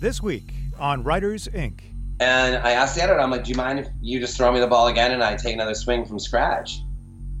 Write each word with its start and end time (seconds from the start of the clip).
This 0.00 0.22
week 0.22 0.54
on 0.78 1.04
Writers 1.04 1.46
Inc. 1.48 1.80
And 2.20 2.56
I 2.56 2.70
asked 2.70 2.94
the 2.94 3.02
editor, 3.02 3.20
I'm 3.20 3.30
like, 3.30 3.44
do 3.44 3.50
you 3.50 3.56
mind 3.56 3.78
if 3.80 3.88
you 4.00 4.18
just 4.18 4.34
throw 4.34 4.50
me 4.50 4.58
the 4.58 4.66
ball 4.66 4.86
again 4.86 5.12
and 5.12 5.22
I 5.22 5.36
take 5.36 5.52
another 5.52 5.74
swing 5.74 6.06
from 6.06 6.18
scratch? 6.18 6.80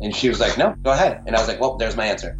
And 0.02 0.14
she 0.14 0.28
was 0.28 0.40
like, 0.40 0.58
no, 0.58 0.74
go 0.82 0.90
ahead. 0.90 1.22
And 1.26 1.34
I 1.34 1.38
was 1.38 1.48
like, 1.48 1.58
well, 1.58 1.78
there's 1.78 1.96
my 1.96 2.04
answer. 2.04 2.38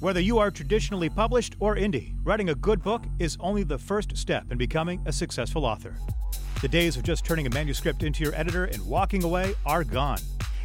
Whether 0.00 0.20
you 0.20 0.38
are 0.38 0.50
traditionally 0.50 1.08
published 1.08 1.56
or 1.60 1.76
indie, 1.76 2.12
writing 2.24 2.50
a 2.50 2.54
good 2.54 2.82
book 2.82 3.04
is 3.18 3.38
only 3.40 3.62
the 3.62 3.78
first 3.78 4.14
step 4.18 4.52
in 4.52 4.58
becoming 4.58 5.00
a 5.06 5.12
successful 5.14 5.64
author. 5.64 5.96
The 6.60 6.68
days 6.68 6.98
of 6.98 7.02
just 7.02 7.24
turning 7.24 7.46
a 7.46 7.50
manuscript 7.50 8.02
into 8.02 8.22
your 8.22 8.34
editor 8.34 8.66
and 8.66 8.86
walking 8.86 9.24
away 9.24 9.54
are 9.64 9.82
gone. 9.82 10.20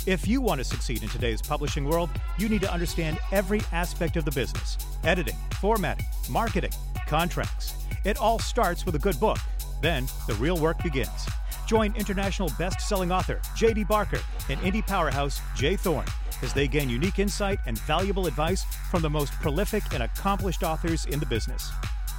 If 0.05 0.27
you 0.27 0.41
want 0.41 0.59
to 0.59 0.65
succeed 0.65 1.03
in 1.03 1.07
today's 1.07 1.41
publishing 1.41 1.85
world, 1.85 2.09
you 2.37 2.49
need 2.49 2.63
to 2.63 2.73
understand 2.73 3.17
every 3.31 3.61
aspect 3.71 4.17
of 4.17 4.25
the 4.25 4.31
business 4.31 4.77
editing, 5.05 5.37
formatting, 5.61 6.05
marketing, 6.29 6.73
contracts. 7.07 7.80
It 8.03 8.17
all 8.17 8.39
starts 8.39 8.85
with 8.85 8.95
a 8.95 8.99
good 8.99 9.19
book. 9.19 9.37
Then 9.81 10.07
the 10.27 10.33
real 10.35 10.57
work 10.57 10.81
begins. 10.81 11.27
Join 11.67 11.95
international 11.95 12.49
best 12.57 12.81
selling 12.81 13.11
author 13.11 13.39
J.D. 13.55 13.83
Barker 13.83 14.19
and 14.49 14.59
indie 14.61 14.85
powerhouse 14.85 15.39
J. 15.55 15.75
Thorn 15.75 16.05
as 16.41 16.53
they 16.53 16.67
gain 16.67 16.89
unique 16.89 17.19
insight 17.19 17.59
and 17.67 17.77
valuable 17.79 18.25
advice 18.25 18.63
from 18.89 19.03
the 19.03 19.09
most 19.09 19.31
prolific 19.33 19.83
and 19.93 20.01
accomplished 20.03 20.63
authors 20.63 21.05
in 21.05 21.19
the 21.19 21.25
business. 21.27 21.71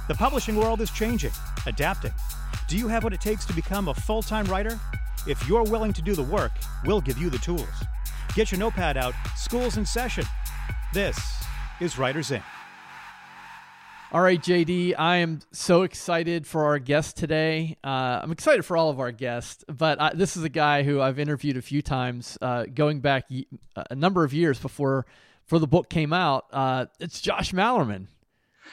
The 0.07 0.15
publishing 0.15 0.55
world 0.55 0.79
is 0.79 0.89
changing, 0.89 1.31
adapting. 1.65 2.13
Do 2.69 2.77
you 2.77 2.87
have 2.87 3.03
what 3.03 3.13
it 3.13 3.21
takes 3.21 3.45
to 3.45 3.53
become 3.53 3.89
a 3.89 3.93
full 3.93 4.21
time 4.21 4.45
writer? 4.45 4.79
If 5.27 5.47
you're 5.47 5.63
willing 5.63 5.93
to 5.93 6.01
do 6.01 6.15
the 6.15 6.23
work, 6.23 6.51
we'll 6.85 7.01
give 7.01 7.17
you 7.17 7.29
the 7.29 7.37
tools. 7.39 7.67
Get 8.35 8.51
your 8.51 8.59
notepad 8.59 8.97
out, 8.97 9.13
school's 9.35 9.77
in 9.77 9.85
session. 9.85 10.25
This 10.93 11.19
is 11.79 11.97
Writers 11.97 12.29
Inc. 12.31 12.43
All 14.13 14.21
right, 14.21 14.39
JD, 14.39 14.93
I 14.95 15.17
am 15.17 15.39
so 15.51 15.81
excited 15.81 16.45
for 16.45 16.65
our 16.65 16.77
guest 16.77 17.17
today. 17.17 17.77
Uh, 17.83 18.19
I'm 18.21 18.31
excited 18.31 18.63
for 18.63 18.77
all 18.77 18.91
of 18.91 18.99
our 18.99 19.11
guests, 19.11 19.65
but 19.67 19.99
I, 19.99 20.13
this 20.13 20.37
is 20.37 20.43
a 20.43 20.49
guy 20.49 20.83
who 20.83 21.01
I've 21.01 21.17
interviewed 21.17 21.57
a 21.57 21.63
few 21.63 21.81
times, 21.81 22.37
uh, 22.39 22.65
going 22.65 22.99
back 22.99 23.25
a 23.75 23.95
number 23.95 24.23
of 24.23 24.31
years 24.31 24.59
before 24.59 25.07
before 25.45 25.57
the 25.57 25.65
book 25.65 25.89
came 25.89 26.13
out. 26.13 26.45
Uh, 26.53 26.85
it's 26.99 27.21
Josh 27.21 27.53
Malerman. 27.53 28.05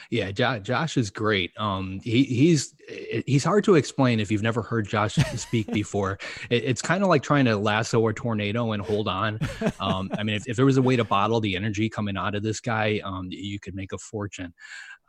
Yeah, 0.09 0.31
Josh 0.31 0.97
is 0.97 1.09
great. 1.09 1.51
Um, 1.57 1.99
he, 2.03 2.23
he's 2.23 2.73
he's 3.25 3.43
hard 3.43 3.63
to 3.65 3.75
explain 3.75 4.19
if 4.19 4.31
you've 4.31 4.41
never 4.41 4.61
heard 4.61 4.87
Josh 4.87 5.15
speak 5.35 5.67
before. 5.73 6.19
It, 6.49 6.63
it's 6.63 6.81
kind 6.81 7.03
of 7.03 7.09
like 7.09 7.23
trying 7.23 7.45
to 7.45 7.55
lasso 7.55 8.05
a 8.07 8.13
tornado 8.13 8.71
and 8.71 8.81
hold 8.81 9.07
on. 9.07 9.39
Um, 9.79 10.09
I 10.17 10.23
mean, 10.23 10.35
if, 10.35 10.47
if, 10.47 10.55
there 10.55 10.65
was 10.65 10.77
a 10.77 10.81
way 10.81 10.95
to 10.95 11.03
bottle 11.03 11.39
the 11.39 11.55
energy 11.55 11.89
coming 11.89 12.17
out 12.17 12.35
of 12.35 12.43
this 12.43 12.59
guy, 12.59 12.99
um, 13.03 13.27
you 13.29 13.59
could 13.59 13.75
make 13.75 13.93
a 13.93 13.97
fortune. 13.97 14.53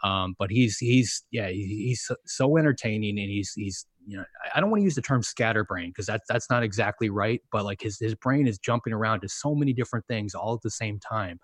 Um, 0.04 0.34
but 0.38 0.50
he's 0.50 0.78
he's 0.78 1.24
yeah 1.30 1.48
he's 1.48 2.10
so 2.26 2.56
entertaining 2.56 3.18
and 3.18 3.30
he's 3.30 3.52
he's 3.54 3.86
you 4.06 4.16
know 4.16 4.24
I 4.54 4.60
don't 4.60 4.70
want 4.70 4.80
to 4.80 4.84
use 4.84 4.94
the 4.94 5.02
term 5.02 5.22
scatterbrain 5.22 5.90
because 5.90 6.06
that's 6.06 6.26
that's 6.28 6.50
not 6.50 6.62
exactly 6.62 7.10
right. 7.10 7.40
But 7.50 7.64
like 7.64 7.80
his 7.80 7.98
his 7.98 8.14
brain 8.14 8.46
is 8.46 8.58
jumping 8.58 8.92
around 8.92 9.20
to 9.20 9.28
so 9.28 9.54
many 9.54 9.72
different 9.72 10.06
things 10.06 10.34
all 10.34 10.54
at 10.54 10.62
the 10.62 10.70
same 10.70 10.98
time. 10.98 11.38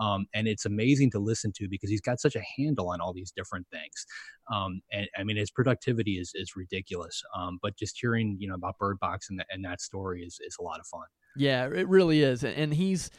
Um, 0.00 0.26
and 0.32 0.48
it's 0.48 0.64
amazing 0.64 1.10
to 1.12 1.18
listen 1.18 1.52
to 1.56 1.68
because 1.68 1.90
he's 1.90 2.00
got 2.00 2.20
such 2.20 2.34
a 2.34 2.42
handle 2.56 2.90
on 2.90 3.00
all 3.00 3.12
these 3.12 3.30
different 3.30 3.66
things. 3.70 4.06
Um, 4.52 4.80
and 4.90 5.06
I 5.18 5.24
mean, 5.24 5.36
his 5.36 5.50
productivity 5.50 6.18
is 6.18 6.32
is 6.34 6.56
ridiculous. 6.56 7.22
Um, 7.36 7.58
but 7.62 7.76
just 7.76 7.98
hearing 8.00 8.36
you 8.38 8.48
know 8.48 8.54
about 8.54 8.78
Bird 8.78 8.98
Box 9.00 9.28
and, 9.30 9.38
the, 9.38 9.44
and 9.50 9.64
that 9.64 9.80
story 9.80 10.22
is 10.22 10.38
is 10.46 10.56
a 10.58 10.62
lot 10.62 10.80
of 10.80 10.86
fun. 10.86 11.06
Yeah, 11.36 11.66
it 11.66 11.88
really 11.88 12.22
is, 12.22 12.44
and 12.44 12.74
he's 12.74 13.10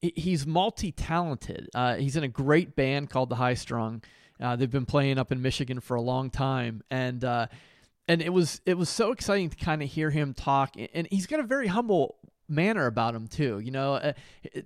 he's 0.00 0.46
multi 0.46 0.92
talented. 0.92 1.68
Uh, 1.74 1.96
he's 1.96 2.16
in 2.16 2.24
a 2.24 2.28
great 2.28 2.76
band 2.76 3.10
called 3.10 3.28
the 3.28 3.36
High 3.36 3.54
Strung. 3.54 4.02
Uh, 4.40 4.54
they've 4.54 4.70
been 4.70 4.86
playing 4.86 5.18
up 5.18 5.32
in 5.32 5.40
Michigan 5.40 5.80
for 5.80 5.94
a 5.94 6.02
long 6.02 6.30
time, 6.30 6.82
and 6.90 7.24
uh, 7.24 7.46
and 8.08 8.22
it 8.22 8.32
was 8.32 8.60
it 8.66 8.78
was 8.78 8.88
so 8.88 9.12
exciting 9.12 9.50
to 9.50 9.56
kind 9.56 9.82
of 9.82 9.88
hear 9.88 10.10
him 10.10 10.34
talk. 10.34 10.76
And 10.94 11.08
he's 11.10 11.26
got 11.26 11.40
a 11.40 11.44
very 11.44 11.66
humble 11.66 12.16
manner 12.48 12.86
about 12.86 13.14
him 13.14 13.26
too. 13.26 13.58
You 13.58 13.70
know, 13.70 13.94
uh, 13.94 14.12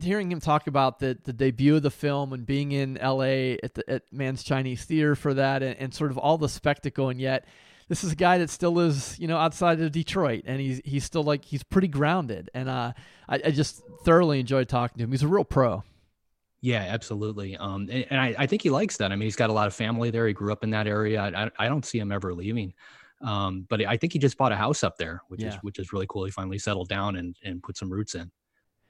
hearing 0.01 0.31
him 0.31 0.41
talk 0.41 0.67
about 0.67 0.99
the 0.99 1.19
the 1.25 1.33
debut 1.33 1.77
of 1.77 1.83
the 1.83 1.91
film 1.91 2.33
and 2.33 2.45
being 2.45 2.73
in 2.73 2.99
L.A. 2.99 3.59
at 3.63 3.75
the 3.75 3.89
at 3.91 4.03
Mann's 4.13 4.43
Chinese 4.43 4.85
Theater 4.85 5.15
for 5.15 5.35
that, 5.35 5.63
and, 5.63 5.77
and 5.79 5.95
sort 5.95 6.11
of 6.11 6.19
all 6.19 6.39
the 6.39 6.49
spectacle, 6.49 7.09
and 7.09 7.21
yet 7.21 7.47
this 7.89 8.05
is 8.05 8.13
a 8.13 8.17
guy 8.17 8.39
that 8.39 8.51
still 8.51 8.73
lives, 8.73 9.19
you 9.19 9.27
know, 9.27 9.37
outside 9.37 9.81
of 9.81 9.91
Detroit, 9.93 10.45
and 10.47 10.61
he's 10.61 10.81
he's 10.85 11.05
still 11.05 11.25
like 11.25 11.45
he's 11.45 11.63
pretty 11.63 11.89
grounded, 11.89 12.51
and 12.55 12.69
uh, 12.69 12.93
I, 13.29 13.41
I 13.47 13.51
just 13.51 13.83
thoroughly 14.05 14.41
enjoyed 14.41 14.69
talking 14.69 14.99
to 14.99 15.05
him. 15.05 15.11
He's 15.11 15.23
a 15.23 15.29
real 15.29 15.45
pro. 15.45 15.83
Yeah, 16.63 16.85
absolutely. 16.87 17.57
Um, 17.57 17.89
and, 17.91 18.07
and 18.11 18.21
I, 18.21 18.35
I, 18.41 18.47
think 18.47 18.61
he 18.61 18.69
likes 18.69 18.99
that. 18.99 19.13
I 19.13 19.17
mean, 19.17 19.27
he's 19.27 19.35
got 19.35 19.49
a 19.49 19.53
lot 19.55 19.67
of 19.67 19.73
family 19.73 20.11
there. 20.11 20.27
He 20.27 20.35
grew 20.35 20.53
up 20.53 20.63
in 20.63 20.69
that 20.71 20.87
area. 20.87 21.19
I, 21.19 21.51
I 21.59 21.69
don't 21.69 21.87
see 21.87 21.99
him 21.99 22.13
ever 22.13 22.35
leaving. 22.35 22.75
Um, 23.21 23.67
but 23.69 23.85
I 23.85 23.97
think 23.97 24.13
he 24.13 24.19
just 24.19 24.39
bought 24.39 24.53
a 24.53 24.57
house 24.57 24.83
up 24.83 24.97
there, 24.97 25.23
which 25.29 25.43
yeah. 25.43 25.49
is 25.49 25.55
which 25.57 25.79
is 25.79 25.93
really 25.93 26.07
cool. 26.09 26.25
He 26.25 26.31
finally 26.31 26.59
settled 26.59 26.89
down 26.89 27.17
and 27.17 27.37
and 27.45 27.63
put 27.63 27.77
some 27.77 27.91
roots 27.91 28.15
in. 28.15 28.31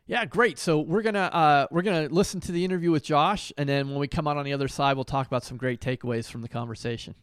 Yeah, 0.07 0.25
great. 0.25 0.59
So 0.59 0.81
we're 0.81 1.03
gonna 1.03 1.19
uh, 1.19 1.67
we're 1.71 1.83
gonna 1.83 2.09
listen 2.09 2.41
to 2.41 2.53
the 2.53 2.65
interview 2.65 2.91
with 2.91 3.05
Josh, 3.05 3.53
and 3.57 3.69
then 3.69 3.91
when 3.91 3.99
we 3.99 4.09
come 4.09 4.27
out 4.27 4.37
on 4.37 4.45
the 4.45 4.53
other 4.53 4.69
side, 4.69 4.97
we'll 4.97 5.05
talk 5.05 5.27
about 5.27 5.45
some 5.45 5.57
great 5.57 5.81
takeaways 5.81 6.29
from 6.29 6.43
the 6.43 6.49
conversation. 6.49 7.15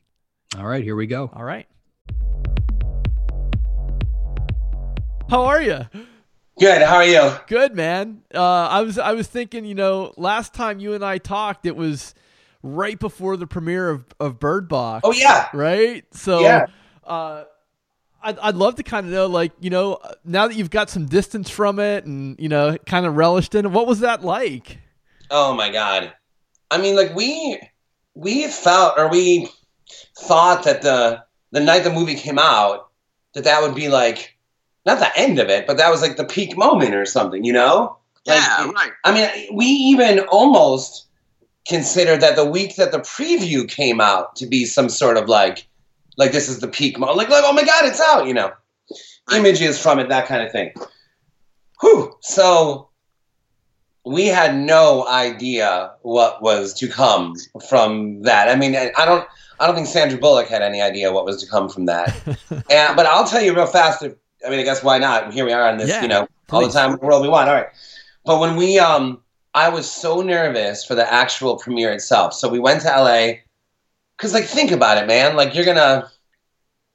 All 0.57 0.65
right, 0.65 0.83
here 0.83 0.95
we 0.95 1.07
go. 1.07 1.29
All 1.33 1.43
right. 1.43 1.67
How 5.29 5.43
are 5.43 5.61
you? 5.61 5.81
Good. 6.57 6.81
How 6.81 6.95
are 6.95 7.05
you? 7.05 7.31
Good, 7.47 7.75
man. 7.75 8.21
Uh, 8.33 8.41
I 8.41 8.81
was 8.81 8.97
I 8.97 9.13
was 9.13 9.27
thinking, 9.27 9.65
you 9.65 9.75
know, 9.75 10.13
last 10.15 10.53
time 10.53 10.79
you 10.79 10.93
and 10.93 11.03
I 11.03 11.17
talked, 11.17 11.65
it 11.65 11.75
was 11.75 12.15
right 12.63 12.97
before 12.97 13.37
the 13.37 13.47
premiere 13.47 13.89
of, 13.89 14.05
of 14.19 14.39
Bird 14.39 14.69
Box. 14.69 15.01
Oh 15.03 15.11
yeah. 15.11 15.49
Right. 15.53 16.05
So 16.13 16.39
yeah. 16.39 16.67
Uh, 17.07 17.45
I'd, 18.21 18.37
I'd 18.39 18.55
love 18.55 18.75
to 18.75 18.83
kind 18.83 19.05
of 19.05 19.11
know, 19.11 19.27
like, 19.27 19.53
you 19.59 19.69
know, 19.69 19.99
now 20.25 20.47
that 20.47 20.55
you've 20.55 20.69
got 20.69 20.89
some 20.89 21.05
distance 21.05 21.49
from 21.49 21.79
it 21.79 22.05
and 22.05 22.39
you 22.39 22.49
know, 22.49 22.77
kind 22.85 23.05
of 23.05 23.15
relished 23.15 23.55
in 23.55 23.65
it, 23.65 23.71
what 23.71 23.87
was 23.87 24.01
that 24.01 24.23
like? 24.23 24.79
Oh 25.31 25.53
my 25.53 25.71
god. 25.71 26.13
I 26.69 26.77
mean, 26.77 26.95
like 26.95 27.15
we 27.15 27.59
we 28.13 28.47
felt 28.47 28.97
or 28.97 29.09
we 29.09 29.49
thought 30.17 30.63
that 30.65 30.81
the 30.81 31.23
the 31.51 31.59
night 31.59 31.83
the 31.83 31.91
movie 31.91 32.15
came 32.15 32.39
out 32.39 32.89
that 33.33 33.45
that 33.45 33.61
would 33.61 33.75
be 33.75 33.87
like 33.87 34.37
not 34.85 34.99
the 34.99 35.19
end 35.19 35.37
of 35.37 35.49
it, 35.49 35.67
but 35.67 35.77
that 35.77 35.91
was 35.91 36.01
like 36.01 36.17
the 36.17 36.25
peak 36.25 36.57
moment 36.57 36.95
or 36.95 37.05
something, 37.05 37.43
you 37.43 37.53
know? 37.53 37.97
Like, 38.25 38.37
yeah, 38.37 38.71
right. 38.71 38.91
I 39.03 39.13
mean, 39.13 39.55
we 39.55 39.65
even 39.65 40.19
almost 40.21 41.07
considered 41.67 42.21
that 42.21 42.37
the 42.37 42.45
week 42.45 42.77
that 42.77 42.93
the 42.93 42.99
preview 42.99 43.67
came 43.69 43.99
out 43.99 44.35
to 44.37 44.47
be 44.47 44.65
some 44.65 44.87
sort 44.89 45.17
of 45.17 45.27
like, 45.27 45.67
like 46.17 46.31
this 46.31 46.49
is 46.49 46.59
the 46.59 46.67
peak 46.67 46.99
moment. 46.99 47.17
Like, 47.17 47.29
like 47.29 47.43
oh 47.45 47.53
my 47.53 47.63
god, 47.63 47.85
it's 47.85 48.01
out, 48.01 48.27
you 48.27 48.33
know? 48.33 48.51
Images 49.33 49.79
from 49.79 49.99
it, 49.99 50.09
that 50.09 50.27
kind 50.27 50.41
of 50.41 50.51
thing. 50.51 50.73
Whew. 51.81 52.15
So 52.21 52.89
we 54.05 54.27
had 54.27 54.55
no 54.55 55.07
idea 55.07 55.91
what 56.01 56.41
was 56.41 56.73
to 56.75 56.87
come 56.87 57.35
from 57.69 58.21
that. 58.23 58.49
I 58.49 58.55
mean, 58.55 58.75
I 58.75 59.05
don't, 59.05 59.27
I 59.59 59.67
don't 59.67 59.75
think 59.75 59.87
Sandra 59.87 60.17
Bullock 60.17 60.47
had 60.47 60.61
any 60.61 60.81
idea 60.81 61.11
what 61.11 61.25
was 61.25 61.43
to 61.43 61.49
come 61.49 61.69
from 61.69 61.85
that. 61.85 62.15
and, 62.69 62.95
but 62.95 63.05
I'll 63.05 63.27
tell 63.27 63.41
you 63.41 63.53
real 63.53 63.65
fast. 63.65 64.01
If, 64.03 64.13
I 64.45 64.49
mean, 64.49 64.59
I 64.59 64.63
guess 64.63 64.83
why 64.83 64.97
not? 64.97 65.33
Here 65.33 65.45
we 65.45 65.51
are 65.51 65.67
on 65.67 65.77
this, 65.77 65.89
yeah, 65.89 66.01
you 66.01 66.07
know, 66.07 66.27
all 66.51 66.65
the 66.65 66.71
time 66.71 66.93
in 66.93 66.99
the 66.99 67.05
world 67.05 67.21
we 67.21 67.29
want. 67.29 67.49
All 67.49 67.55
right. 67.55 67.67
But 68.25 68.39
when 68.39 68.55
we, 68.55 68.79
um, 68.79 69.21
I 69.53 69.69
was 69.69 69.89
so 69.89 70.21
nervous 70.21 70.85
for 70.85 70.95
the 70.95 71.11
actual 71.11 71.57
premiere 71.57 71.91
itself. 71.91 72.33
So 72.33 72.47
we 72.47 72.59
went 72.59 72.81
to 72.81 72.87
LA 72.87 73.39
because, 74.17 74.33
like, 74.33 74.45
think 74.45 74.71
about 74.71 74.97
it, 74.97 75.07
man. 75.07 75.35
Like, 75.35 75.55
you're 75.55 75.65
gonna, 75.65 76.11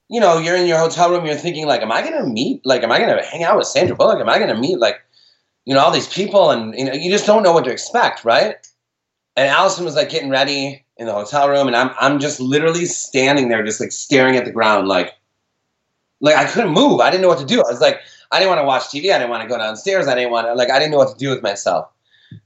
you 0.08 0.20
know, 0.20 0.38
you're 0.38 0.56
in 0.56 0.66
your 0.66 0.78
hotel 0.78 1.10
room. 1.10 1.24
You're 1.24 1.36
thinking, 1.36 1.66
like, 1.66 1.82
am 1.82 1.92
I 1.92 2.02
gonna 2.02 2.26
meet? 2.26 2.64
Like, 2.66 2.82
am 2.82 2.92
I 2.92 2.98
gonna 2.98 3.24
hang 3.24 3.44
out 3.44 3.56
with 3.56 3.66
Sandra 3.66 3.96
Bullock? 3.96 4.20
Am 4.20 4.28
I 4.28 4.38
gonna 4.38 4.58
meet 4.58 4.78
like, 4.78 5.00
you 5.64 5.74
know, 5.74 5.80
all 5.80 5.90
these 5.90 6.08
people? 6.08 6.50
And 6.50 6.74
you 6.76 6.84
know, 6.84 6.92
you 6.92 7.10
just 7.10 7.26
don't 7.26 7.42
know 7.42 7.52
what 7.52 7.64
to 7.64 7.70
expect, 7.70 8.24
right? 8.24 8.56
And 9.36 9.48
Allison 9.48 9.84
was 9.84 9.96
like 9.96 10.10
getting 10.10 10.30
ready 10.30 10.84
in 10.98 11.06
the 11.06 11.12
hotel 11.12 11.48
room, 11.48 11.66
and 11.66 11.76
I'm 11.76 11.90
I'm 12.00 12.18
just 12.18 12.40
literally 12.40 12.84
standing 12.86 13.48
there, 13.48 13.64
just 13.64 13.80
like 13.80 13.92
staring 13.92 14.36
at 14.36 14.44
the 14.44 14.52
ground, 14.52 14.88
like 14.88 15.14
like 16.20 16.36
I 16.36 16.44
couldn't 16.44 16.72
move. 16.72 17.00
I 17.00 17.10
didn't 17.10 17.22
know 17.22 17.28
what 17.28 17.40
to 17.40 17.46
do. 17.46 17.58
I 17.60 17.70
was 17.70 17.80
like, 17.80 18.00
I 18.30 18.38
didn't 18.38 18.50
want 18.50 18.60
to 18.60 18.66
watch 18.66 18.84
TV. 18.84 19.12
I 19.12 19.18
didn't 19.18 19.30
want 19.30 19.42
to 19.42 19.48
go 19.48 19.58
downstairs. 19.58 20.08
I 20.08 20.14
didn't 20.14 20.30
want 20.30 20.46
to 20.46 20.54
like 20.54 20.70
I 20.70 20.78
didn't 20.78 20.92
know 20.92 20.98
what 20.98 21.12
to 21.12 21.18
do 21.18 21.30
with 21.30 21.42
myself. 21.42 21.88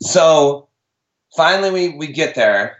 So 0.00 0.69
finally 1.37 1.71
we 1.71 1.97
we 1.97 2.09
get 2.09 2.35
there. 2.35 2.79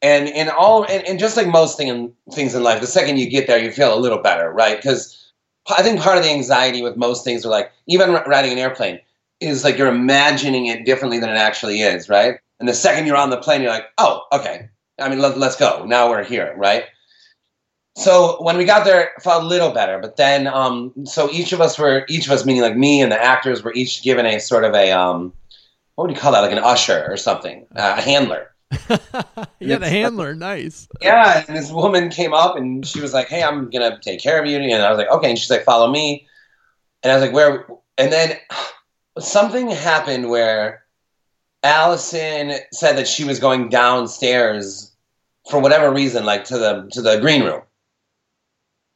And 0.00 0.28
in 0.28 0.48
all 0.48 0.84
and, 0.84 1.04
and 1.06 1.18
just 1.18 1.36
like 1.36 1.48
most 1.48 1.76
thing 1.76 1.88
in, 1.88 2.12
things 2.32 2.54
in 2.54 2.62
life, 2.62 2.80
the 2.80 2.86
second 2.86 3.18
you 3.18 3.28
get 3.28 3.46
there, 3.46 3.58
you 3.58 3.72
feel 3.72 3.94
a 3.94 3.98
little 3.98 4.18
better, 4.18 4.50
right? 4.52 4.76
Because 4.76 5.32
I 5.76 5.82
think 5.82 6.00
part 6.00 6.18
of 6.18 6.24
the 6.24 6.30
anxiety 6.30 6.82
with 6.82 6.96
most 6.96 7.24
things 7.24 7.44
are 7.44 7.50
like 7.50 7.72
even 7.86 8.12
riding 8.12 8.52
an 8.52 8.58
airplane 8.58 9.00
is 9.40 9.64
like 9.64 9.76
you're 9.76 9.88
imagining 9.88 10.66
it 10.66 10.84
differently 10.84 11.18
than 11.18 11.30
it 11.30 11.36
actually 11.36 11.80
is, 11.80 12.08
right? 12.08 12.38
And 12.60 12.68
the 12.68 12.74
second 12.74 13.06
you're 13.06 13.16
on 13.16 13.30
the 13.30 13.36
plane, 13.36 13.62
you're 13.62 13.70
like, 13.70 13.86
oh, 13.98 14.24
okay. 14.32 14.68
I 14.98 15.08
mean, 15.08 15.20
let, 15.20 15.38
let's 15.38 15.56
go. 15.56 15.84
Now 15.84 16.10
we're 16.10 16.24
here, 16.24 16.54
right? 16.56 16.84
so 17.96 18.40
when 18.42 18.56
we 18.56 18.64
got 18.64 18.84
there, 18.84 19.00
it 19.16 19.22
felt 19.22 19.42
a 19.42 19.46
little 19.46 19.72
better. 19.72 19.98
But 19.98 20.16
then, 20.16 20.46
um, 20.46 20.92
so 21.04 21.28
each 21.30 21.52
of 21.52 21.60
us 21.60 21.78
were, 21.78 22.04
each 22.08 22.26
of 22.26 22.32
us, 22.32 22.46
meaning 22.46 22.62
like 22.62 22.76
me 22.76 23.02
and 23.02 23.10
the 23.10 23.22
actors, 23.22 23.62
were 23.62 23.72
each 23.74 24.02
given 24.02 24.24
a 24.24 24.38
sort 24.38 24.64
of 24.64 24.74
a, 24.74 24.92
um, 24.92 25.32
what 25.94 26.06
would 26.06 26.14
you 26.14 26.20
call 26.20 26.32
that? 26.32 26.40
Like 26.40 26.52
an 26.52 26.58
usher 26.58 27.06
or 27.08 27.16
something, 27.16 27.66
uh, 27.74 27.96
a 27.98 28.00
handler, 28.00 28.54
had 28.70 29.82
a 29.82 29.88
handler, 29.88 30.34
nice. 30.34 30.88
Yeah, 31.00 31.44
and 31.48 31.56
this 31.56 31.70
woman 31.70 32.10
came 32.10 32.34
up 32.34 32.56
and 32.56 32.86
she 32.86 33.00
was 33.00 33.14
like, 33.14 33.28
"Hey, 33.28 33.42
I'm 33.42 33.70
gonna 33.70 33.98
take 34.00 34.22
care 34.22 34.40
of 34.40 34.46
you," 34.46 34.58
and 34.58 34.82
I 34.82 34.90
was 34.90 34.98
like, 34.98 35.10
"Okay," 35.10 35.30
and 35.30 35.38
she's 35.38 35.50
like, 35.50 35.64
"Follow 35.64 35.90
me," 35.90 36.26
and 37.02 37.10
I 37.10 37.16
was 37.16 37.24
like, 37.24 37.32
"Where?" 37.32 37.66
And 37.96 38.12
then 38.12 38.36
something 39.18 39.68
happened 39.68 40.28
where 40.28 40.84
Allison 41.62 42.54
said 42.72 42.96
that 42.96 43.08
she 43.08 43.24
was 43.24 43.38
going 43.38 43.68
downstairs 43.68 44.92
for 45.50 45.60
whatever 45.60 45.92
reason, 45.92 46.24
like 46.24 46.44
to 46.44 46.58
the 46.58 46.88
to 46.92 47.02
the 47.02 47.18
green 47.20 47.44
room. 47.44 47.62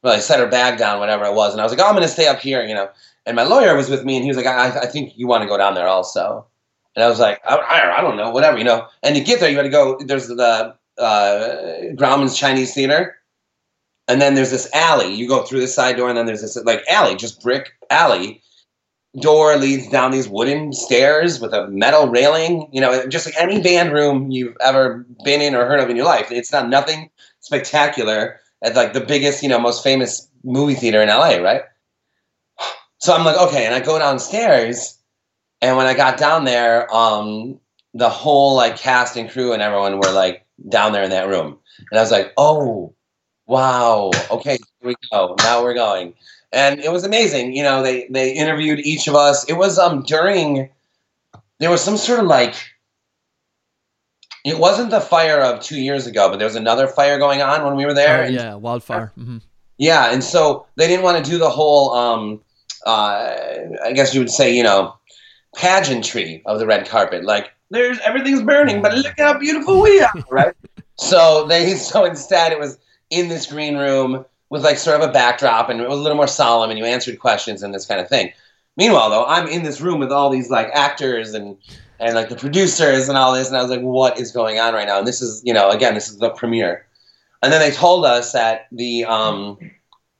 Well, 0.03 0.15
I 0.15 0.19
set 0.19 0.39
her 0.39 0.47
bag 0.47 0.77
down, 0.77 0.99
whatever 0.99 1.25
it 1.25 1.33
was, 1.33 1.53
and 1.53 1.61
I 1.61 1.63
was 1.63 1.73
like, 1.73 1.81
"Oh, 1.81 1.87
I'm 1.87 1.95
gonna 1.95 2.07
stay 2.07 2.27
up 2.27 2.39
here," 2.39 2.63
you 2.63 2.75
know. 2.75 2.89
And 3.25 3.35
my 3.35 3.43
lawyer 3.43 3.75
was 3.75 3.89
with 3.89 4.03
me, 4.03 4.15
and 4.17 4.23
he 4.23 4.29
was 4.29 4.37
like, 4.37 4.45
"I, 4.45 4.81
I 4.81 4.85
think 4.85 5.13
you 5.15 5.27
want 5.27 5.43
to 5.43 5.49
go 5.49 5.57
down 5.57 5.73
there 5.75 5.87
also." 5.87 6.45
And 6.95 7.03
I 7.03 7.09
was 7.09 7.19
like, 7.19 7.41
I, 7.45 7.55
I, 7.55 7.97
I 7.97 8.01
don't 8.01 8.17
know, 8.17 8.29
whatever, 8.29 8.57
you 8.57 8.63
know. 8.63 8.87
And 9.01 9.15
to 9.15 9.21
get 9.21 9.39
there, 9.39 9.49
you 9.49 9.55
got 9.55 9.63
to 9.63 9.69
go. 9.69 9.97
There's 10.05 10.27
the 10.27 10.75
uh, 10.97 11.47
Grauman's 11.95 12.37
Chinese 12.37 12.73
Theater, 12.73 13.15
and 14.07 14.21
then 14.21 14.35
there's 14.35 14.51
this 14.51 14.69
alley. 14.73 15.13
You 15.13 15.27
go 15.27 15.43
through 15.43 15.61
the 15.61 15.67
side 15.67 15.97
door, 15.97 16.09
and 16.09 16.17
then 16.17 16.25
there's 16.25 16.41
this 16.41 16.55
like 16.63 16.83
alley, 16.89 17.15
just 17.15 17.41
brick 17.41 17.71
alley. 17.89 18.41
Door 19.19 19.57
leads 19.57 19.87
down 19.89 20.11
these 20.11 20.27
wooden 20.27 20.73
stairs 20.73 21.39
with 21.39 21.53
a 21.53 21.67
metal 21.67 22.07
railing. 22.07 22.69
You 22.71 22.81
know, 22.81 23.07
just 23.07 23.25
like 23.25 23.35
any 23.39 23.61
band 23.61 23.91
room 23.91 24.31
you've 24.31 24.57
ever 24.61 25.05
been 25.23 25.41
in 25.41 25.55
or 25.55 25.65
heard 25.65 25.79
of 25.79 25.89
in 25.89 25.95
your 25.95 26.05
life. 26.05 26.31
It's 26.31 26.51
not 26.51 26.69
nothing 26.69 27.09
spectacular 27.39 28.39
at 28.63 28.75
like 28.75 28.93
the 28.93 29.01
biggest, 29.01 29.43
you 29.43 29.49
know, 29.49 29.59
most 29.59 29.83
famous 29.83 30.27
movie 30.43 30.75
theater 30.75 31.01
in 31.01 31.09
LA, 31.09 31.35
right? 31.37 31.61
So 32.99 33.13
I'm 33.13 33.25
like, 33.25 33.37
okay, 33.37 33.65
and 33.65 33.75
I 33.75 33.81
go 33.81 33.99
downstairs, 33.99 34.97
and 35.63 35.77
when 35.77 35.87
I 35.87 35.93
got 35.93 36.17
down 36.17 36.43
there, 36.43 36.93
um, 36.93 37.59
the 37.93 38.09
whole 38.09 38.55
like 38.55 38.77
cast 38.77 39.15
and 39.15 39.29
crew 39.29 39.53
and 39.53 39.61
everyone 39.61 39.97
were 39.97 40.11
like 40.11 40.45
down 40.69 40.91
there 40.91 41.03
in 41.03 41.09
that 41.11 41.29
room, 41.29 41.57
and 41.89 41.97
I 41.97 42.01
was 42.01 42.11
like, 42.11 42.33
oh, 42.37 42.93
wow, 43.47 44.11
okay, 44.29 44.57
here 44.79 44.89
we 44.89 44.95
go, 45.11 45.35
now 45.39 45.63
we're 45.63 45.73
going, 45.73 46.13
and 46.51 46.81
it 46.81 46.91
was 46.91 47.05
amazing. 47.05 47.55
You 47.55 47.63
know, 47.63 47.81
they 47.81 48.07
they 48.09 48.33
interviewed 48.33 48.79
each 48.79 49.07
of 49.07 49.15
us. 49.15 49.45
It 49.45 49.53
was 49.53 49.79
um 49.79 50.03
during 50.03 50.69
there 51.59 51.71
was 51.71 51.81
some 51.81 51.97
sort 51.97 52.19
of 52.19 52.25
like 52.25 52.55
it 54.43 54.59
wasn't 54.59 54.91
the 54.91 54.99
fire 54.99 55.39
of 55.39 55.61
two 55.61 55.79
years 55.79 56.05
ago, 56.05 56.29
but 56.29 56.37
there 56.37 56.47
was 56.47 56.57
another 56.57 56.87
fire 56.87 57.17
going 57.17 57.41
on 57.41 57.63
when 57.63 57.75
we 57.75 57.85
were 57.85 57.93
there. 57.93 58.25
Oh, 58.25 58.27
yeah, 58.27 58.55
wildfire. 58.55 59.13
Mm-hmm. 59.17 59.37
Yeah, 59.77 60.11
and 60.11 60.23
so 60.23 60.65
they 60.75 60.87
didn't 60.87 61.03
want 61.03 61.23
to 61.23 61.31
do 61.31 61.37
the 61.37 61.49
whole, 61.49 61.91
um, 61.91 62.41
uh, 62.85 63.33
I 63.83 63.93
guess 63.93 64.13
you 64.13 64.19
would 64.19 64.29
say, 64.29 64.53
you 64.55 64.61
know, 64.61 64.95
pageantry 65.55 66.41
of 66.45 66.59
the 66.59 66.65
red 66.65 66.87
carpet. 66.87 67.23
Like, 67.23 67.51
there's 67.69 67.99
everything's 67.99 68.41
burning, 68.41 68.81
but 68.81 68.93
look 68.93 69.13
how 69.17 69.37
beautiful 69.37 69.81
we 69.81 70.01
are, 70.01 70.13
right? 70.29 70.53
so 70.97 71.45
they, 71.47 71.75
so 71.75 72.05
instead, 72.05 72.51
it 72.51 72.59
was 72.59 72.77
in 73.09 73.29
this 73.29 73.47
green 73.47 73.77
room 73.77 74.25
with 74.49 74.63
like 74.63 74.77
sort 74.77 75.01
of 75.01 75.09
a 75.09 75.11
backdrop, 75.11 75.69
and 75.69 75.81
it 75.81 75.89
was 75.89 75.99
a 75.99 76.01
little 76.01 76.17
more 76.17 76.27
solemn, 76.27 76.69
and 76.69 76.77
you 76.77 76.85
answered 76.85 77.19
questions 77.19 77.63
and 77.63 77.73
this 77.73 77.85
kind 77.85 77.99
of 77.99 78.07
thing. 78.07 78.31
Meanwhile, 78.77 79.09
though, 79.09 79.25
I'm 79.25 79.47
in 79.47 79.63
this 79.63 79.81
room 79.81 79.99
with 79.99 80.11
all 80.11 80.29
these 80.29 80.49
like 80.49 80.69
actors 80.73 81.33
and 81.33 81.57
and 81.99 82.15
like 82.15 82.29
the 82.29 82.35
producers 82.35 83.07
and 83.07 83.17
all 83.17 83.33
this, 83.33 83.47
and 83.47 83.57
I 83.57 83.61
was 83.61 83.71
like, 83.71 83.81
what 83.81 84.19
is 84.19 84.31
going 84.31 84.59
on 84.59 84.73
right 84.73 84.87
now? 84.87 84.99
And 84.99 85.07
this 85.07 85.21
is, 85.21 85.41
you 85.45 85.53
know, 85.53 85.69
again, 85.69 85.93
this 85.93 86.09
is 86.09 86.17
the 86.17 86.29
premiere. 86.29 86.85
And 87.41 87.51
then 87.51 87.59
they 87.59 87.71
told 87.71 88.05
us 88.05 88.31
that 88.33 88.67
the 88.71 89.05
um, 89.05 89.57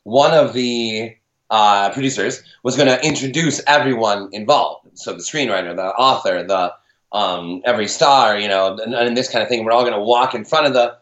one 0.04 0.34
of 0.34 0.54
the 0.54 1.16
uh, 1.50 1.92
producers 1.92 2.44
was 2.64 2.76
going 2.76 2.88
to 2.88 3.06
introduce 3.06 3.62
everyone 3.68 4.30
involved. 4.32 4.90
So 4.96 5.14
the 5.14 5.20
screenwriter, 5.20 5.76
the 5.76 5.88
author, 5.88 6.44
the 6.44 6.74
um, 7.14 7.62
every 7.64 7.88
star, 7.88 8.40
you 8.40 8.48
know, 8.48 8.76
and, 8.78 8.94
and 8.94 9.16
this 9.16 9.30
kind 9.30 9.44
of 9.44 9.50
thing. 9.50 9.64
We're 9.64 9.72
all 9.72 9.84
going 9.84 9.94
to 9.94 10.02
walk 10.02 10.34
in 10.34 10.46
front 10.46 10.68
of 10.68 10.74
the 10.74 10.98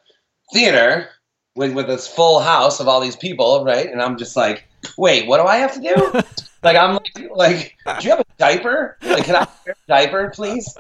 theater 0.54 1.10
with 1.56 1.74
with 1.74 1.88
this 1.88 2.08
full 2.08 2.40
house 2.40 2.80
of 2.80 2.88
all 2.88 3.00
these 3.00 3.16
people, 3.16 3.64
right? 3.66 3.90
And 3.90 4.00
I'm 4.02 4.18
just 4.18 4.36
like, 4.36 4.68
wait, 4.98 5.28
what 5.28 5.38
do 5.38 5.48
I 5.48 5.58
have 5.58 5.74
to 5.74 5.80
do? 5.80 6.22
like 6.64 6.76
I'm 6.76 6.94
like, 6.94 7.30
like, 7.34 7.78
do 8.00 8.08
you 8.08 8.12
have 8.12 8.20
a 8.20 8.26
diaper? 8.38 8.98
Like, 9.02 9.26
can 9.26 9.36
I 9.36 9.48
wear 9.66 9.76
a 9.76 9.88
diaper, 9.88 10.32
please? 10.34 10.74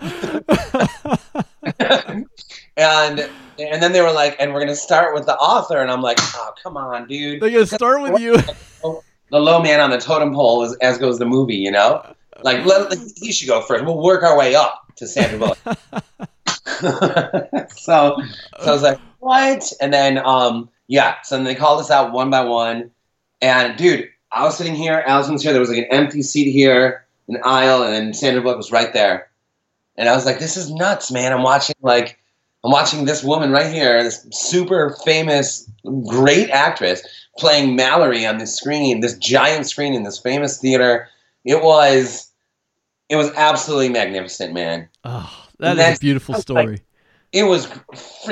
and 2.76 3.30
and 3.58 3.82
then 3.82 3.92
they 3.92 4.00
were 4.00 4.12
like, 4.12 4.36
and 4.38 4.52
we're 4.52 4.60
gonna 4.60 4.74
start 4.74 5.14
with 5.14 5.26
the 5.26 5.36
author, 5.36 5.78
and 5.78 5.90
I'm 5.90 6.02
like, 6.02 6.18
oh 6.20 6.52
come 6.62 6.76
on, 6.76 7.06
dude. 7.06 7.40
They're 7.40 7.50
gonna 7.50 7.66
start 7.66 8.02
with 8.02 8.20
you. 8.20 8.36
The 9.30 9.40
low 9.40 9.60
man 9.62 9.80
on 9.80 9.90
the 9.90 9.98
totem 9.98 10.34
pole, 10.34 10.62
as, 10.62 10.76
as 10.76 10.98
goes 10.98 11.18
the 11.18 11.24
movie, 11.24 11.56
you 11.56 11.70
know. 11.70 12.04
Like, 12.42 12.64
let, 12.66 12.92
he 13.16 13.32
should 13.32 13.48
go 13.48 13.62
first. 13.62 13.84
We'll 13.84 14.02
work 14.02 14.22
our 14.22 14.36
way 14.36 14.54
up 14.54 14.92
to 14.96 15.06
Sandra 15.06 15.38
Bullock. 15.38 15.58
so, 17.76 18.16
so 18.16 18.66
I 18.66 18.70
was 18.70 18.82
like, 18.82 19.00
what? 19.20 19.72
And 19.80 19.92
then, 19.92 20.18
um, 20.18 20.68
yeah. 20.88 21.16
So 21.22 21.36
then 21.36 21.44
they 21.44 21.54
called 21.54 21.80
us 21.80 21.90
out 21.90 22.12
one 22.12 22.30
by 22.30 22.44
one, 22.44 22.90
and 23.40 23.76
dude, 23.76 24.08
I 24.30 24.44
was 24.44 24.56
sitting 24.56 24.74
here, 24.74 25.02
Allison's 25.06 25.42
here. 25.42 25.52
There 25.52 25.60
was 25.60 25.70
like 25.70 25.78
an 25.78 25.86
empty 25.90 26.22
seat 26.22 26.50
here, 26.50 27.04
an 27.28 27.38
aisle, 27.44 27.82
and 27.82 27.94
then 27.94 28.14
Sandra 28.14 28.42
Bullock 28.42 28.58
was 28.58 28.72
right 28.72 28.92
there. 28.92 29.28
And 29.96 30.08
I 30.08 30.14
was 30.14 30.26
like, 30.26 30.38
this 30.38 30.56
is 30.56 30.70
nuts, 30.70 31.10
man. 31.10 31.32
I'm 31.32 31.42
watching 31.42 31.76
like 31.80 32.18
I'm 32.64 32.70
watching 32.70 33.04
this 33.04 33.22
woman 33.22 33.50
right 33.50 33.70
here, 33.70 34.02
this 34.02 34.26
super 34.32 34.96
famous, 35.04 35.70
great 36.06 36.48
actress, 36.48 37.02
playing 37.38 37.76
Mallory 37.76 38.24
on 38.24 38.38
this 38.38 38.56
screen, 38.56 39.00
this 39.00 39.18
giant 39.18 39.66
screen 39.66 39.92
in 39.92 40.02
this 40.02 40.18
famous 40.18 40.58
theater. 40.58 41.08
It 41.44 41.62
was, 41.62 42.30
it 43.10 43.16
was 43.16 43.30
absolutely 43.36 43.90
magnificent, 43.90 44.54
man. 44.54 44.88
Oh, 45.04 45.46
that 45.58 45.76
is 45.76 45.98
a 45.98 46.00
beautiful 46.00 46.36
story. 46.36 46.66
Like, 46.66 46.82
it 47.32 47.42
was, 47.42 47.66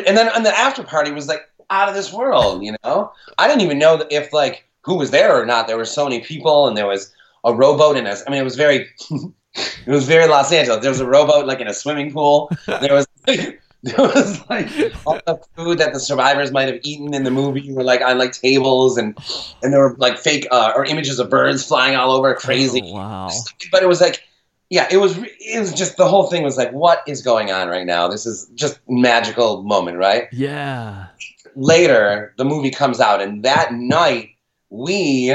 and 0.07 0.17
then 0.17 0.31
and 0.35 0.47
the 0.47 0.57
after 0.57 0.83
party 0.83 1.13
was 1.13 1.29
like 1.29 1.43
out 1.69 1.89
of 1.89 1.95
this 1.95 2.13
world. 2.13 2.63
You 2.63 2.77
know, 2.85 3.13
I 3.37 3.49
didn't 3.49 3.63
even 3.63 3.79
know 3.79 4.03
if 4.11 4.33
like 4.33 4.67
who 4.83 4.97
was 4.97 5.11
there 5.11 5.39
or 5.39 5.45
not. 5.45 5.67
There 5.67 5.77
were 5.77 5.85
so 5.85 6.05
many 6.05 6.21
people, 6.21 6.69
and 6.69 6.77
there 6.77 6.87
was 6.87 7.13
a 7.45 7.53
rowboat 7.53 7.97
in 7.97 8.07
us. 8.07 8.23
I 8.27 8.31
mean, 8.31 8.41
it 8.41 8.45
was 8.45 8.57
very. 8.57 8.89
it 9.55 9.89
was 9.91 10.07
very 10.07 10.27
Los 10.27 10.53
Angeles. 10.53 10.81
There 10.81 10.91
was 10.91 11.01
a 11.01 11.07
rowboat 11.07 11.47
like 11.47 11.61
in 11.61 11.69
a 11.69 11.75
swimming 11.75 12.13
pool. 12.13 12.51
There 12.67 12.95
was 12.95 13.07
there 13.85 13.97
was 13.99 14.49
like 14.49 14.69
all 15.05 15.21
the 15.27 15.41
food 15.57 15.79
that 15.79 15.93
the 15.93 15.99
survivors 15.99 16.53
might 16.53 16.69
have 16.69 16.79
eaten 16.85 17.13
in 17.15 17.25
the 17.25 17.33
movie 17.33 17.73
were 17.73 17.83
like 17.83 18.01
on 18.01 18.17
like 18.17 18.31
tables 18.31 18.97
and 18.97 19.19
and 19.61 19.73
there 19.73 19.81
were 19.81 19.97
like 19.99 20.19
fake 20.19 20.47
uh, 20.53 20.73
or 20.77 20.85
images 20.85 21.19
of 21.19 21.29
birds 21.29 21.67
flying 21.67 21.97
all 21.97 22.13
over 22.13 22.33
crazy. 22.37 22.81
Oh, 22.85 22.93
wow. 22.93 23.31
But 23.73 23.83
it 23.83 23.89
was 23.89 24.01
like 24.01 24.23
yeah 24.71 24.87
it 24.89 24.99
was 24.99 25.19
it 25.19 25.59
was 25.59 25.73
just 25.73 25.97
the 25.97 26.07
whole 26.07 26.29
thing 26.29 26.45
was 26.45 26.57
like 26.57 26.71
what 26.71 27.03
is 27.09 27.23
going 27.23 27.51
on 27.51 27.67
right 27.67 27.85
now? 27.85 28.07
This 28.07 28.25
is 28.25 28.49
just 28.55 28.79
magical 28.89 29.65
moment 29.65 29.99
right? 29.99 30.29
Yeah. 30.31 31.09
Later 31.57 32.35
the 32.37 32.45
movie 32.45 32.71
comes 32.71 33.01
out 33.01 33.21
and 33.21 33.43
that 33.43 33.73
night 33.73 34.29
we 34.71 35.35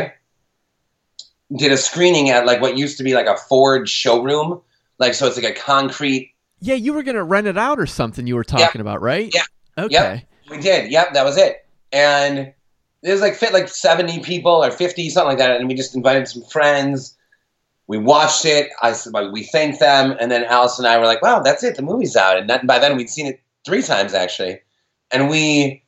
did 1.54 1.74
a 1.74 1.78
screening 1.78 2.30
at 2.30 2.46
like 2.46 2.62
what 2.62 2.78
used 2.78 2.98
to 3.00 3.04
be 3.04 3.14
like 3.14 3.28
a 3.28 3.36
ford 3.36 3.90
showroom. 3.90 4.62
Like 5.00 5.16
so 5.16 5.28
it's 5.28 5.36
like 5.36 5.52
a 5.52 5.60
concrete 5.60 6.34
yeah, 6.60 6.76
you 6.76 6.94
were 6.94 7.04
gonna 7.04 7.24
rent 7.24 7.48
it 7.48 7.58
out 7.58 7.80
or 7.80 7.86
something. 7.86 8.28
You 8.28 8.36
were 8.36 8.44
talking 8.44 8.82
about, 8.82 9.02
right? 9.02 9.32
Yeah. 9.34 9.44
Okay. 9.78 9.92
Yep. 9.92 10.24
We 10.50 10.58
did. 10.60 10.92
Yep, 10.92 11.14
that 11.14 11.26
was 11.26 11.38
it. 11.38 11.66
And 11.92 12.54
it 13.04 13.12
was 13.12 13.22
like 13.22 13.36
fit 13.36 13.54
like 13.54 13.68
seventy 13.68 14.20
people 14.20 14.64
or 14.64 14.72
fifty, 14.72 15.10
something 15.10 15.30
like 15.30 15.38
that. 15.38 15.60
And 15.60 15.68
we 15.68 15.76
just 15.76 15.96
invited 15.96 16.28
some 16.28 16.44
friends. 16.44 17.16
We 17.86 17.98
watched 17.98 18.44
it. 18.44 18.70
I 18.82 18.94
like, 19.12 19.32
we 19.32 19.44
thanked 19.44 19.80
them, 19.80 20.16
and 20.20 20.30
then 20.30 20.44
Alice 20.44 20.78
and 20.78 20.88
I 20.88 20.98
were 20.98 21.06
like, 21.06 21.22
"Wow, 21.22 21.40
that's 21.40 21.64
it. 21.64 21.76
The 21.76 21.82
movie's 21.84 22.16
out." 22.16 22.38
And 22.38 22.50
that, 22.50 22.68
by 22.68 22.80
then 22.80 22.98
we'd 22.98 23.10
seen 23.10 23.28
it 23.28 23.40
three 23.66 23.82
times 23.82 24.14
actually, 24.14 24.60
and 25.12 25.30
we 25.30 25.84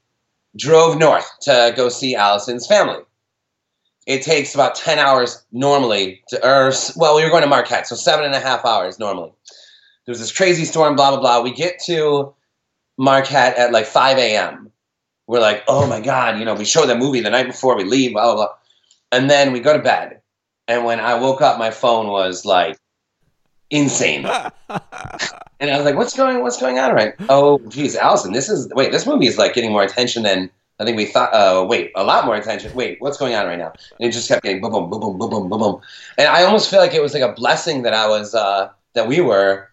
drove 0.55 0.97
north 0.97 1.29
to 1.41 1.73
go 1.75 1.89
see 1.89 2.15
Allison's 2.15 2.67
family. 2.67 2.99
It 4.05 4.21
takes 4.21 4.55
about 4.55 4.75
ten 4.75 4.97
hours 4.97 5.43
normally 5.51 6.21
to, 6.29 6.37
or 6.45 6.71
well, 6.95 7.17
we 7.17 7.23
were 7.23 7.29
going 7.29 7.43
to 7.43 7.49
Marquette, 7.49 7.87
so 7.87 7.95
seven 7.95 8.23
and 8.23 8.33
a 8.33 8.39
half 8.39 8.63
hours 8.63 8.97
normally 8.97 9.33
there's 10.09 10.19
this 10.19 10.31
crazy 10.31 10.65
storm, 10.65 10.95
blah, 10.95 11.11
blah, 11.11 11.19
blah. 11.19 11.41
We 11.43 11.51
get 11.51 11.79
to 11.85 12.33
Marquette 12.97 13.55
at 13.57 13.71
like 13.71 13.85
5 13.85 14.17
a.m. 14.17 14.71
We're 15.27 15.39
like, 15.39 15.63
oh 15.67 15.85
my 15.85 16.01
God, 16.01 16.39
you 16.39 16.45
know, 16.45 16.55
we 16.55 16.65
show 16.65 16.87
the 16.87 16.95
movie 16.95 17.21
the 17.21 17.29
night 17.29 17.45
before 17.45 17.77
we 17.77 17.83
leave, 17.83 18.13
blah, 18.13 18.23
blah, 18.23 18.35
blah. 18.47 18.55
And 19.11 19.29
then 19.29 19.53
we 19.53 19.59
go 19.59 19.71
to 19.71 19.83
bed. 19.83 20.21
And 20.67 20.83
when 20.83 20.99
I 20.99 21.13
woke 21.13 21.43
up, 21.43 21.59
my 21.59 21.69
phone 21.69 22.07
was 22.07 22.43
like 22.43 22.75
insane. 23.69 24.25
and 24.69 25.69
I 25.69 25.77
was 25.77 25.85
like, 25.85 25.93
what's 25.93 26.17
going, 26.17 26.41
what's 26.41 26.59
going 26.59 26.79
on 26.79 26.95
right? 26.95 27.13
Oh, 27.29 27.59
geez, 27.67 27.95
Allison, 27.95 28.33
this 28.33 28.49
is, 28.49 28.67
wait, 28.73 28.91
this 28.91 29.05
movie 29.05 29.27
is 29.27 29.37
like 29.37 29.53
getting 29.53 29.71
more 29.71 29.83
attention 29.83 30.23
than 30.23 30.49
I 30.79 30.85
think 30.85 30.97
we 30.97 31.05
thought, 31.05 31.31
uh, 31.35 31.67
wait, 31.69 31.91
a 31.93 32.03
lot 32.03 32.25
more 32.25 32.35
attention. 32.35 32.73
Wait, 32.73 32.99
what's 32.99 33.17
going 33.17 33.35
on 33.35 33.45
right 33.45 33.59
now? 33.59 33.73
And 33.99 34.09
it 34.09 34.11
just 34.11 34.27
kept 34.27 34.41
getting 34.41 34.59
boom, 34.59 34.71
boom, 34.71 34.89
boom, 34.89 35.01
boom, 35.01 35.19
boom, 35.19 35.29
boom, 35.29 35.49
boom, 35.49 35.59
boom. 35.59 35.81
And 36.17 36.27
I 36.27 36.45
almost 36.45 36.71
feel 36.71 36.79
like 36.79 36.95
it 36.95 37.01
was 37.03 37.13
like 37.13 37.21
a 37.21 37.33
blessing 37.33 37.83
that 37.83 37.93
I 37.93 38.07
was, 38.07 38.33
uh, 38.33 38.71
that 38.95 39.07
we 39.07 39.21
were 39.21 39.68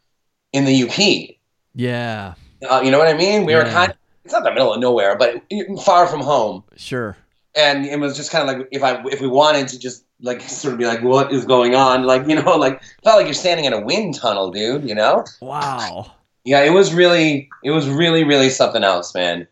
in 0.56 0.64
the 0.64 0.82
UP. 0.84 1.36
Yeah. 1.74 2.34
Uh, 2.68 2.80
you 2.82 2.90
know 2.90 2.98
what 2.98 3.08
I 3.08 3.14
mean? 3.14 3.44
We 3.44 3.52
yeah. 3.52 3.64
were 3.64 3.70
kind 3.70 3.92
of, 3.92 3.98
it's 4.24 4.32
not 4.32 4.42
the 4.42 4.50
middle 4.50 4.72
of 4.72 4.80
nowhere, 4.80 5.16
but 5.16 5.42
far 5.84 6.06
from 6.06 6.20
home. 6.20 6.64
Sure. 6.76 7.16
And 7.54 7.84
it 7.84 8.00
was 8.00 8.16
just 8.16 8.30
kind 8.30 8.48
of 8.48 8.56
like 8.56 8.68
if 8.72 8.82
I 8.82 9.02
if 9.06 9.20
we 9.20 9.28
wanted 9.28 9.68
to 9.68 9.78
just 9.78 10.04
like 10.20 10.42
sort 10.42 10.72
of 10.72 10.78
be 10.78 10.86
like, 10.86 11.02
what 11.02 11.32
is 11.32 11.44
going 11.44 11.74
on? 11.74 12.04
Like 12.04 12.26
you 12.26 12.34
know, 12.34 12.56
like 12.56 12.82
felt 13.04 13.18
like 13.18 13.26
you're 13.26 13.34
standing 13.34 13.66
in 13.66 13.72
a 13.72 13.80
wind 13.80 14.14
tunnel, 14.14 14.50
dude. 14.50 14.88
You 14.88 14.94
know? 14.94 15.24
Wow. 15.40 16.12
Yeah, 16.44 16.62
it 16.62 16.70
was 16.70 16.94
really, 16.94 17.48
it 17.64 17.72
was 17.72 17.88
really, 17.88 18.22
really 18.22 18.50
something 18.50 18.84
else, 18.84 19.14
man. 19.14 19.48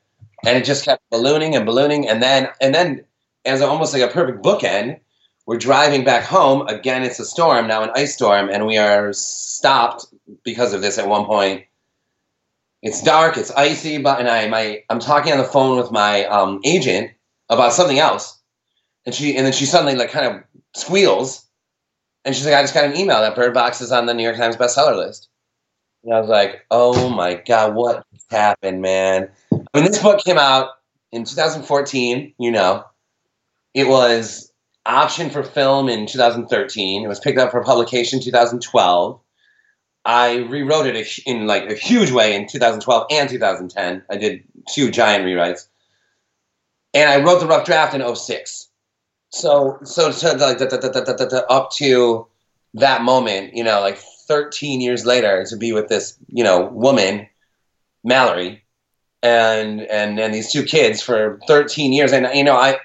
And 0.47 0.57
it 0.57 0.65
just 0.65 0.85
kept 0.85 1.03
ballooning 1.11 1.57
and 1.57 1.67
ballooning, 1.67 2.09
and 2.09 2.23
then, 2.23 2.49
and 2.61 2.75
then, 2.75 3.05
as 3.45 3.63
almost 3.63 3.93
like 3.93 4.03
a 4.03 4.09
perfect 4.09 4.45
bookend, 4.45 5.01
we're 5.47 5.59
driving 5.59 6.05
back 6.05 6.23
home. 6.25 6.67
Again, 6.69 7.03
it's 7.03 7.19
a 7.19 7.25
storm 7.25 7.67
now, 7.67 7.83
an 7.83 7.91
ice 7.97 8.15
storm, 8.15 8.49
and 8.49 8.67
we 8.67 8.77
are 8.77 9.13
stopped 9.13 10.07
because 10.45 10.73
of 10.73 10.83
this 10.83 10.99
at 10.99 11.09
one 11.09 11.27
point. 11.27 11.65
It's 12.83 13.03
dark, 13.03 13.39
it's 13.39 13.51
icy, 13.51 13.99
but 13.99 14.21
and 14.21 14.29
I, 14.29 14.47
my, 14.49 14.83
I'm 14.91 15.01
talking 15.01 15.33
on 15.33 15.39
the 15.39 15.45
phone 15.45 15.79
with 15.79 15.91
my 15.91 16.27
um, 16.27 16.61
agent 16.65 17.13
about 17.49 17.73
something 17.73 17.99
else, 17.99 18.39
and 19.07 19.15
she, 19.15 19.37
and 19.37 19.47
then 19.47 19.55
she 19.55 19.65
suddenly 19.65 19.95
like 19.95 20.11
kind 20.11 20.27
of 20.27 20.43
squeals, 20.75 21.47
and 22.25 22.35
she's 22.35 22.45
like, 22.45 22.55
"I 22.55 22.63
just 22.63 22.75
got 22.75 22.85
an 22.85 22.97
email 22.97 23.21
that 23.21 23.37
Bird 23.37 23.55
Box 23.55 23.81
is 23.81 23.91
on 23.91 24.05
the 24.05 24.13
New 24.13 24.23
York 24.23 24.37
Times 24.37 24.57
bestseller 24.57 24.97
list." 24.97 25.29
And 26.05 26.13
I 26.13 26.21
was 26.21 26.29
like, 26.29 26.67
"Oh 26.71 27.09
my 27.09 27.35
god, 27.35 27.75
what 27.75 28.05
happened, 28.31 28.83
man?" 28.83 29.31
When 29.73 29.85
this 29.85 30.03
book 30.03 30.23
came 30.23 30.39
out 30.39 30.73
in 31.11 31.25
2014, 31.25 32.35
you 32.39 32.51
know, 32.51 32.85
it 33.73 33.89
was 33.89 34.53
optioned 34.87 35.33
for 35.33 35.43
film 35.43 35.89
in 35.89 36.07
2013. 36.07 37.03
It 37.03 37.09
was 37.09 37.21
picked 37.21 37.39
up 37.39 37.51
for 37.51 37.63
publication 37.63 38.21
2012. 38.21 39.21
I 40.05 40.37
rewrote 40.37 40.87
it 40.87 41.19
in 41.27 41.47
like 41.47 41.71
a 41.71 41.75
huge 41.75 42.11
way 42.11 42.35
in 42.35 42.47
2012 42.47 43.07
and 43.11 43.29
2010. 43.29 44.03
I 44.11 44.17
did 44.17 44.45
two 44.69 44.91
giant 44.91 45.25
rewrites, 45.25 45.67
and 46.93 47.09
I 47.09 47.25
wrote 47.25 47.41
the 47.41 47.47
rough 47.47 47.65
draft 47.65 47.95
in 47.95 48.15
06. 48.15 48.69
So, 49.31 49.79
so, 49.83 50.11
so 50.11 50.33
like 50.35 50.61
up 51.49 51.71
to 51.73 52.27
that 52.75 53.03
moment, 53.03 53.55
you 53.55 53.65
know, 53.65 53.81
like 53.81 53.99
13 53.99 54.81
years 54.81 55.07
later, 55.07 55.45
to 55.49 55.57
be 55.57 55.73
with 55.73 55.89
this, 55.89 56.17
you 56.29 56.45
know, 56.45 56.67
woman, 56.67 57.27
Mallory, 58.05 58.63
and 59.23 59.81
and 59.83 60.21
and 60.21 60.35
these 60.35 60.53
two 60.53 60.65
kids 60.65 61.01
for 61.01 61.41
13 61.47 61.93
years, 61.93 62.13
and 62.13 62.29
you 62.35 62.45
know, 62.45 62.57
I 62.57 62.79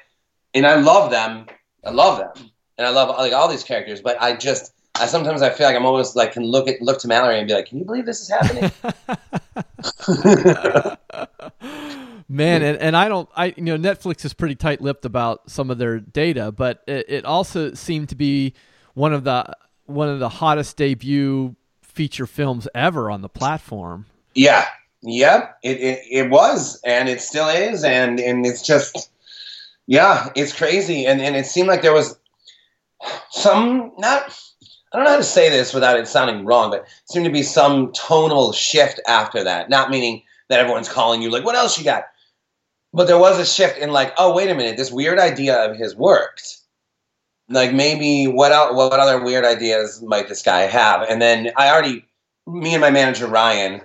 and 0.54 0.66
I 0.66 0.76
love 0.76 1.12
them. 1.12 1.48
I 1.86 1.92
love 1.92 2.18
them, 2.18 2.50
and 2.78 2.88
I 2.88 2.92
love 2.92 3.10
like 3.10 3.34
all 3.34 3.50
these 3.50 3.64
characters, 3.64 4.02
but 4.02 4.22
I 4.22 4.36
just 4.36 4.74
I 5.00 5.06
sometimes 5.06 5.42
I 5.42 5.50
feel 5.50 5.68
like 5.68 5.76
I'm 5.76 5.86
almost 5.86 6.16
like 6.16 6.34
can 6.34 6.44
look 6.44 6.68
at 6.68 6.82
look 6.82 7.00
to 7.00 7.08
Mallory 7.08 7.40
and 7.40 7.48
be 7.48 7.54
like, 7.54 7.68
"Can 7.68 7.80
you 7.80 7.86
believe 7.86 8.06
this 8.06 8.22
is 8.22 8.30
happening?" 8.30 8.72
Man, 12.32 12.62
and, 12.62 12.78
and 12.78 12.96
I 12.96 13.10
don't, 13.10 13.28
I 13.36 13.56
you 13.58 13.64
know, 13.64 13.78
Netflix 13.78 14.24
is 14.24 14.34
pretty 14.34 14.54
tight-lipped 14.54 15.04
about 15.04 15.50
some 15.50 15.72
of 15.72 15.80
their 15.80 16.00
data, 16.00 16.52
but 16.52 16.84
it, 16.88 17.06
it 17.10 17.26
also 17.26 17.74
seemed 17.74 18.10
to 18.10 18.16
be 18.16 18.54
one 18.94 19.14
of 19.14 19.24
the 19.24 19.52
one 19.86 20.10
of 20.10 20.20
the 20.20 20.30
hottest 20.30 20.78
debut 20.78 21.56
feature 21.82 22.28
films 22.28 22.68
ever 22.76 23.10
on 23.10 23.22
the 23.22 23.30
platform. 23.30 24.06
Yeah, 24.36 24.68
yep, 25.02 25.58
it, 25.64 25.78
it 25.78 26.00
it 26.12 26.30
was, 26.30 26.80
and 26.86 27.10
it 27.10 27.20
still 27.20 27.50
is, 27.50 27.84
and 27.84 28.20
and 28.20 28.46
it's 28.46 28.62
just, 28.62 29.10
yeah, 29.88 30.30
it's 30.36 30.54
crazy, 30.54 31.08
and 31.08 31.22
and 31.22 31.36
it 31.36 31.48
seemed 31.48 31.68
like 31.68 31.82
there 31.82 31.94
was 31.94 32.16
some 33.32 33.94
not 33.98 34.40
I 34.92 34.98
don't 34.98 35.06
know 35.06 35.12
how 35.12 35.18
to 35.18 35.24
say 35.24 35.50
this 35.50 35.74
without 35.74 36.00
it 36.00 36.08
sounding 36.08 36.46
wrong, 36.46 36.72
but 36.72 36.88
seemed 37.06 37.26
to 37.26 37.32
be 37.32 37.44
some 37.44 37.92
tonal 37.94 38.52
shift 38.54 39.00
after 39.08 39.44
that. 39.44 39.70
Not 39.70 39.92
meaning 39.92 40.24
that 40.50 40.60
everyone's 40.60 40.90
calling 40.90 41.22
you 41.22 41.30
like, 41.30 41.46
what 41.46 41.56
else 41.56 41.78
you 41.78 41.84
got? 41.84 42.06
But 42.92 43.06
there 43.06 43.20
was 43.20 43.40
a 43.40 43.46
shift 43.46 43.78
in 43.78 43.92
like, 43.92 44.14
oh, 44.18 44.34
wait 44.34 44.50
a 44.50 44.56
minute, 44.56 44.78
this 44.78 44.92
weird 44.92 45.20
idea 45.20 45.56
of 45.58 45.78
his 45.78 45.96
worked. 45.96 46.58
Like 47.50 47.72
maybe 47.72 48.28
what 48.28 48.52
else, 48.52 48.76
what 48.76 49.00
other 49.00 49.24
weird 49.24 49.46
ideas 49.46 50.02
might 50.02 50.28
this 50.28 50.42
guy 50.42 50.62
have? 50.62 51.04
And 51.08 51.22
then 51.22 51.52
I 51.56 51.70
already, 51.70 52.04
me 52.48 52.74
and 52.74 52.82
my 52.82 52.90
manager 52.90 53.28
Ryan, 53.28 53.82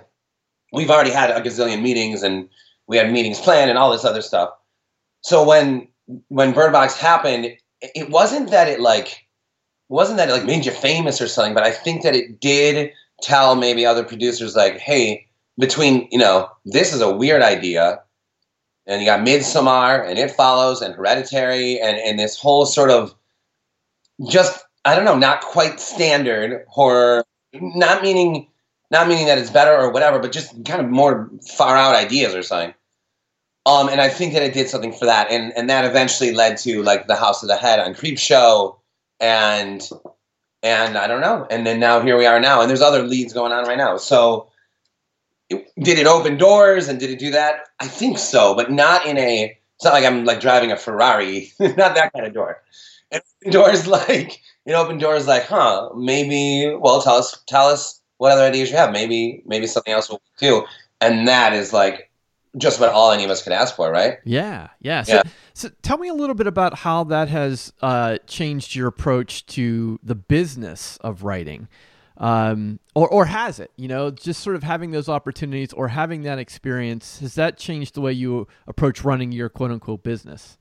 we've 0.73 0.89
already 0.89 1.11
had 1.11 1.29
a 1.29 1.41
gazillion 1.41 1.81
meetings 1.81 2.23
and 2.23 2.49
we 2.87 2.97
had 2.97 3.11
meetings 3.11 3.39
planned 3.39 3.69
and 3.69 3.77
all 3.77 3.91
this 3.91 4.05
other 4.05 4.21
stuff. 4.21 4.49
So 5.21 5.43
when 5.43 5.87
when 6.27 6.53
Bird 6.53 6.71
Box 6.71 6.95
happened, 6.95 7.57
it 7.81 8.09
wasn't 8.09 8.51
that 8.51 8.67
it 8.67 8.79
like 8.79 9.24
wasn't 9.89 10.17
that 10.17 10.29
it 10.29 10.33
like 10.33 10.45
made 10.45 10.65
you 10.65 10.71
famous 10.71 11.21
or 11.21 11.27
something, 11.27 11.53
but 11.53 11.63
I 11.63 11.71
think 11.71 12.03
that 12.03 12.15
it 12.15 12.39
did 12.39 12.91
tell 13.21 13.55
maybe 13.55 13.85
other 13.85 14.03
producers 14.03 14.55
like, 14.55 14.77
hey, 14.77 15.27
between 15.57 16.07
you 16.11 16.19
know 16.19 16.49
this 16.65 16.93
is 16.93 17.01
a 17.01 17.15
weird 17.15 17.41
idea, 17.41 18.01
and 18.87 19.01
you 19.01 19.07
got 19.07 19.25
Midsommar 19.25 20.07
and 20.07 20.17
It 20.17 20.31
Follows 20.31 20.81
and 20.81 20.95
Hereditary 20.95 21.79
and 21.79 21.97
and 21.97 22.19
this 22.19 22.37
whole 22.37 22.65
sort 22.65 22.89
of 22.89 23.15
just 24.29 24.63
I 24.85 24.95
don't 24.95 25.05
know, 25.05 25.17
not 25.17 25.41
quite 25.41 25.79
standard 25.79 26.65
horror, 26.67 27.25
not 27.53 28.01
meaning 28.03 28.47
not 28.91 29.07
meaning 29.07 29.25
that 29.27 29.37
it's 29.37 29.49
better 29.49 29.75
or 29.75 29.91
whatever, 29.91 30.19
but 30.19 30.31
just 30.31 30.63
kind 30.65 30.81
of 30.81 30.89
more 30.89 31.29
far 31.55 31.75
out 31.75 31.95
ideas 31.95 32.35
or 32.35 32.43
something. 32.43 32.73
Um, 33.65 33.89
and 33.89 33.99
I 33.99 34.09
think 34.09 34.33
that 34.33 34.43
it 34.43 34.53
did 34.53 34.69
something 34.69 34.93
for 34.93 35.05
that, 35.05 35.31
and 35.31 35.53
and 35.57 35.69
that 35.69 35.85
eventually 35.85 36.33
led 36.33 36.57
to 36.57 36.83
like 36.83 37.07
the 37.07 37.15
House 37.15 37.41
of 37.43 37.49
the 37.49 37.55
Head 37.55 37.79
on 37.79 37.93
Creepshow 37.93 38.77
and 39.19 39.87
and 40.63 40.97
I 40.97 41.07
don't 41.07 41.21
know. 41.21 41.45
And 41.49 41.65
then 41.65 41.79
now 41.79 42.01
here 42.01 42.17
we 42.17 42.25
are 42.25 42.39
now, 42.39 42.61
and 42.61 42.69
there's 42.69 42.81
other 42.81 43.03
leads 43.03 43.33
going 43.33 43.51
on 43.51 43.65
right 43.65 43.77
now. 43.77 43.97
So 43.97 44.47
it, 45.49 45.71
did 45.79 45.99
it 45.99 46.07
open 46.07 46.37
doors 46.37 46.87
and 46.87 46.99
did 46.99 47.11
it 47.11 47.19
do 47.19 47.31
that? 47.31 47.67
I 47.79 47.87
think 47.87 48.17
so, 48.17 48.55
but 48.55 48.71
not 48.71 49.05
in 49.05 49.17
a. 49.17 49.57
It's 49.75 49.83
not 49.83 49.93
like 49.93 50.05
I'm 50.05 50.25
like 50.25 50.39
driving 50.39 50.71
a 50.71 50.77
Ferrari, 50.77 51.51
not 51.59 51.75
that 51.95 52.13
kind 52.13 52.25
of 52.25 52.33
door. 52.33 52.63
It 53.11 53.23
doors 53.51 53.87
like 53.99 54.41
it 54.65 54.73
opened 54.73 55.01
doors 55.01 55.27
like, 55.27 55.43
huh? 55.43 55.89
Maybe 55.95 56.75
well, 56.79 57.01
tell 57.01 57.15
us 57.15 57.37
tell 57.47 57.67
us 57.67 58.01
what 58.17 58.31
other 58.31 58.43
ideas 58.43 58.71
you 58.71 58.77
have. 58.77 58.91
Maybe 58.91 59.43
maybe 59.45 59.67
something 59.67 59.93
else 59.93 60.09
will 60.09 60.21
do. 60.39 60.65
And 61.01 61.27
that 61.27 61.53
is 61.53 61.73
like 61.73 62.09
just 62.57 62.77
about 62.77 62.93
all 62.93 63.11
any 63.11 63.23
of 63.23 63.29
us 63.29 63.41
could 63.41 63.53
ask 63.53 63.75
for, 63.75 63.91
right? 63.91 64.17
Yeah, 64.23 64.69
yeah. 64.79 65.03
So, 65.03 65.15
yeah. 65.15 65.23
so 65.53 65.69
tell 65.81 65.97
me 65.97 66.07
a 66.07 66.13
little 66.13 66.35
bit 66.35 66.47
about 66.47 66.79
how 66.79 67.03
that 67.05 67.27
has 67.29 67.73
uh, 67.81 68.17
changed 68.27 68.75
your 68.75 68.87
approach 68.87 69.45
to 69.47 69.99
the 70.03 70.15
business 70.15 70.97
of 70.97 71.23
writing, 71.23 71.67
um, 72.17 72.79
or 72.93 73.07
or 73.07 73.25
has 73.25 73.59
it? 73.59 73.71
You 73.75 73.87
know, 73.87 74.11
just 74.11 74.41
sort 74.41 74.55
of 74.55 74.63
having 74.63 74.91
those 74.91 75.09
opportunities 75.09 75.73
or 75.73 75.89
having 75.89 76.23
that 76.23 76.39
experience 76.39 77.19
has 77.19 77.35
that 77.35 77.57
changed 77.57 77.95
the 77.95 78.01
way 78.01 78.13
you 78.13 78.47
approach 78.67 79.03
running 79.03 79.31
your 79.31 79.49
quote 79.49 79.71
unquote 79.71 80.03
business? 80.03 80.57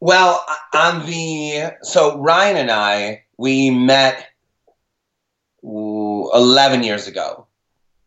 Well, 0.00 0.44
on 0.74 1.06
the 1.06 1.74
so 1.82 2.18
Ryan 2.18 2.56
and 2.56 2.70
I 2.70 3.24
we 3.38 3.70
met 3.70 4.26
ooh, 5.64 6.30
eleven 6.34 6.82
years 6.82 7.06
ago 7.06 7.46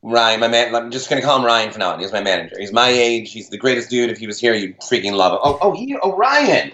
Ryan, 0.05 0.39
my 0.39 0.47
man. 0.47 0.75
I'm 0.75 0.91
just 0.91 1.09
gonna 1.09 1.23
call 1.23 1.39
him 1.39 1.45
Ryan 1.45 1.71
for 1.71 1.79
now. 1.79 1.97
He's 1.97 2.11
my 2.11 2.21
manager. 2.21 2.55
He's 2.59 2.71
my 2.71 2.89
age. 2.89 3.31
He's 3.31 3.49
the 3.49 3.57
greatest 3.57 3.89
dude. 3.89 4.11
If 4.11 4.19
he 4.19 4.27
was 4.27 4.39
here, 4.39 4.53
you'd 4.53 4.77
freaking 4.77 5.13
love 5.13 5.33
him. 5.33 5.39
Oh, 5.41 5.57
oh, 5.61 5.71
he, 5.73 5.97
oh, 6.03 6.15
Ryan. 6.15 6.71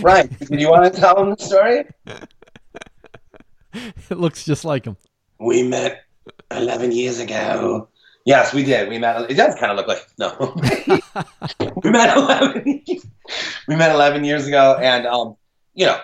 Ryan, 0.00 0.26
do 0.50 0.58
you 0.58 0.68
want 0.68 0.92
to 0.92 1.00
tell 1.00 1.22
him 1.22 1.30
the 1.30 1.36
story? 1.36 1.84
it 4.10 4.18
looks 4.18 4.44
just 4.44 4.64
like 4.64 4.84
him. 4.84 4.96
We 5.38 5.62
met 5.62 6.02
11 6.50 6.90
years 6.90 7.20
ago. 7.20 7.88
Yes, 8.24 8.52
we 8.52 8.64
did. 8.64 8.88
We 8.88 8.98
met. 8.98 9.30
It 9.30 9.34
does 9.34 9.54
kind 9.54 9.70
of 9.70 9.76
look 9.76 9.86
like 9.86 10.04
no. 10.18 10.52
we 11.84 11.90
met 11.90 12.16
11. 12.16 12.84
we 13.68 13.76
met 13.76 13.92
11 13.92 14.24
years 14.24 14.48
ago, 14.48 14.76
and 14.82 15.06
um, 15.06 15.36
you 15.74 15.86
know, 15.86 16.00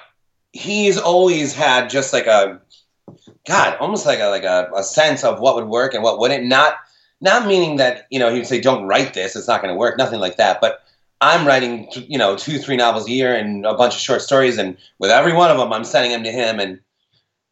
he's 0.52 0.98
always 0.98 1.52
had 1.52 1.90
just 1.90 2.12
like 2.12 2.26
a 2.26 2.60
God, 3.48 3.78
almost 3.80 4.04
like 4.04 4.20
a 4.20 4.26
like 4.26 4.44
a, 4.44 4.70
a 4.76 4.82
sense 4.82 5.24
of 5.24 5.40
what 5.40 5.56
would 5.56 5.68
work 5.68 5.94
and 5.94 6.02
what 6.02 6.18
wouldn't. 6.18 6.44
Not 6.44 6.74
not 7.22 7.46
meaning 7.46 7.76
that 7.76 8.06
you 8.10 8.18
know 8.18 8.30
he 8.30 8.38
would 8.38 8.46
say 8.46 8.60
don't 8.60 8.84
write 8.84 9.14
this, 9.14 9.34
it's 9.34 9.48
not 9.48 9.62
going 9.62 9.74
to 9.74 9.78
work, 9.78 9.96
nothing 9.96 10.20
like 10.20 10.36
that. 10.36 10.60
But 10.60 10.84
I'm 11.22 11.46
writing 11.46 11.88
you 11.94 12.18
know 12.18 12.36
two 12.36 12.58
three 12.58 12.76
novels 12.76 13.08
a 13.08 13.10
year 13.10 13.34
and 13.34 13.64
a 13.64 13.72
bunch 13.74 13.94
of 13.94 14.00
short 14.00 14.20
stories, 14.20 14.58
and 14.58 14.76
with 14.98 15.10
every 15.10 15.32
one 15.32 15.50
of 15.50 15.56
them, 15.56 15.72
I'm 15.72 15.84
sending 15.84 16.12
them 16.12 16.24
to 16.24 16.30
him 16.30 16.60
and. 16.60 16.80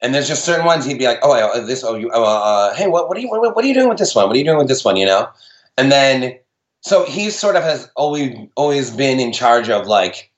And 0.03 0.15
there's 0.15 0.29
just 0.29 0.45
certain 0.45 0.67
ones 0.67 0.85
he'd 0.85 0.99
be 0.99 1.07
like, 1.07 1.21
oh, 1.23 1.65
this, 1.65 1.83
oh, 1.83 1.95
you, 1.95 2.11
oh, 2.12 2.23
uh, 2.23 2.75
hey, 2.75 2.87
what, 2.87 3.09
what 3.09 3.17
are 3.17 3.21
you, 3.21 3.31
what, 3.31 3.57
what 3.57 3.65
are 3.65 3.67
you 3.67 3.73
doing 3.73 3.88
with 3.88 3.97
this 3.97 4.15
one? 4.15 4.26
What 4.26 4.37
are 4.37 4.38
you 4.38 4.45
doing 4.45 4.59
with 4.59 4.69
this 4.69 4.85
one? 4.85 4.97
You 4.97 5.07
know, 5.07 5.31
and 5.79 5.91
then 5.91 6.38
so 6.83 7.07
he 7.07 7.31
sort 7.31 7.57
of 7.57 7.62
has 7.62 7.91
always 7.97 8.37
always 8.57 8.91
been 8.91 9.19
in 9.19 9.33
charge 9.33 9.71
of 9.71 9.87
like 9.87 10.31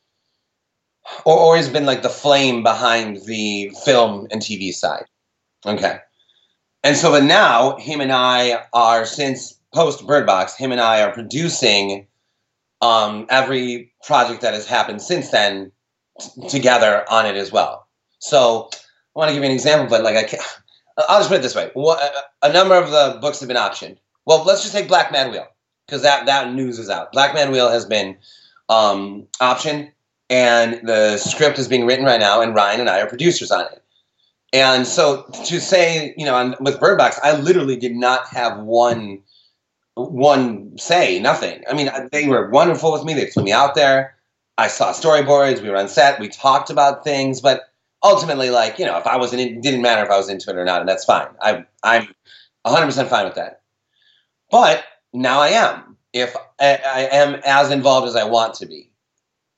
or 1.25 1.37
always 1.37 1.69
been 1.69 1.87
like 1.87 2.03
the 2.03 2.09
flame 2.09 2.63
behind 2.63 3.25
the 3.27 3.71
film 3.85 4.29
and 4.31 4.41
TV 4.41 4.73
side. 4.73 5.05
Okay. 5.67 5.99
And 6.85 6.97
so, 6.97 7.11
but 7.11 7.25
now 7.25 7.77
him 7.77 8.01
and 8.01 8.13
I 8.13 8.65
are 8.73 9.05
since 9.05 9.59
post 9.75 10.07
Bird 10.07 10.27
Box, 10.27 10.57
him 10.57 10.73
and 10.73 10.81
I 10.81 11.03
are 11.03 11.13
producing 11.13 12.07
um, 12.81 13.27
every 13.29 13.93
project 14.05 14.43
that 14.43 14.55
has 14.55 14.67
happened 14.67 15.03
since 15.03 15.31
then 15.31 15.73
t- 16.21 16.49
together 16.49 17.05
on 17.11 17.27
it 17.27 17.37
as 17.37 17.51
well. 17.51 17.89
So 18.21 18.71
I 18.73 19.19
want 19.19 19.29
to 19.31 19.35
give 19.35 19.43
you 19.43 19.49
an 19.49 19.55
example, 19.55 19.89
but 19.89 20.05
like 20.05 20.17
I 20.17 20.23
can't, 20.23 20.43
I'll 21.09 21.19
just 21.19 21.29
put 21.29 21.39
it 21.39 21.43
this 21.43 21.57
way: 21.57 21.71
what, 21.75 22.01
a 22.43 22.53
number 22.53 22.77
of 22.77 22.91
the 22.91 23.19
books 23.21 23.41
have 23.41 23.49
been 23.49 23.57
optioned. 23.57 23.99
Well, 24.25 24.45
let's 24.45 24.63
just 24.63 24.75
take 24.75 24.89
Black 24.89 25.11
Mad 25.11 25.33
Wheel 25.33 25.47
because 25.87 26.03
that 26.03 26.27
that 26.27 26.53
news 26.53 26.79
is 26.79 26.89
out. 26.89 27.13
Black 27.13 27.35
Mad 27.35 27.51
Wheel 27.51 27.71
has 27.71 27.85
been 27.85 28.17
um, 28.69 29.27
optioned, 29.41 29.91
and 30.31 30.87
the 30.87 31.19
script 31.19 31.59
is 31.59 31.67
being 31.67 31.87
written 31.87 32.05
right 32.05 32.21
now, 32.21 32.41
and 32.41 32.55
Ryan 32.55 32.81
and 32.81 32.89
I 32.89 33.01
are 33.01 33.09
producers 33.09 33.51
on 33.51 33.63
it 33.63 33.83
And 34.53 34.87
so 34.87 35.25
to 35.45 35.61
say, 35.61 36.15
you 36.17 36.25
know, 36.25 36.55
with 36.61 36.81
Bird 36.81 36.99
Box, 36.99 37.21
I 37.23 37.37
literally 37.37 37.77
did 37.77 37.95
not 37.95 38.29
have 38.29 38.59
one 38.59 39.23
one 39.95 40.79
say, 40.79 41.19
nothing. 41.19 41.65
I 41.69 41.75
mean, 41.75 41.91
they 42.13 42.29
were 42.29 42.49
wonderful 42.51 42.93
with 42.93 43.05
me. 43.05 43.15
They 43.15 43.27
flew 43.27 43.43
me 43.43 43.53
out 43.53 43.75
there. 43.75 44.15
I 44.57 44.69
saw 44.69 44.93
storyboards. 44.93 45.61
We 45.61 45.71
were 45.71 45.77
on 45.77 45.89
set. 45.89 46.21
We 46.21 46.29
talked 46.29 46.71
about 46.71 47.05
things, 47.05 47.41
but 47.41 47.73
ultimately, 48.03 48.51
like 48.51 48.79
you 48.79 48.87
know, 48.87 48.99
if 48.99 49.07
I 49.07 49.17
wasn't, 49.17 49.43
it 49.43 49.61
didn't 49.61 49.83
matter 49.83 50.05
if 50.05 50.11
I 50.11 50.17
was 50.17 50.29
into 50.29 50.51
it 50.51 50.57
or 50.57 50.65
not, 50.65 50.81
and 50.81 50.89
that's 50.89 51.05
fine. 51.05 51.29
I, 51.41 51.65
I'm 51.83 52.09
100 52.63 52.87
percent 52.87 53.09
fine 53.09 53.25
with 53.25 53.35
that. 53.35 53.63
But 54.51 54.85
now 55.13 55.41
I 55.41 55.49
am. 55.49 55.97
If 56.13 56.35
I, 56.61 56.81
I 56.85 57.09
am 57.13 57.41
as 57.45 57.71
involved 57.71 58.09
as 58.09 58.17
I 58.17 58.25
want 58.25 58.55
to 58.55 58.67
be, 58.67 58.88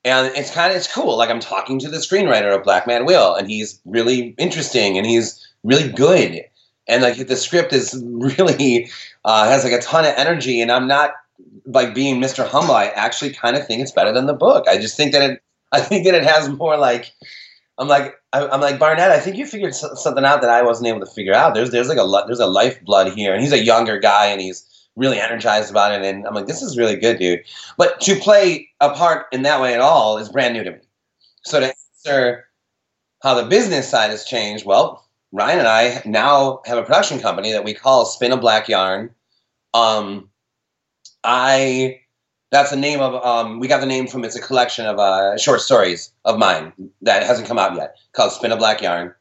and 0.03 0.35
it's 0.35 0.51
kind 0.51 0.71
of 0.71 0.77
it's 0.77 0.91
cool. 0.91 1.17
Like 1.17 1.29
I'm 1.29 1.39
talking 1.39 1.79
to 1.79 1.89
the 1.89 1.97
screenwriter 1.97 2.55
of 2.55 2.63
Black 2.63 2.87
Mad 2.87 3.05
Wheel, 3.05 3.35
and 3.35 3.47
he's 3.47 3.79
really 3.85 4.35
interesting 4.37 4.97
and 4.97 5.05
he's 5.05 5.47
really 5.63 5.91
good, 5.91 6.41
and 6.87 7.03
like 7.03 7.27
the 7.27 7.35
script 7.35 7.73
is 7.73 8.01
really 8.39 8.89
uh, 9.25 9.47
has 9.47 9.63
like 9.63 9.73
a 9.73 9.81
ton 9.81 10.05
of 10.05 10.13
energy, 10.17 10.61
and 10.61 10.71
I'm 10.71 10.87
not 10.87 11.11
like 11.65 11.93
being 11.93 12.21
Mr. 12.21 12.47
Humble. 12.47 12.75
I 12.75 12.87
actually 12.87 13.31
kind 13.31 13.55
of 13.55 13.65
think 13.65 13.81
it's 13.81 13.91
better 13.91 14.11
than 14.11 14.25
the 14.25 14.33
book. 14.33 14.67
I 14.67 14.77
just 14.77 14.97
think 14.97 15.11
that 15.13 15.29
it. 15.29 15.43
I 15.73 15.79
think 15.79 16.05
that 16.05 16.15
it 16.15 16.25
has 16.25 16.49
more 16.49 16.77
like. 16.77 17.13
I'm 17.77 17.87
like 17.87 18.15
I'm 18.33 18.61
like 18.61 18.79
Barnett. 18.79 19.11
I 19.11 19.19
think 19.19 19.37
you 19.37 19.45
figured 19.45 19.73
something 19.73 20.25
out 20.25 20.41
that 20.41 20.49
I 20.49 20.61
wasn't 20.61 20.87
able 20.87 20.99
to 20.99 21.05
figure 21.05 21.33
out. 21.33 21.53
There's 21.53 21.71
there's 21.71 21.87
like 21.87 21.97
a 21.97 22.23
there's 22.27 22.39
a 22.39 22.47
lifeblood 22.47 23.13
here, 23.13 23.33
and 23.33 23.41
he's 23.41 23.53
a 23.53 23.63
younger 23.63 23.99
guy, 23.99 24.27
and 24.27 24.41
he's 24.41 24.65
really 24.95 25.19
energized 25.19 25.69
about 25.69 25.93
it. 25.93 26.03
And 26.03 26.27
I'm 26.27 26.33
like, 26.33 26.47
this 26.47 26.61
is 26.61 26.77
really 26.77 26.95
good, 26.95 27.19
dude. 27.19 27.41
But 27.77 28.01
to 28.01 28.15
play 28.15 28.69
a 28.79 28.91
part 28.91 29.27
in 29.31 29.43
that 29.43 29.61
way 29.61 29.73
at 29.73 29.79
all 29.79 30.17
is 30.17 30.29
brand 30.29 30.53
new 30.53 30.63
to 30.63 30.71
me. 30.71 30.79
So 31.43 31.59
to 31.59 31.73
answer 32.05 32.45
how 33.23 33.35
the 33.35 33.47
business 33.47 33.89
side 33.89 34.09
has 34.09 34.25
changed, 34.25 34.65
well, 34.65 35.07
Ryan 35.31 35.59
and 35.59 35.67
I 35.67 36.01
now 36.05 36.61
have 36.65 36.77
a 36.77 36.83
production 36.83 37.19
company 37.19 37.51
that 37.51 37.63
we 37.63 37.73
call 37.73 38.05
Spin 38.05 38.31
a 38.31 38.37
Black 38.37 38.67
Yarn. 38.67 39.11
Um, 39.73 40.29
I 41.23 42.01
that's 42.51 42.71
the 42.71 42.75
name 42.75 42.99
of 42.99 43.23
um, 43.25 43.59
we 43.59 43.67
got 43.67 43.79
the 43.79 43.85
name 43.85 44.07
from 44.07 44.25
it's 44.25 44.35
a 44.35 44.41
collection 44.41 44.85
of 44.85 44.99
uh, 44.99 45.37
short 45.37 45.61
stories 45.61 46.11
of 46.25 46.37
mine 46.37 46.73
that 47.01 47.23
hasn't 47.23 47.47
come 47.47 47.57
out 47.57 47.75
yet 47.75 47.95
called 48.11 48.33
Spin 48.33 48.51
a 48.51 48.57
Black 48.57 48.81
Yarn. 48.81 49.13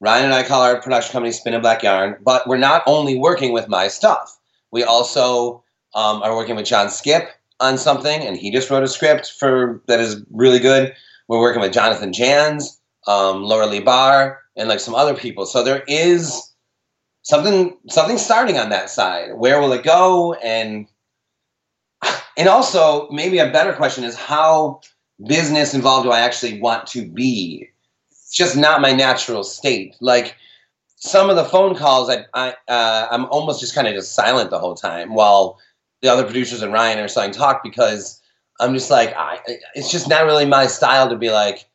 Ryan 0.00 0.24
and 0.26 0.34
I 0.34 0.42
call 0.42 0.62
our 0.62 0.80
production 0.80 1.12
company 1.12 1.32
Spin 1.32 1.54
a 1.54 1.60
Black 1.60 1.82
Yarn, 1.82 2.16
but 2.22 2.48
we're 2.48 2.56
not 2.56 2.82
only 2.86 3.18
working 3.18 3.52
with 3.52 3.68
my 3.68 3.88
stuff. 3.88 4.38
We 4.74 4.82
also 4.82 5.62
um, 5.94 6.20
are 6.24 6.34
working 6.34 6.56
with 6.56 6.66
John 6.66 6.88
Skipp 6.88 7.28
on 7.60 7.78
something, 7.78 8.20
and 8.22 8.36
he 8.36 8.50
just 8.50 8.68
wrote 8.70 8.82
a 8.82 8.88
script 8.88 9.30
for 9.38 9.80
that 9.86 10.00
is 10.00 10.20
really 10.32 10.58
good. 10.58 10.92
We're 11.28 11.38
working 11.38 11.62
with 11.62 11.72
Jonathan 11.72 12.12
Janz, 12.12 12.76
um, 13.06 13.44
Laura 13.44 13.66
Lee 13.66 13.78
Bahr, 13.78 14.40
and 14.56 14.68
like 14.68 14.80
some 14.80 14.96
other 14.96 15.14
people. 15.14 15.46
So 15.46 15.62
there 15.62 15.84
is 15.86 16.52
something 17.22 17.78
something 17.88 18.18
starting 18.18 18.58
on 18.58 18.70
that 18.70 18.90
side. 18.90 19.36
Where 19.36 19.60
will 19.60 19.72
it 19.72 19.84
go? 19.84 20.34
And 20.34 20.88
and 22.36 22.48
also 22.48 23.08
maybe 23.10 23.38
a 23.38 23.52
better 23.52 23.74
question 23.74 24.02
is 24.02 24.16
how 24.16 24.80
business 25.24 25.72
involved 25.72 26.04
do 26.04 26.10
I 26.10 26.18
actually 26.18 26.60
want 26.60 26.88
to 26.88 27.06
be? 27.06 27.68
It's 28.10 28.34
just 28.34 28.56
not 28.56 28.80
my 28.80 28.92
natural 28.92 29.44
state. 29.44 29.94
Like 30.00 30.34
some 31.04 31.28
of 31.28 31.36
the 31.36 31.44
phone 31.44 31.74
calls, 31.74 32.08
I, 32.08 32.24
I 32.32 32.54
uh, 32.66 33.08
I'm 33.10 33.26
almost 33.26 33.60
just 33.60 33.74
kind 33.74 33.86
of 33.86 33.92
just 33.94 34.14
silent 34.14 34.48
the 34.48 34.58
whole 34.58 34.74
time 34.74 35.14
while 35.14 35.60
the 36.00 36.10
other 36.10 36.24
producers 36.24 36.62
and 36.62 36.72
Ryan 36.72 36.98
are 36.98 37.08
starting 37.08 37.32
to 37.32 37.38
talk 37.38 37.62
because 37.62 38.22
I'm 38.58 38.72
just 38.72 38.90
like, 38.90 39.14
I, 39.14 39.38
it's 39.74 39.90
just 39.90 40.08
not 40.08 40.24
really 40.24 40.46
my 40.46 40.66
style 40.66 41.10
to 41.10 41.16
be 41.16 41.30
like. 41.30 41.66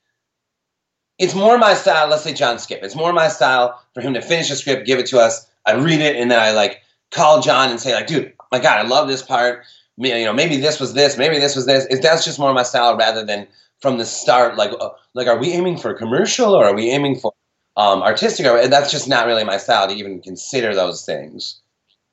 It's 1.20 1.36
more 1.36 1.58
my 1.58 1.76
style. 1.76 2.08
Let's 2.08 2.24
say 2.24 2.34
John 2.34 2.56
Skipp. 2.56 2.82
It's 2.82 2.96
more 2.96 3.14
my 3.14 3.28
style 3.28 3.80
for 3.94 4.02
him 4.02 4.14
to 4.16 4.22
finish 4.22 4.50
a 4.50 4.56
script, 4.56 4.88
give 4.88 5.00
it 5.00 5.06
to 5.08 5.20
us. 5.20 5.48
I 5.68 5.74
read 5.74 6.00
it, 6.00 6.16
and 6.16 6.32
then 6.32 6.40
I 6.40 6.52
like 6.52 6.82
call 7.12 7.40
John 7.40 7.70
and 7.70 7.80
say 7.80 7.94
like, 7.94 8.08
dude, 8.08 8.34
my 8.52 8.60
God, 8.60 8.84
I 8.84 8.88
love 8.88 9.08
this 9.08 9.22
part. 9.22 9.64
You 9.98 10.26
know, 10.26 10.34
maybe 10.34 10.58
this 10.58 10.80
was 10.80 10.94
this, 10.94 11.18
maybe 11.18 11.38
this 11.38 11.56
was 11.56 11.68
this. 11.68 11.86
That's 12.02 12.26
just 12.26 12.40
more 12.40 12.54
my 12.54 12.64
style 12.64 12.98
rather 12.98 13.24
than 13.24 13.48
from 13.80 13.98
the 14.00 14.06
start. 14.06 14.56
Like, 14.56 14.72
uh, 14.80 14.90
like, 15.14 15.28
are 15.28 15.38
we 15.38 15.52
aiming 15.52 15.78
for 15.78 15.92
a 15.92 15.98
commercial 15.98 16.56
or 16.56 16.66
are 16.66 16.74
we 16.74 16.90
aiming 16.90 17.20
for 17.20 17.34
um, 17.78 18.02
artistic, 18.02 18.46
or 18.46 18.68
that's 18.68 18.92
just 18.92 19.08
not 19.08 19.28
really 19.28 19.44
my 19.44 19.58
style 19.58 19.88
to 19.88 19.94
even 19.94 20.22
consider 20.22 20.76
those 20.76 21.06
things. 21.06 21.62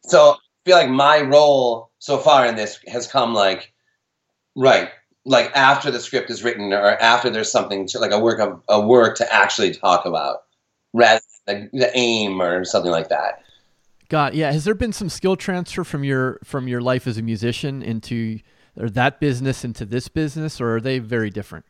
So 0.05 0.33
I 0.33 0.37
feel 0.65 0.77
like 0.77 0.91
my 0.91 1.21
role 1.21 1.91
so 1.99 2.19
far 2.19 2.47
in 2.47 2.57
this 2.57 2.79
has 2.87 3.07
come 3.07 3.35
like, 3.35 3.73
right, 4.55 4.91
like 5.25 5.51
after 5.57 5.91
the 5.91 5.99
script 6.01 6.31
is 6.31 6.45
written 6.45 6.73
or 6.73 6.97
after 7.01 7.31
there's 7.31 7.51
something 7.51 7.87
to 7.89 7.99
like 7.99 8.13
a 8.13 8.21
work 8.21 8.39
of 8.39 8.63
a 8.69 8.81
work 8.81 9.17
to 9.17 9.35
actually 9.35 9.75
talk 9.75 10.07
about, 10.07 10.45
rather 10.93 11.21
than 11.47 11.69
the, 11.73 11.79
the 11.81 11.99
aim 11.99 12.41
or 12.41 12.65
something 12.65 12.93
like 12.93 13.09
that. 13.09 13.43
God, 14.09 14.35
yeah. 14.35 14.53
Has 14.53 14.65
there 14.65 14.75
been 14.75 14.93
some 14.93 15.09
skill 15.09 15.35
transfer 15.35 15.83
from 15.83 16.05
your 16.05 16.39
from 16.45 16.69
your 16.69 16.81
life 16.81 17.09
as 17.09 17.19
a 17.19 17.23
musician 17.23 17.83
into 17.83 18.39
or 18.77 18.89
that 18.91 19.19
business 19.19 19.65
into 19.65 19.85
this 19.85 20.07
business, 20.07 20.61
or 20.61 20.77
are 20.77 20.81
they 20.81 21.01
very 21.01 21.31
different? 21.31 21.65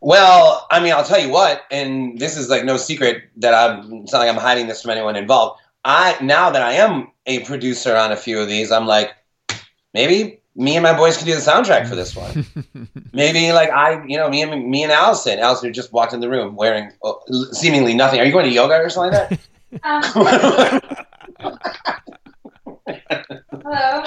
Well, 0.00 0.66
I 0.70 0.80
mean, 0.80 0.92
I'll 0.92 1.04
tell 1.04 1.20
you 1.20 1.30
what, 1.30 1.64
and 1.70 2.18
this 2.18 2.36
is 2.36 2.48
like 2.48 2.64
no 2.64 2.76
secret 2.76 3.24
that 3.36 3.52
I'm. 3.52 3.92
It's 4.02 4.12
not 4.12 4.20
like 4.20 4.30
I'm 4.30 4.36
hiding 4.36 4.66
this 4.66 4.82
from 4.82 4.92
anyone 4.92 5.14
involved. 5.14 5.60
I 5.84 6.16
now 6.22 6.50
that 6.50 6.62
I 6.62 6.72
am 6.72 7.08
a 7.26 7.44
producer 7.44 7.96
on 7.96 8.10
a 8.10 8.16
few 8.16 8.38
of 8.40 8.48
these, 8.48 8.72
I'm 8.72 8.86
like, 8.86 9.12
maybe 9.92 10.40
me 10.56 10.76
and 10.76 10.82
my 10.82 10.96
boys 10.96 11.16
could 11.16 11.26
do 11.26 11.34
the 11.34 11.40
soundtrack 11.40 11.88
for 11.88 11.94
this 11.94 12.16
one. 12.16 12.46
maybe 13.12 13.52
like 13.52 13.70
I, 13.70 14.04
you 14.06 14.16
know, 14.16 14.28
me 14.28 14.42
and 14.42 14.70
me 14.70 14.82
and 14.82 14.92
Allison. 14.92 15.38
Allison 15.38 15.72
just 15.72 15.92
walked 15.92 16.12
in 16.12 16.20
the 16.20 16.28
room 16.28 16.56
wearing 16.56 16.90
oh, 17.02 17.20
seemingly 17.52 17.94
nothing. 17.94 18.20
Are 18.20 18.24
you 18.24 18.32
going 18.32 18.46
to 18.46 18.52
yoga 18.52 18.74
or 18.74 18.90
something 18.90 19.18
like 19.18 19.28
that? 19.30 19.40
Um, 19.84 20.02
hello. 23.62 24.02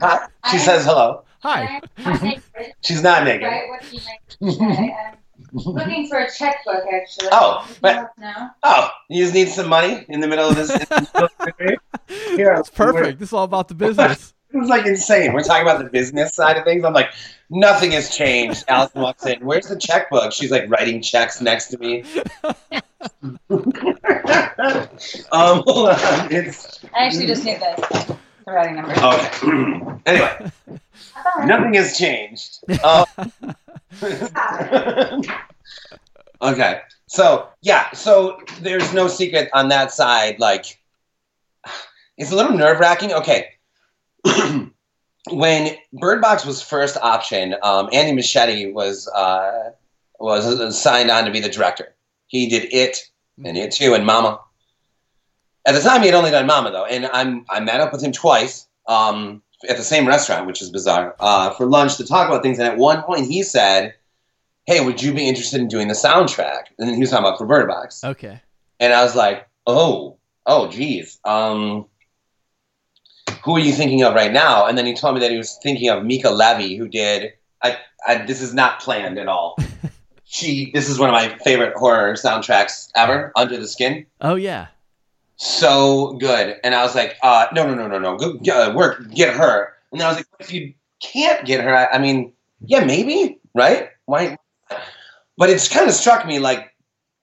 Hi. 0.00 0.26
She 0.50 0.56
I, 0.56 0.58
says 0.58 0.84
hello. 0.84 1.22
Hi. 1.44 1.80
She's 2.82 3.00
not 3.00 3.22
naked. 3.22 3.46
Right? 3.46 5.14
What 5.50 5.62
do 5.62 5.70
you 5.70 5.76
think? 5.76 5.88
looking 5.88 6.08
for 6.08 6.18
a 6.18 6.30
checkbook, 6.30 6.84
actually. 6.92 7.28
Oh, 7.32 7.68
but, 7.80 8.12
no. 8.18 8.50
Oh, 8.62 8.90
you 9.08 9.22
just 9.22 9.34
need 9.34 9.48
some 9.48 9.68
money 9.68 10.04
in 10.08 10.20
the 10.20 10.28
middle 10.28 10.48
of 10.48 10.56
this. 10.56 10.70
Here, 12.36 12.54
it's 12.58 12.70
perfect. 12.70 13.18
This 13.18 13.30
is 13.30 13.32
all 13.32 13.44
about 13.44 13.68
the 13.68 13.74
business. 13.74 14.34
It's 14.50 14.70
like 14.70 14.86
insane. 14.86 15.34
We're 15.34 15.42
talking 15.42 15.60
about 15.60 15.78
the 15.78 15.90
business 15.90 16.34
side 16.34 16.56
of 16.56 16.64
things. 16.64 16.82
I'm 16.82 16.94
like, 16.94 17.12
nothing 17.50 17.90
has 17.90 18.08
changed. 18.16 18.64
Allison 18.66 19.02
walks 19.02 19.26
in. 19.26 19.44
Where's 19.44 19.66
the 19.66 19.76
checkbook? 19.76 20.32
She's 20.32 20.50
like 20.50 20.70
writing 20.70 21.02
checks 21.02 21.42
next 21.42 21.66
to 21.66 21.76
me. 21.76 22.02
um, 22.42 23.38
hold 25.66 25.90
on. 25.90 26.32
It's... 26.32 26.82
I 26.94 27.04
actually 27.04 27.26
just 27.26 27.44
need 27.44 27.60
this. 27.60 28.06
The 28.06 28.16
writing 28.46 28.76
number. 28.76 28.92
Okay. 28.92 30.00
anyway, 30.06 30.50
nothing 31.44 31.74
has 31.74 31.96
changed. 31.96 32.58
Um, 32.82 33.06
okay. 36.42 36.80
So 37.06 37.48
yeah, 37.62 37.90
so 37.92 38.40
there's 38.60 38.92
no 38.92 39.08
secret 39.08 39.48
on 39.52 39.68
that 39.68 39.92
side. 39.92 40.38
Like, 40.38 40.78
it's 42.16 42.30
a 42.32 42.36
little 42.36 42.56
nerve 42.56 42.80
wracking. 42.80 43.12
Okay. 43.12 43.48
when 45.30 45.76
Bird 45.92 46.20
Box 46.20 46.44
was 46.44 46.62
first 46.62 46.96
optioned, 46.96 47.62
um, 47.62 47.88
Andy 47.92 48.20
Muschietti 48.20 48.72
was 48.72 49.08
uh, 49.08 49.70
was 50.18 50.78
signed 50.80 51.10
on 51.10 51.24
to 51.24 51.30
be 51.30 51.40
the 51.40 51.48
director. 51.48 51.94
He 52.26 52.48
did 52.48 52.72
it 52.72 52.98
and 53.44 53.56
it 53.56 53.72
too 53.72 53.94
and 53.94 54.04
Mama. 54.04 54.40
At 55.66 55.72
the 55.72 55.80
time, 55.80 56.00
he 56.00 56.06
had 56.06 56.14
only 56.14 56.30
done 56.30 56.46
Mama 56.46 56.70
though, 56.70 56.84
and 56.84 57.06
I'm 57.06 57.44
I 57.50 57.60
met 57.60 57.80
up 57.80 57.92
with 57.92 58.02
him 58.02 58.12
twice. 58.12 58.66
Um, 58.86 59.42
at 59.68 59.76
the 59.76 59.82
same 59.82 60.06
restaurant, 60.06 60.46
which 60.46 60.62
is 60.62 60.70
bizarre, 60.70 61.16
uh, 61.20 61.50
for 61.50 61.66
lunch 61.66 61.96
to 61.96 62.06
talk 62.06 62.28
about 62.28 62.42
things. 62.42 62.58
And 62.58 62.68
at 62.68 62.78
one 62.78 63.02
point, 63.02 63.26
he 63.26 63.42
said, 63.42 63.94
"Hey, 64.66 64.84
would 64.84 65.02
you 65.02 65.12
be 65.12 65.28
interested 65.28 65.60
in 65.60 65.68
doing 65.68 65.88
the 65.88 65.94
soundtrack?" 65.94 66.64
And 66.78 66.88
then 66.88 66.94
he 66.94 67.00
was 67.00 67.10
talking 67.10 67.26
about 67.26 67.38
for 67.38 67.46
Bird 67.46 67.68
Box. 67.68 68.04
Okay. 68.04 68.40
And 68.78 68.92
I 68.92 69.02
was 69.02 69.16
like, 69.16 69.48
"Oh, 69.66 70.18
oh, 70.46 70.68
geez. 70.68 71.18
Um, 71.24 71.86
who 73.44 73.56
are 73.56 73.60
you 73.60 73.72
thinking 73.72 74.02
of 74.02 74.14
right 74.14 74.32
now?" 74.32 74.66
And 74.66 74.78
then 74.78 74.86
he 74.86 74.94
told 74.94 75.14
me 75.14 75.20
that 75.20 75.30
he 75.30 75.36
was 75.36 75.58
thinking 75.62 75.88
of 75.88 76.04
Mica 76.04 76.30
Levi, 76.30 76.76
who 76.76 76.88
did. 76.88 77.32
I, 77.62 77.78
I 78.06 78.18
this 78.24 78.40
is 78.40 78.54
not 78.54 78.80
planned 78.80 79.18
at 79.18 79.28
all. 79.28 79.56
she. 80.24 80.70
This 80.72 80.88
is 80.88 80.98
one 80.98 81.08
of 81.08 81.14
my 81.14 81.36
favorite 81.38 81.76
horror 81.76 82.14
soundtracks 82.14 82.90
ever. 82.94 83.32
Under 83.34 83.56
the 83.56 83.66
Skin. 83.66 84.06
Oh 84.20 84.36
yeah 84.36 84.68
so 85.38 86.14
good. 86.14 86.56
And 86.62 86.74
I 86.74 86.82
was 86.82 86.94
like, 86.94 87.16
uh, 87.22 87.46
no, 87.52 87.66
no, 87.66 87.74
no, 87.74 87.88
no, 87.88 87.98
no, 87.98 88.16
go, 88.16 88.38
uh, 88.52 88.74
work, 88.74 89.10
get 89.10 89.34
her. 89.34 89.72
And 89.90 90.00
then 90.00 90.06
I 90.06 90.10
was 90.10 90.18
like, 90.18 90.26
if 90.40 90.52
you 90.52 90.74
can't 91.00 91.46
get 91.46 91.64
her, 91.64 91.74
I, 91.74 91.86
I 91.86 91.98
mean, 91.98 92.32
yeah, 92.60 92.84
maybe, 92.84 93.40
right? 93.54 93.88
Why? 94.04 94.36
But 95.36 95.50
it's 95.50 95.68
kind 95.68 95.88
of 95.88 95.94
struck 95.94 96.26
me 96.26 96.40
like, 96.40 96.74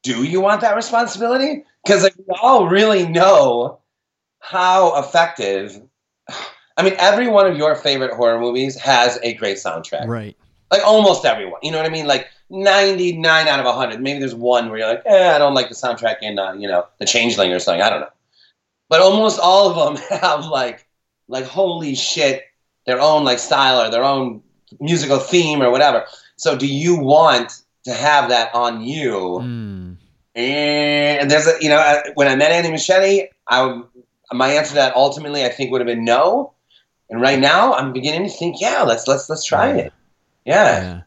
do 0.01 0.23
you 0.23 0.39
want 0.39 0.61
that 0.61 0.75
responsibility? 0.75 1.65
Because 1.83 2.03
like 2.03 2.15
we 2.17 2.35
all 2.41 2.67
really 2.67 3.07
know 3.07 3.79
how 4.39 4.97
effective. 4.99 5.81
I 6.77 6.83
mean, 6.83 6.95
every 6.97 7.27
one 7.27 7.47
of 7.47 7.57
your 7.57 7.75
favorite 7.75 8.13
horror 8.13 8.39
movies 8.39 8.79
has 8.79 9.19
a 9.23 9.33
great 9.33 9.57
soundtrack, 9.57 10.07
right? 10.07 10.37
Like 10.71 10.83
almost 10.85 11.25
everyone. 11.25 11.59
You 11.63 11.71
know 11.71 11.77
what 11.77 11.85
I 11.85 11.89
mean? 11.89 12.07
Like 12.07 12.29
99 12.49 13.47
out 13.47 13.59
of 13.59 13.65
100. 13.65 14.01
Maybe 14.01 14.19
there's 14.19 14.35
one 14.35 14.69
where 14.69 14.79
you're 14.79 14.87
like, 14.87 15.03
eh, 15.05 15.35
I 15.35 15.37
don't 15.37 15.53
like 15.53 15.69
the 15.69 15.75
soundtrack 15.75 16.17
in, 16.21 16.39
uh, 16.39 16.53
you 16.53 16.67
know, 16.67 16.85
The 16.99 17.05
Changeling 17.05 17.51
or 17.51 17.59
something. 17.59 17.81
I 17.81 17.89
don't 17.89 18.01
know. 18.01 18.09
But 18.89 19.01
almost 19.01 19.39
all 19.39 19.69
of 19.69 19.95
them 19.95 20.03
have 20.21 20.45
like, 20.45 20.87
like 21.27 21.45
holy 21.45 21.95
shit, 21.95 22.43
their 22.85 23.01
own 23.01 23.23
like 23.23 23.39
style 23.39 23.81
or 23.81 23.89
their 23.89 24.03
own 24.03 24.43
musical 24.79 25.19
theme 25.19 25.61
or 25.61 25.71
whatever. 25.71 26.05
So 26.37 26.57
do 26.57 26.67
you 26.67 26.99
want 26.99 27.61
to 27.85 27.93
have 27.93 28.29
that 28.29 28.53
on 28.53 28.81
you? 28.81 29.39
Mm. 29.41 29.97
And 30.35 31.31
there's 31.31 31.47
a, 31.47 31.53
you 31.61 31.69
know, 31.69 31.77
uh, 31.77 32.01
when 32.15 32.27
I 32.27 32.35
met 32.35 32.51
Andy 32.51 32.69
Muschietti, 32.69 33.27
I 33.47 33.81
my 34.33 34.49
answer 34.49 34.69
to 34.69 34.75
that 34.75 34.95
ultimately 34.95 35.45
I 35.45 35.49
think 35.49 35.71
would 35.71 35.81
have 35.81 35.87
been 35.87 36.03
no. 36.03 36.53
And 37.09 37.21
right 37.21 37.39
now 37.39 37.73
I'm 37.73 37.93
beginning 37.93 38.27
to 38.27 38.35
think, 38.35 38.59
yeah, 38.59 38.81
let's 38.81 39.07
let's 39.07 39.29
let's 39.29 39.45
try 39.45 39.71
it. 39.71 39.93
Yeah. 40.45 40.81
Yeah. 40.81 41.01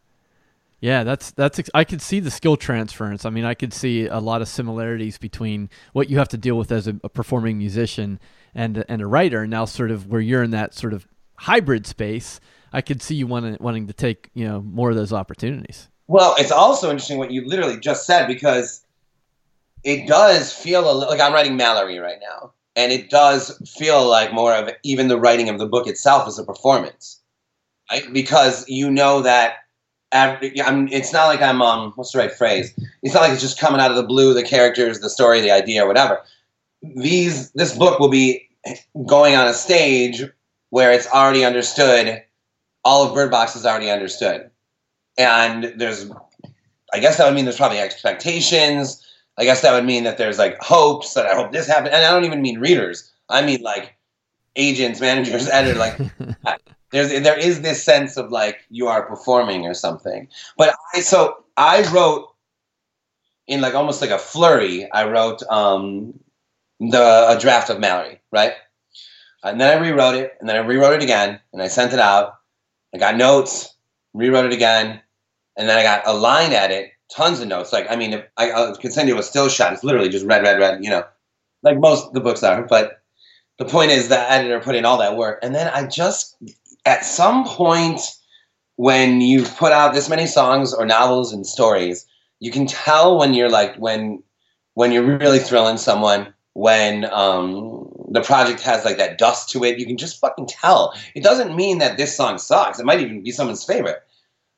Yeah, 0.80 1.02
that's 1.02 1.32
that's. 1.32 1.60
I 1.74 1.82
could 1.82 2.00
see 2.00 2.20
the 2.20 2.30
skill 2.30 2.56
transference. 2.56 3.24
I 3.24 3.30
mean, 3.30 3.44
I 3.44 3.54
could 3.54 3.72
see 3.72 4.06
a 4.06 4.20
lot 4.20 4.42
of 4.42 4.48
similarities 4.48 5.18
between 5.18 5.70
what 5.92 6.08
you 6.08 6.18
have 6.18 6.28
to 6.28 6.36
deal 6.36 6.56
with 6.56 6.70
as 6.70 6.86
a, 6.86 6.94
a 7.02 7.08
performing 7.08 7.58
musician 7.58 8.20
and 8.54 8.84
and 8.88 9.02
a 9.02 9.06
writer. 9.06 9.42
And 9.42 9.50
now, 9.50 9.64
sort 9.64 9.90
of 9.90 10.06
where 10.06 10.20
you're 10.20 10.42
in 10.42 10.52
that 10.52 10.74
sort 10.74 10.92
of 10.92 11.08
hybrid 11.36 11.84
space, 11.86 12.38
I 12.72 12.80
could 12.80 13.02
see 13.02 13.16
you 13.16 13.26
wanting 13.26 13.56
wanting 13.58 13.88
to 13.88 13.92
take 13.92 14.30
you 14.34 14.46
know 14.46 14.60
more 14.60 14.90
of 14.90 14.96
those 14.96 15.12
opportunities. 15.12 15.88
Well, 16.06 16.36
it's 16.38 16.52
also 16.52 16.90
interesting 16.90 17.18
what 17.18 17.32
you 17.32 17.44
literally 17.44 17.80
just 17.80 18.06
said 18.06 18.28
because 18.28 18.84
it 19.82 20.06
does 20.06 20.52
feel 20.52 20.90
a, 20.90 20.94
li- 20.94 21.06
like 21.06 21.20
I'm 21.20 21.32
writing 21.32 21.56
Mallory 21.56 21.98
right 21.98 22.18
now, 22.20 22.52
and 22.76 22.92
it 22.92 23.10
does 23.10 23.60
feel 23.76 24.08
like 24.08 24.32
more 24.32 24.54
of 24.54 24.70
even 24.84 25.08
the 25.08 25.18
writing 25.18 25.48
of 25.48 25.58
the 25.58 25.66
book 25.66 25.88
itself 25.88 26.28
is 26.28 26.38
a 26.38 26.44
performance, 26.44 27.20
right? 27.90 28.04
Because 28.12 28.64
you 28.68 28.90
know 28.92 29.22
that 29.22 29.56
I'm, 30.12 30.88
it's 30.88 31.12
not 31.12 31.26
like 31.26 31.42
I'm 31.42 31.60
um 31.60 31.92
what's 31.96 32.12
the 32.12 32.18
right 32.18 32.32
phrase? 32.32 32.72
It's 33.02 33.14
not 33.14 33.22
like 33.22 33.32
it's 33.32 33.42
just 33.42 33.60
coming 33.60 33.80
out 33.80 33.90
of 33.90 33.96
the 33.96 34.02
blue, 34.02 34.34
the 34.34 34.42
characters, 34.42 35.00
the 35.00 35.10
story, 35.10 35.40
the 35.40 35.50
idea, 35.50 35.84
or 35.84 35.88
whatever. 35.88 36.22
These 36.82 37.50
this 37.52 37.76
book 37.76 37.98
will 37.98 38.08
be 38.08 38.48
going 39.06 39.34
on 39.36 39.46
a 39.46 39.54
stage 39.54 40.22
where 40.70 40.92
it's 40.92 41.06
already 41.08 41.44
understood. 41.44 42.22
All 42.84 43.06
of 43.06 43.14
Bird 43.14 43.30
Box 43.30 43.54
is 43.54 43.66
already 43.66 43.90
understood 43.90 44.50
and 45.18 45.74
there's 45.76 46.10
i 46.94 47.00
guess 47.00 47.18
that 47.18 47.26
would 47.26 47.34
mean 47.34 47.44
there's 47.44 47.56
probably 47.56 47.78
expectations 47.78 49.04
i 49.36 49.44
guess 49.44 49.60
that 49.60 49.72
would 49.72 49.84
mean 49.84 50.04
that 50.04 50.16
there's 50.16 50.38
like 50.38 50.56
hopes 50.62 51.12
that 51.14 51.26
i 51.26 51.34
hope 51.34 51.52
this 51.52 51.66
happens 51.66 51.92
and 51.92 52.04
i 52.04 52.10
don't 52.10 52.24
even 52.24 52.40
mean 52.40 52.58
readers 52.58 53.12
i 53.28 53.44
mean 53.44 53.60
like 53.60 53.96
agents 54.56 55.00
managers 55.00 55.48
editors 55.48 55.76
like 55.78 55.98
there's 56.90 57.10
there 57.22 57.38
is 57.38 57.60
this 57.62 57.82
sense 57.82 58.16
of 58.16 58.30
like 58.30 58.58
you 58.70 58.88
are 58.88 59.06
performing 59.06 59.66
or 59.66 59.74
something 59.74 60.28
but 60.56 60.74
i 60.94 61.00
so 61.00 61.44
i 61.56 61.82
wrote 61.92 62.28
in 63.46 63.60
like 63.60 63.74
almost 63.74 64.00
like 64.00 64.10
a 64.10 64.18
flurry 64.18 64.90
i 64.92 65.04
wrote 65.04 65.42
um 65.44 66.18
the 66.80 67.26
a 67.28 67.38
draft 67.38 67.70
of 67.70 67.80
mallory 67.80 68.20
right 68.32 68.52
and 69.42 69.60
then 69.60 69.76
i 69.76 69.80
rewrote 69.80 70.14
it 70.14 70.36
and 70.40 70.48
then 70.48 70.56
i 70.56 70.60
rewrote 70.60 70.94
it 70.94 71.02
again 71.02 71.38
and 71.52 71.62
i 71.62 71.68
sent 71.68 71.92
it 71.92 71.98
out 71.98 72.38
i 72.94 72.98
got 72.98 73.16
notes 73.16 73.74
rewrote 74.14 74.46
it 74.46 74.52
again, 74.52 75.00
and 75.56 75.68
then 75.68 75.78
I 75.78 75.82
got 75.82 76.06
a 76.06 76.12
line 76.12 76.52
edit, 76.52 76.90
tons 77.10 77.40
of 77.40 77.48
notes. 77.48 77.72
Like, 77.72 77.90
I 77.90 77.96
mean, 77.96 78.22
I, 78.36 78.52
I 78.52 78.74
could 78.80 78.92
send 78.92 79.08
you 79.08 79.18
a 79.18 79.22
still 79.22 79.48
shot. 79.48 79.72
It's 79.72 79.84
literally 79.84 80.08
just 80.08 80.26
red, 80.26 80.42
red, 80.42 80.58
red. 80.58 80.82
You 80.82 80.90
know, 80.90 81.04
like 81.62 81.78
most 81.78 82.12
the 82.12 82.20
books 82.20 82.42
are. 82.42 82.62
But 82.62 83.02
the 83.58 83.64
point 83.64 83.90
is, 83.90 84.08
the 84.08 84.18
editor 84.18 84.60
put 84.60 84.76
in 84.76 84.84
all 84.84 84.98
that 84.98 85.16
work, 85.16 85.38
and 85.42 85.54
then 85.54 85.68
I 85.68 85.86
just, 85.86 86.36
at 86.88 87.04
some 87.04 87.44
point, 87.44 88.00
when 88.76 89.20
you've 89.20 89.54
put 89.58 89.72
out 89.72 89.92
this 89.92 90.08
many 90.08 90.26
songs 90.26 90.72
or 90.72 90.86
novels 90.86 91.34
and 91.34 91.46
stories, 91.46 92.06
you 92.40 92.50
can 92.50 92.66
tell 92.66 93.18
when 93.18 93.34
you're 93.34 93.50
like 93.50 93.76
when 93.76 94.22
when 94.72 94.90
you're 94.90 95.18
really 95.18 95.38
thrilling 95.38 95.76
someone 95.76 96.32
when 96.54 97.04
um, 97.12 97.92
the 98.10 98.22
project 98.22 98.60
has 98.62 98.86
like 98.86 98.96
that 98.96 99.18
dust 99.18 99.50
to 99.50 99.64
it. 99.64 99.78
You 99.78 99.84
can 99.84 99.98
just 99.98 100.18
fucking 100.18 100.46
tell. 100.46 100.94
It 101.14 101.22
doesn't 101.22 101.54
mean 101.54 101.78
that 101.78 101.98
this 101.98 102.16
song 102.16 102.38
sucks. 102.38 102.80
It 102.80 102.86
might 102.86 103.00
even 103.00 103.22
be 103.22 103.32
someone's 103.32 103.64
favorite. 103.64 104.02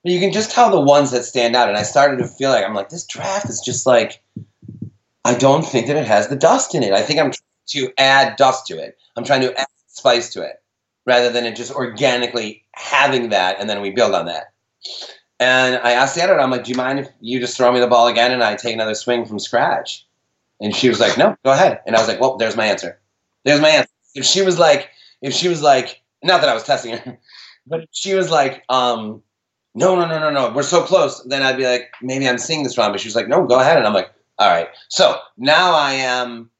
But 0.04 0.12
you 0.12 0.20
can 0.20 0.32
just 0.32 0.52
tell 0.52 0.70
the 0.70 0.80
ones 0.80 1.10
that 1.10 1.24
stand 1.24 1.56
out. 1.56 1.68
And 1.68 1.76
I 1.76 1.82
started 1.82 2.18
to 2.18 2.28
feel 2.28 2.50
like 2.50 2.64
I'm 2.64 2.74
like, 2.74 2.90
this 2.90 3.04
draft 3.06 3.50
is 3.50 3.60
just 3.60 3.86
like 3.86 4.22
I 5.24 5.34
don't 5.34 5.66
think 5.66 5.88
that 5.88 5.96
it 5.96 6.06
has 6.06 6.28
the 6.28 6.36
dust 6.36 6.76
in 6.76 6.84
it. 6.84 6.92
I 6.92 7.02
think 7.02 7.18
I'm 7.18 7.32
trying 7.32 7.88
to 7.88 7.92
add 7.98 8.36
dust 8.36 8.66
to 8.68 8.78
it. 8.78 8.96
I'm 9.16 9.24
trying 9.24 9.42
to 9.42 9.58
add 9.58 9.66
spice 9.88 10.32
to 10.34 10.42
it 10.42 10.59
rather 11.10 11.28
than 11.28 11.44
it 11.44 11.56
just 11.56 11.72
organically 11.72 12.62
having 12.70 13.30
that 13.30 13.56
and 13.58 13.68
then 13.68 13.82
we 13.82 13.90
build 13.90 14.14
on 14.14 14.26
that. 14.26 14.52
And 15.40 15.74
I 15.82 15.90
asked 15.90 16.14
the 16.14 16.22
editor, 16.22 16.38
I'm 16.38 16.52
like, 16.52 16.62
do 16.62 16.70
you 16.70 16.76
mind 16.76 17.00
if 17.00 17.08
you 17.20 17.40
just 17.40 17.56
throw 17.56 17.72
me 17.72 17.80
the 17.80 17.88
ball 17.88 18.06
again 18.06 18.30
and 18.30 18.44
I 18.44 18.54
take 18.54 18.74
another 18.74 18.94
swing 18.94 19.24
from 19.26 19.40
scratch? 19.40 20.06
And 20.60 20.72
she 20.72 20.88
was 20.88 21.00
like, 21.00 21.18
no, 21.18 21.36
go 21.44 21.50
ahead. 21.50 21.80
And 21.84 21.96
I 21.96 21.98
was 21.98 22.06
like, 22.06 22.20
well, 22.20 22.36
there's 22.36 22.56
my 22.56 22.66
answer. 22.66 23.00
There's 23.44 23.60
my 23.60 23.70
answer. 23.70 23.90
If 24.14 24.24
she 24.24 24.42
was 24.42 24.60
like, 24.60 24.88
if 25.20 25.32
she 25.32 25.48
was 25.48 25.62
like, 25.62 26.00
not 26.22 26.42
that 26.42 26.48
I 26.48 26.54
was 26.54 26.62
testing 26.62 26.96
her, 26.96 27.18
but 27.66 27.88
she 27.90 28.14
was 28.14 28.30
like, 28.30 28.62
um, 28.68 29.20
no, 29.74 29.96
no, 29.96 30.06
no, 30.06 30.20
no, 30.20 30.30
no, 30.30 30.52
we're 30.54 30.62
so 30.62 30.82
close, 30.82 31.24
then 31.24 31.42
I'd 31.42 31.56
be 31.56 31.64
like, 31.64 31.90
maybe 32.02 32.28
I'm 32.28 32.38
seeing 32.38 32.62
this 32.62 32.78
wrong. 32.78 32.92
But 32.92 33.00
she 33.00 33.08
was 33.08 33.16
like, 33.16 33.26
no, 33.26 33.44
go 33.44 33.58
ahead. 33.58 33.78
And 33.78 33.86
I'm 33.86 33.94
like, 33.94 34.12
all 34.38 34.50
right. 34.50 34.68
So 34.88 35.18
now 35.38 35.74
I 35.74 35.92
am 35.92 36.50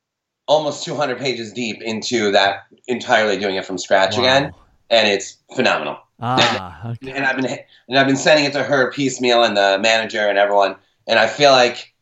almost 0.51 0.85
200 0.85 1.17
pages 1.19 1.53
deep 1.53 1.81
into 1.81 2.33
that 2.33 2.65
entirely 2.89 3.39
doing 3.39 3.55
it 3.55 3.65
from 3.65 3.79
scratch 3.79 4.17
Wow. 4.17 4.23
again. 4.23 4.53
And 4.91 5.07
it's 5.07 5.37
phenomenal. 5.55 5.99
Ah, 6.19 6.91
okay. 6.91 7.13
And 7.13 7.25
I've 7.25 7.37
been 7.37 7.47
and 7.89 7.97
I've 7.97 8.09
been 8.09 8.17
sending 8.17 8.45
it 8.45 8.53
to 8.55 8.63
her 8.65 8.91
piecemeal 8.91 9.45
and 9.45 9.57
the 9.57 9.79
manager 9.81 10.27
and 10.29 10.37
everyone. 10.37 10.75
And 11.07 11.19
I 11.21 11.29
feel 11.29 11.53
like 11.53 11.95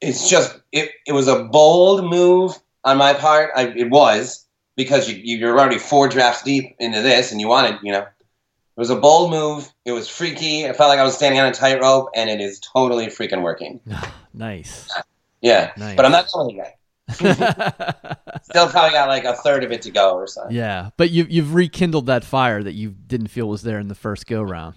it's 0.00 0.30
just 0.30 0.58
it, 0.72 0.90
it 1.06 1.12
was 1.12 1.28
a 1.28 1.44
bold 1.44 2.04
move 2.08 2.58
on 2.84 2.96
my 2.96 3.12
part. 3.12 3.50
I, 3.54 3.66
it 3.68 3.90
was 3.90 4.46
because 4.74 5.10
you, 5.10 5.16
you're 5.16 5.58
already 5.58 5.78
four 5.78 6.08
drafts 6.08 6.42
deep 6.42 6.74
into 6.78 7.02
this, 7.02 7.32
and 7.32 7.40
you 7.40 7.48
wanted, 7.48 7.78
you 7.82 7.92
know, 7.92 8.00
it 8.02 8.06
was 8.80 8.90
a 8.90 8.96
bold 8.96 9.30
move. 9.30 9.70
It 9.84 9.92
was 9.92 10.08
freaky. 10.08 10.66
I 10.66 10.72
felt 10.72 10.88
like 10.88 10.98
I 11.00 11.04
was 11.04 11.14
standing 11.14 11.40
on 11.40 11.46
a 11.48 11.52
tightrope, 11.52 12.08
and 12.14 12.30
it 12.30 12.40
is 12.40 12.60
totally 12.60 13.06
freaking 13.08 13.42
working. 13.42 13.80
nice. 14.34 14.88
Yeah, 15.42 15.72
Nice. 15.76 15.96
but 15.96 16.06
I'm 16.06 16.12
not 16.12 16.28
done 16.32 16.46
with 16.46 16.54
it 16.54 16.58
yet. 16.58 16.78
Still 18.42 18.68
probably 18.68 18.90
got 18.90 19.08
like 19.08 19.24
a 19.24 19.34
third 19.34 19.64
of 19.64 19.72
it 19.72 19.82
to 19.82 19.90
go 19.90 20.14
or 20.14 20.26
something. 20.26 20.54
yeah, 20.56 20.90
but 20.96 21.10
you've 21.10 21.30
you've 21.30 21.54
rekindled 21.54 22.06
that 22.06 22.24
fire 22.24 22.62
that 22.62 22.74
you 22.74 22.90
didn't 23.06 23.28
feel 23.28 23.48
was 23.48 23.62
there 23.62 23.78
in 23.78 23.88
the 23.88 23.94
first 23.94 24.26
go 24.26 24.42
round. 24.42 24.74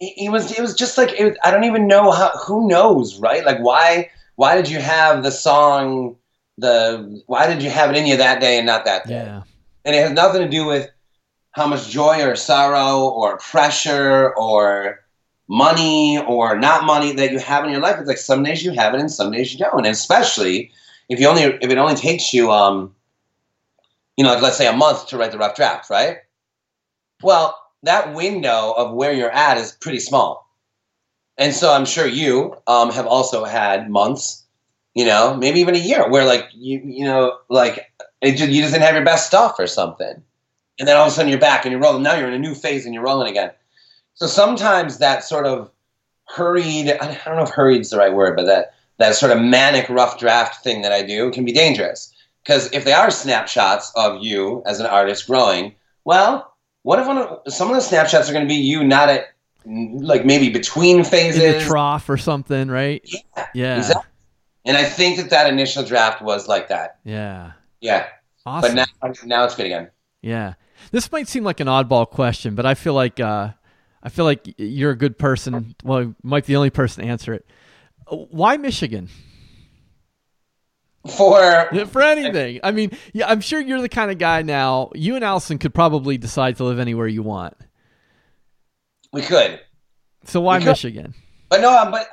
it, 0.00 0.26
it 0.26 0.30
was 0.32 0.52
it 0.52 0.60
was 0.60 0.74
just 0.74 0.98
like 0.98 1.12
it, 1.18 1.36
I 1.44 1.50
don't 1.50 1.64
even 1.64 1.86
know 1.86 2.10
how 2.10 2.30
who 2.46 2.68
knows 2.68 3.18
right 3.18 3.44
like 3.44 3.58
why 3.58 4.10
why 4.36 4.54
did 4.56 4.68
you 4.70 4.78
have 4.80 5.22
the 5.22 5.30
song 5.30 6.16
the 6.58 7.22
why 7.26 7.46
did 7.46 7.62
you 7.62 7.70
have 7.70 7.90
it 7.90 7.96
in 7.96 8.06
you 8.06 8.16
that 8.16 8.40
day 8.40 8.56
and 8.58 8.66
not 8.66 8.84
that 8.86 9.06
day 9.06 9.14
Yeah. 9.24 9.42
and 9.84 9.94
it 9.94 10.02
has 10.02 10.12
nothing 10.12 10.40
to 10.42 10.48
do 10.48 10.66
with 10.66 10.88
how 11.52 11.66
much 11.66 11.88
joy 11.88 12.22
or 12.22 12.36
sorrow 12.36 13.08
or 13.08 13.38
pressure 13.38 14.34
or 14.36 15.00
money 15.48 16.18
or 16.26 16.58
not 16.58 16.84
money 16.84 17.12
that 17.12 17.30
you 17.32 17.38
have 17.38 17.64
in 17.64 17.70
your 17.70 17.80
life 17.80 17.96
it's 17.98 18.08
like 18.08 18.18
some 18.18 18.42
days 18.42 18.64
you 18.64 18.72
have 18.72 18.94
it 18.94 19.00
and 19.00 19.10
some 19.10 19.30
days 19.30 19.52
you 19.52 19.58
don't 19.58 19.78
and 19.78 19.86
especially 19.86 20.70
if 21.08 21.20
you 21.20 21.28
only 21.28 21.42
if 21.42 21.70
it 21.70 21.78
only 21.78 21.94
takes 21.94 22.32
you 22.32 22.50
um 22.50 22.94
you 24.16 24.24
know 24.24 24.32
like 24.32 24.42
let's 24.42 24.56
say 24.56 24.66
a 24.66 24.72
month 24.72 25.08
to 25.08 25.16
write 25.16 25.32
the 25.32 25.38
rough 25.38 25.56
draft 25.56 25.90
right? 25.90 26.18
Well 27.22 27.56
that 27.82 28.14
window 28.14 28.74
of 28.76 28.94
where 28.94 29.12
you're 29.12 29.30
at 29.30 29.58
is 29.58 29.72
pretty 29.72 30.00
small. 30.00 30.48
And 31.38 31.54
so 31.54 31.72
i'm 31.72 31.84
sure 31.84 32.06
you 32.06 32.56
um, 32.66 32.90
have 32.90 33.06
also 33.06 33.44
had 33.44 33.90
months 33.90 34.44
you 34.94 35.04
know 35.04 35.36
maybe 35.36 35.60
even 35.60 35.74
a 35.74 35.78
year 35.78 36.08
where 36.08 36.24
like 36.24 36.48
you 36.54 36.80
you 36.84 37.04
know 37.04 37.38
like 37.48 37.92
it 38.22 38.40
you 38.40 38.62
just 38.62 38.72
didn't 38.72 38.86
have 38.86 38.94
your 38.94 39.04
best 39.04 39.26
stuff 39.26 39.56
or 39.58 39.66
something. 39.66 40.22
And 40.78 40.86
then 40.86 40.96
all 40.96 41.06
of 41.06 41.12
a 41.12 41.14
sudden 41.14 41.30
you're 41.30 41.40
back 41.40 41.64
and 41.64 41.72
you're 41.72 41.80
rolling. 41.80 42.02
Now 42.02 42.16
you're 42.16 42.28
in 42.28 42.34
a 42.34 42.38
new 42.38 42.54
phase 42.54 42.84
and 42.84 42.92
you're 42.92 43.02
rolling 43.02 43.30
again. 43.30 43.50
So 44.12 44.26
sometimes 44.26 44.98
that 44.98 45.24
sort 45.24 45.46
of 45.46 45.70
hurried 46.26 46.90
i 46.90 47.18
don't 47.24 47.36
know 47.36 47.42
if 47.42 47.50
hurried's 47.50 47.90
the 47.90 47.96
right 47.96 48.12
word 48.12 48.36
but 48.36 48.46
that 48.46 48.74
that 48.98 49.14
sort 49.14 49.32
of 49.32 49.40
manic 49.40 49.88
rough 49.88 50.18
draft 50.18 50.62
thing 50.64 50.82
that 50.82 50.92
i 50.92 51.02
do 51.02 51.30
can 51.30 51.44
be 51.44 51.52
dangerous 51.52 52.12
because 52.44 52.70
if 52.72 52.84
they 52.84 52.92
are 52.92 53.10
snapshots 53.10 53.92
of 53.96 54.22
you 54.22 54.62
as 54.66 54.80
an 54.80 54.86
artist 54.86 55.26
growing 55.26 55.74
well 56.04 56.54
what 56.82 56.98
if 56.98 57.06
one 57.06 57.18
of, 57.18 57.40
some 57.48 57.68
of 57.68 57.74
the 57.74 57.80
snapshots 57.82 58.28
are 58.30 58.32
going 58.32 58.44
to 58.44 58.48
be 58.48 58.54
you 58.54 58.84
not 58.84 59.08
at 59.08 59.26
like 59.64 60.24
maybe 60.24 60.48
between 60.48 61.02
phases 61.02 61.42
In 61.42 61.58
the 61.58 61.64
trough 61.64 62.08
or 62.08 62.16
something, 62.16 62.68
right? 62.68 63.02
Yeah, 63.04 63.46
Yeah. 63.52 63.76
exactly. 63.78 64.10
and 64.64 64.76
i 64.76 64.84
think 64.84 65.16
that 65.16 65.30
that 65.30 65.48
initial 65.48 65.82
draft 65.82 66.22
was 66.22 66.46
like 66.46 66.68
that 66.68 66.98
Yeah. 67.04 67.52
yeah 67.80 68.06
Awesome. 68.46 68.76
but 68.76 68.86
now 69.02 69.12
now 69.24 69.44
it's 69.44 69.56
good 69.56 69.66
again 69.66 69.90
Yeah. 70.22 70.54
This 70.92 71.10
might 71.10 71.26
seem 71.26 71.42
like 71.42 71.58
an 71.60 71.66
oddball 71.68 72.08
question, 72.08 72.54
but 72.54 72.64
I 72.66 72.74
feel 72.74 72.94
like 72.94 73.18
uh, 73.18 73.48
I 74.02 74.08
feel 74.08 74.24
like 74.24 74.54
you're 74.58 74.90
a 74.92 74.96
good 74.96 75.18
person. 75.18 75.74
Well, 75.82 76.02
you 76.02 76.14
might 76.22 76.44
be 76.46 76.52
the 76.52 76.56
only 76.58 76.70
person 76.70 77.02
to 77.02 77.08
answer 77.10 77.32
it. 77.34 77.46
Why 78.08 78.56
Michigan? 78.56 79.08
for 81.16 81.68
For 81.86 82.02
anything. 82.02 82.60
I 82.64 82.72
mean, 82.72 82.90
yeah, 83.12 83.28
I'm 83.28 83.40
sure 83.40 83.60
you're 83.60 83.80
the 83.80 83.88
kind 83.88 84.10
of 84.10 84.18
guy 84.18 84.42
now. 84.42 84.90
You 84.94 85.14
and 85.14 85.24
Allison 85.24 85.58
could 85.58 85.72
probably 85.74 86.18
decide 86.18 86.56
to 86.56 86.64
live 86.64 86.78
anywhere 86.78 87.06
you 87.06 87.22
want. 87.22 87.54
we 89.12 89.22
could 89.22 89.60
So 90.24 90.40
why 90.40 90.58
could- 90.58 90.66
Michigan? 90.66 91.14
But 91.48 91.60
no, 91.60 91.88
but 91.92 92.08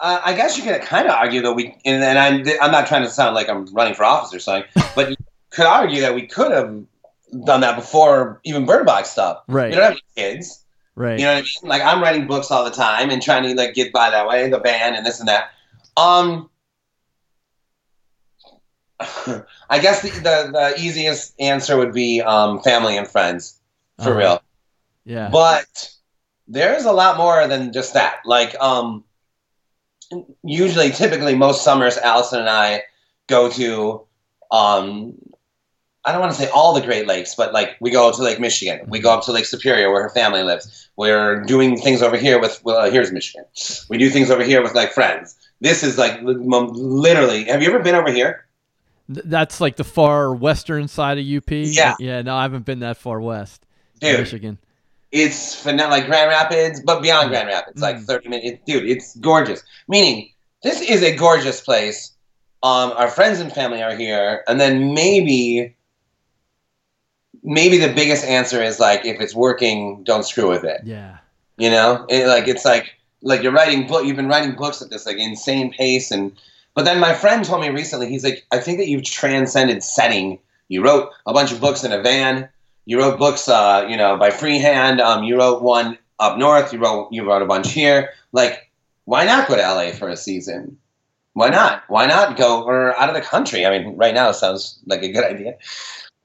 uh, 0.00 0.20
I 0.24 0.32
guess 0.34 0.56
you 0.56 0.62
could 0.62 0.80
kind 0.80 1.08
of 1.08 1.14
argue 1.14 1.42
that 1.42 1.54
we, 1.54 1.76
and, 1.84 2.04
and 2.04 2.16
I'm, 2.16 2.46
I'm 2.62 2.70
not 2.70 2.86
trying 2.86 3.02
to 3.02 3.10
sound 3.10 3.34
like 3.34 3.48
I'm 3.48 3.66
running 3.74 3.94
for 3.94 4.04
office 4.04 4.32
or 4.32 4.38
something, 4.38 4.70
but 4.94 5.10
you 5.10 5.16
could 5.50 5.66
argue 5.66 6.02
that 6.02 6.14
we 6.14 6.28
could 6.28 6.52
have 6.52 6.84
done 7.44 7.62
that 7.62 7.74
before 7.74 8.40
even 8.44 8.64
Bird 8.64 8.86
Box 8.86 9.10
stuff. 9.10 9.42
Right. 9.48 9.70
We 9.70 9.74
don't 9.74 9.82
have 9.82 9.98
any 10.16 10.34
kids. 10.34 10.64
Right. 10.96 11.18
You 11.18 11.26
know 11.26 11.34
what 11.34 11.38
I 11.38 11.42
mean? 11.42 11.68
Like 11.70 11.82
I'm 11.82 12.02
writing 12.02 12.26
books 12.26 12.50
all 12.50 12.64
the 12.64 12.70
time 12.70 13.10
and 13.10 13.22
trying 13.22 13.42
to 13.44 13.54
like 13.54 13.74
get 13.74 13.92
by 13.92 14.10
that 14.10 14.26
way, 14.26 14.48
the 14.50 14.58
band 14.58 14.96
and 14.96 15.04
this 15.06 15.20
and 15.20 15.28
that. 15.28 15.50
Um, 15.96 16.48
I 19.70 19.78
guess 19.80 20.02
the, 20.02 20.10
the, 20.10 20.50
the 20.52 20.74
easiest 20.80 21.34
answer 21.40 21.76
would 21.76 21.92
be 21.92 22.22
um, 22.22 22.60
family 22.60 22.96
and 22.96 23.06
friends, 23.06 23.60
for 24.02 24.10
Uh-huh. 24.10 24.18
real. 24.18 24.42
yeah. 25.04 25.28
But 25.30 25.90
there's 26.48 26.84
a 26.84 26.92
lot 26.92 27.18
more 27.18 27.46
than 27.46 27.72
just 27.72 27.94
that. 27.94 28.20
Like, 28.24 28.58
um, 28.60 29.04
usually, 30.42 30.90
typically, 30.90 31.34
most 31.34 31.62
summers, 31.64 31.98
Allison 31.98 32.40
and 32.40 32.48
I 32.48 32.82
go 33.26 33.50
to, 33.50 34.06
um, 34.50 35.14
I 36.06 36.12
don't 36.12 36.20
want 36.20 36.32
to 36.32 36.38
say 36.38 36.48
all 36.50 36.72
the 36.72 36.80
Great 36.80 37.06
Lakes, 37.06 37.34
but 37.34 37.52
like 37.52 37.76
we 37.80 37.90
go 37.90 38.10
to 38.12 38.22
Lake 38.22 38.38
Michigan, 38.40 38.80
we 38.88 39.00
go 39.00 39.12
up 39.12 39.24
to 39.24 39.32
Lake 39.32 39.44
Superior 39.44 39.90
where 39.90 40.02
her 40.04 40.10
family 40.10 40.42
lives. 40.44 40.88
We're 40.96 41.42
doing 41.42 41.76
things 41.78 42.00
over 42.00 42.16
here 42.16 42.40
with, 42.40 42.60
well, 42.64 42.76
uh, 42.78 42.90
here's 42.90 43.12
Michigan. 43.12 43.44
We 43.90 43.98
do 43.98 44.08
things 44.08 44.30
over 44.30 44.42
here 44.44 44.62
with 44.62 44.74
like 44.74 44.92
friends. 44.92 45.36
This 45.60 45.82
is 45.82 45.98
like 45.98 46.20
literally. 46.22 47.44
Have 47.44 47.62
you 47.62 47.68
ever 47.68 47.80
been 47.80 47.94
over 47.94 48.10
here? 48.12 48.46
That's 49.08 49.60
like 49.60 49.76
the 49.76 49.84
far 49.84 50.34
western 50.34 50.88
side 50.88 51.18
of 51.18 51.24
UP. 51.26 51.50
Yeah. 51.50 51.94
Yeah. 51.98 52.22
No, 52.22 52.34
I 52.36 52.42
haven't 52.42 52.64
been 52.64 52.80
that 52.80 52.96
far 52.96 53.20
west. 53.20 53.64
Dude, 54.00 54.18
Michigan. 54.20 54.58
it's 55.12 55.54
phenomenal, 55.54 55.90
like 55.98 56.06
Grand 56.06 56.28
Rapids, 56.28 56.80
but 56.84 57.00
beyond 57.02 57.30
Grand 57.30 57.48
Rapids, 57.48 57.80
like 57.80 57.96
Mm. 57.96 58.04
30 58.06 58.28
minutes. 58.28 58.58
Dude, 58.66 58.88
it's 58.88 59.16
gorgeous. 59.18 59.62
Meaning, 59.88 60.30
this 60.62 60.80
is 60.80 61.02
a 61.02 61.14
gorgeous 61.16 61.60
place. 61.60 62.12
Um, 62.62 62.92
our 62.96 63.08
friends 63.08 63.38
and 63.40 63.52
family 63.52 63.82
are 63.82 63.94
here, 63.94 64.42
and 64.48 64.60
then 64.60 64.92
maybe, 64.92 65.75
maybe 67.46 67.78
the 67.78 67.92
biggest 67.92 68.24
answer 68.24 68.62
is 68.62 68.78
like, 68.78 69.06
if 69.06 69.20
it's 69.20 69.34
working, 69.34 70.02
don't 70.02 70.24
screw 70.24 70.50
with 70.50 70.64
it. 70.64 70.80
Yeah. 70.84 71.18
You 71.56 71.70
know, 71.70 72.04
it, 72.10 72.26
like 72.26 72.48
it's 72.48 72.64
like 72.64 72.94
like 73.22 73.42
you're 73.42 73.52
writing 73.52 73.86
book. 73.86 74.04
You've 74.04 74.16
been 74.16 74.28
writing 74.28 74.56
books 74.56 74.82
at 74.82 74.90
this 74.90 75.06
like 75.06 75.16
insane 75.16 75.72
pace, 75.72 76.10
and 76.10 76.32
but 76.74 76.84
then 76.84 77.00
my 77.00 77.14
friend 77.14 77.44
told 77.44 77.62
me 77.62 77.70
recently, 77.70 78.08
he's 78.08 78.24
like, 78.24 78.44
I 78.52 78.58
think 78.58 78.78
that 78.78 78.88
you've 78.88 79.04
transcended 79.04 79.82
setting. 79.82 80.38
You 80.68 80.84
wrote 80.84 81.10
a 81.24 81.32
bunch 81.32 81.52
of 81.52 81.60
books 81.60 81.82
in 81.82 81.92
a 81.92 82.02
van. 82.02 82.50
You 82.84 82.98
wrote 82.98 83.18
books, 83.18 83.48
uh, 83.48 83.86
you 83.88 83.96
know, 83.96 84.18
by 84.18 84.30
freehand. 84.30 85.00
Um, 85.00 85.24
you 85.24 85.38
wrote 85.38 85.62
one 85.62 85.96
up 86.18 86.36
north. 86.36 86.74
You 86.74 86.78
wrote 86.78 87.08
you 87.10 87.26
wrote 87.26 87.40
a 87.40 87.46
bunch 87.46 87.72
here. 87.72 88.10
Like, 88.32 88.70
why 89.06 89.24
not 89.24 89.48
go 89.48 89.56
to 89.56 89.62
LA 89.62 89.92
for 89.92 90.08
a 90.10 90.16
season? 90.16 90.76
Why 91.32 91.48
not? 91.48 91.84
Why 91.88 92.04
not 92.04 92.36
go 92.36 92.64
or 92.64 92.98
out 92.98 93.08
of 93.08 93.14
the 93.14 93.22
country? 93.22 93.64
I 93.64 93.78
mean, 93.78 93.96
right 93.96 94.14
now 94.14 94.28
it 94.28 94.34
sounds 94.34 94.78
like 94.84 95.02
a 95.02 95.10
good 95.10 95.24
idea. 95.32 95.56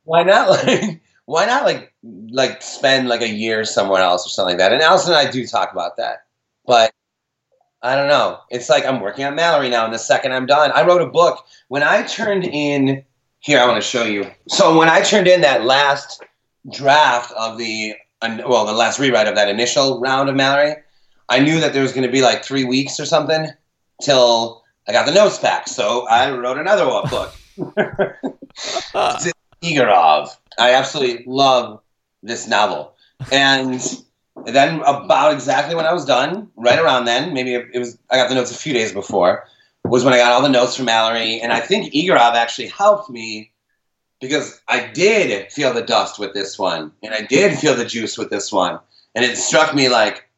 Why 0.04 0.24
not 0.24 0.50
like 0.50 1.00
why 1.26 1.46
not 1.46 1.64
like 1.64 1.94
like 2.04 2.62
spend 2.62 3.08
like 3.08 3.22
a 3.22 3.30
year 3.30 3.64
somewhere 3.64 4.02
else 4.02 4.26
or 4.26 4.30
something 4.30 4.54
like 4.54 4.60
that? 4.60 4.74
And 4.74 4.82
Allison 4.82 5.14
and 5.14 5.28
I 5.28 5.32
do 5.32 5.46
talk 5.46 5.72
about 5.72 5.98
that, 5.98 6.26
but 6.66 6.92
I 7.82 7.96
don't 7.96 8.08
know. 8.08 8.40
It's 8.50 8.70
like 8.70 8.86
I'm 8.86 9.02
working 9.02 9.26
on 9.26 9.36
Mallory 9.36 9.70
now, 9.70 9.86
and 9.86 9.94
the 9.94 10.00
second 10.00 10.34
I'm 10.34 10.46
done, 10.46 10.72
I 10.72 10.86
wrote 10.86 11.02
a 11.02 11.08
book. 11.08 11.46
When 11.68 11.84
I 11.84 12.04
turned 12.04 12.44
in 12.44 13.04
here, 13.40 13.60
I 13.60 13.66
want 13.66 13.82
to 13.82 13.88
show 13.88 14.04
you. 14.04 14.30
So 14.48 14.78
when 14.78 14.90
I 14.90 15.02
turned 15.02 15.28
in 15.28 15.42
that 15.42 15.64
last 15.64 16.24
draft 16.72 17.32
of 17.34 17.58
the 17.58 17.96
well, 18.22 18.66
the 18.66 18.74
last 18.74 19.00
rewrite 19.00 19.28
of 19.28 19.36
that 19.36 19.50
initial 19.50 20.00
round 20.00 20.30
of 20.30 20.36
Mallory, 20.36 20.76
I 21.30 21.40
knew 21.40 21.60
that 21.60 21.74
there 21.74 21.82
was 21.82 21.92
going 21.92 22.06
to 22.06 22.12
be 22.12 22.22
like 22.22 22.44
three 22.44 22.66
weeks 22.66 23.00
or 23.00 23.06
something 23.06 23.48
till 24.02 24.64
I 24.88 24.92
got 24.92 25.08
the 25.08 25.14
notes 25.14 25.40
back. 25.40 25.68
So 25.68 26.08
I 26.08 26.30
wrote 26.32 26.60
another 26.60 26.86
book. 26.86 27.34
Igorov. 29.64 30.36
I 30.58 30.74
absolutely 30.74 31.24
love 31.26 31.82
this 32.24 32.48
novel. 32.48 32.94
And 33.32 33.82
then 34.46 34.82
about 34.82 35.34
exactly 35.34 35.76
when 35.76 35.86
I 35.86 35.94
was 35.94 36.06
done, 36.06 36.50
right 36.56 36.80
around 36.80 37.06
then, 37.06 37.34
maybe 37.34 37.54
it 37.54 37.78
was 37.78 37.98
I 38.10 38.16
got 38.16 38.30
the 38.30 38.36
notes 38.36 38.52
a 38.52 38.56
few 38.56 38.74
days 38.74 38.92
before, 38.92 39.46
was 39.84 40.04
when 40.04 40.14
I 40.14 40.18
got 40.18 40.32
all 40.32 40.42
the 40.42 40.50
notes 40.50 40.76
from 40.76 40.86
Mallory. 40.86 41.40
And 41.40 41.54
I 41.54 41.60
think 41.60 41.94
Igorov 41.94 42.34
actually 42.34 42.68
helped 42.68 43.10
me 43.10 43.52
because 44.20 44.62
I 44.68 44.88
did 44.88 45.52
feel 45.52 45.74
the 45.74 45.82
dust 45.82 46.20
with 46.20 46.34
this 46.34 46.58
one, 46.58 46.92
and 47.02 47.14
I 47.14 47.22
did 47.22 47.58
feel 47.58 47.76
the 47.76 47.86
juice 47.86 48.18
with 48.18 48.30
this 48.30 48.52
one. 48.52 48.80
And 49.16 49.26
it 49.26 49.38
struck 49.38 49.74
me 49.74 49.90
like, 49.90 50.30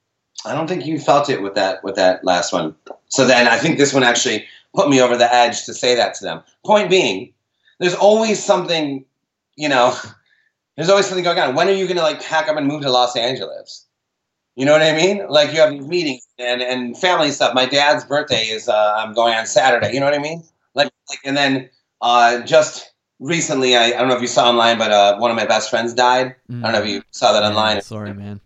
I 0.46 0.54
don't 0.54 0.68
think 0.68 0.86
you 0.86 1.00
felt 1.00 1.30
it 1.30 1.42
with 1.42 1.56
that 1.56 1.84
with 1.84 1.96
that 1.96 2.24
last 2.26 2.52
one. 2.52 2.76
So 3.08 3.26
then 3.26 3.48
I 3.48 3.58
think 3.58 3.78
this 3.78 3.94
one 3.94 4.04
actually 4.04 4.46
put 4.74 4.90
me 4.90 5.02
over 5.02 5.16
the 5.16 5.34
edge 5.34 5.66
to 5.66 5.74
say 5.74 5.96
that 5.96 6.16
to 6.16 6.24
them. 6.24 6.42
Point 6.66 6.90
being, 6.90 7.34
there's 7.80 7.96
always 7.96 8.44
something, 8.44 9.06
you 9.56 9.70
know, 9.70 9.96
there's 10.76 10.90
always 10.90 11.06
something 11.06 11.24
going 11.24 11.40
on. 11.40 11.56
When 11.56 11.68
are 11.68 11.74
you 11.74 11.86
going 11.86 11.98
to 11.98 12.04
like 12.04 12.22
pack 12.24 12.48
up 12.48 12.58
and 12.58 12.68
move 12.68 12.82
to 12.82 12.92
Los 12.92 13.16
Angeles? 13.16 13.88
You 14.56 14.66
know 14.66 14.72
what 14.72 14.84
I 14.84 14.96
mean? 14.96 15.26
Like 15.30 15.52
you 15.52 15.60
have 15.60 15.72
these 15.72 15.88
meetings 15.88 16.28
and, 16.38 16.62
and 16.62 16.98
family 16.98 17.32
stuff. 17.32 17.56
My 17.56 17.66
dad's 17.66 18.06
birthday 18.06 18.44
is 18.44 18.70
uh, 18.70 18.94
I'm 18.98 19.14
going 19.14 19.34
on 19.34 19.46
Saturday. 19.48 19.94
You 19.94 20.00
know 20.00 20.06
what 20.06 20.14
I 20.14 20.20
mean? 20.20 20.44
Like, 20.76 20.92
like 21.10 21.20
and 21.26 21.36
then 21.36 21.70
uh, 22.02 22.42
just 22.42 22.92
recently, 23.20 23.76
I, 23.76 23.86
I 23.86 23.92
don't 23.92 24.10
know 24.10 24.16
if 24.16 24.22
you 24.22 24.28
saw 24.28 24.50
online, 24.50 24.78
but 24.78 24.92
uh, 24.92 25.18
one 25.18 25.32
of 25.32 25.38
my 25.38 25.46
best 25.46 25.70
friends 25.70 25.94
died. 25.94 26.36
I 26.50 26.54
don't 26.54 26.72
know 26.74 26.82
if 26.82 26.88
you 26.88 27.02
saw 27.12 27.34
that 27.34 27.44
online. 27.44 27.82
Sorry, 27.82 28.14
man. 28.14 28.40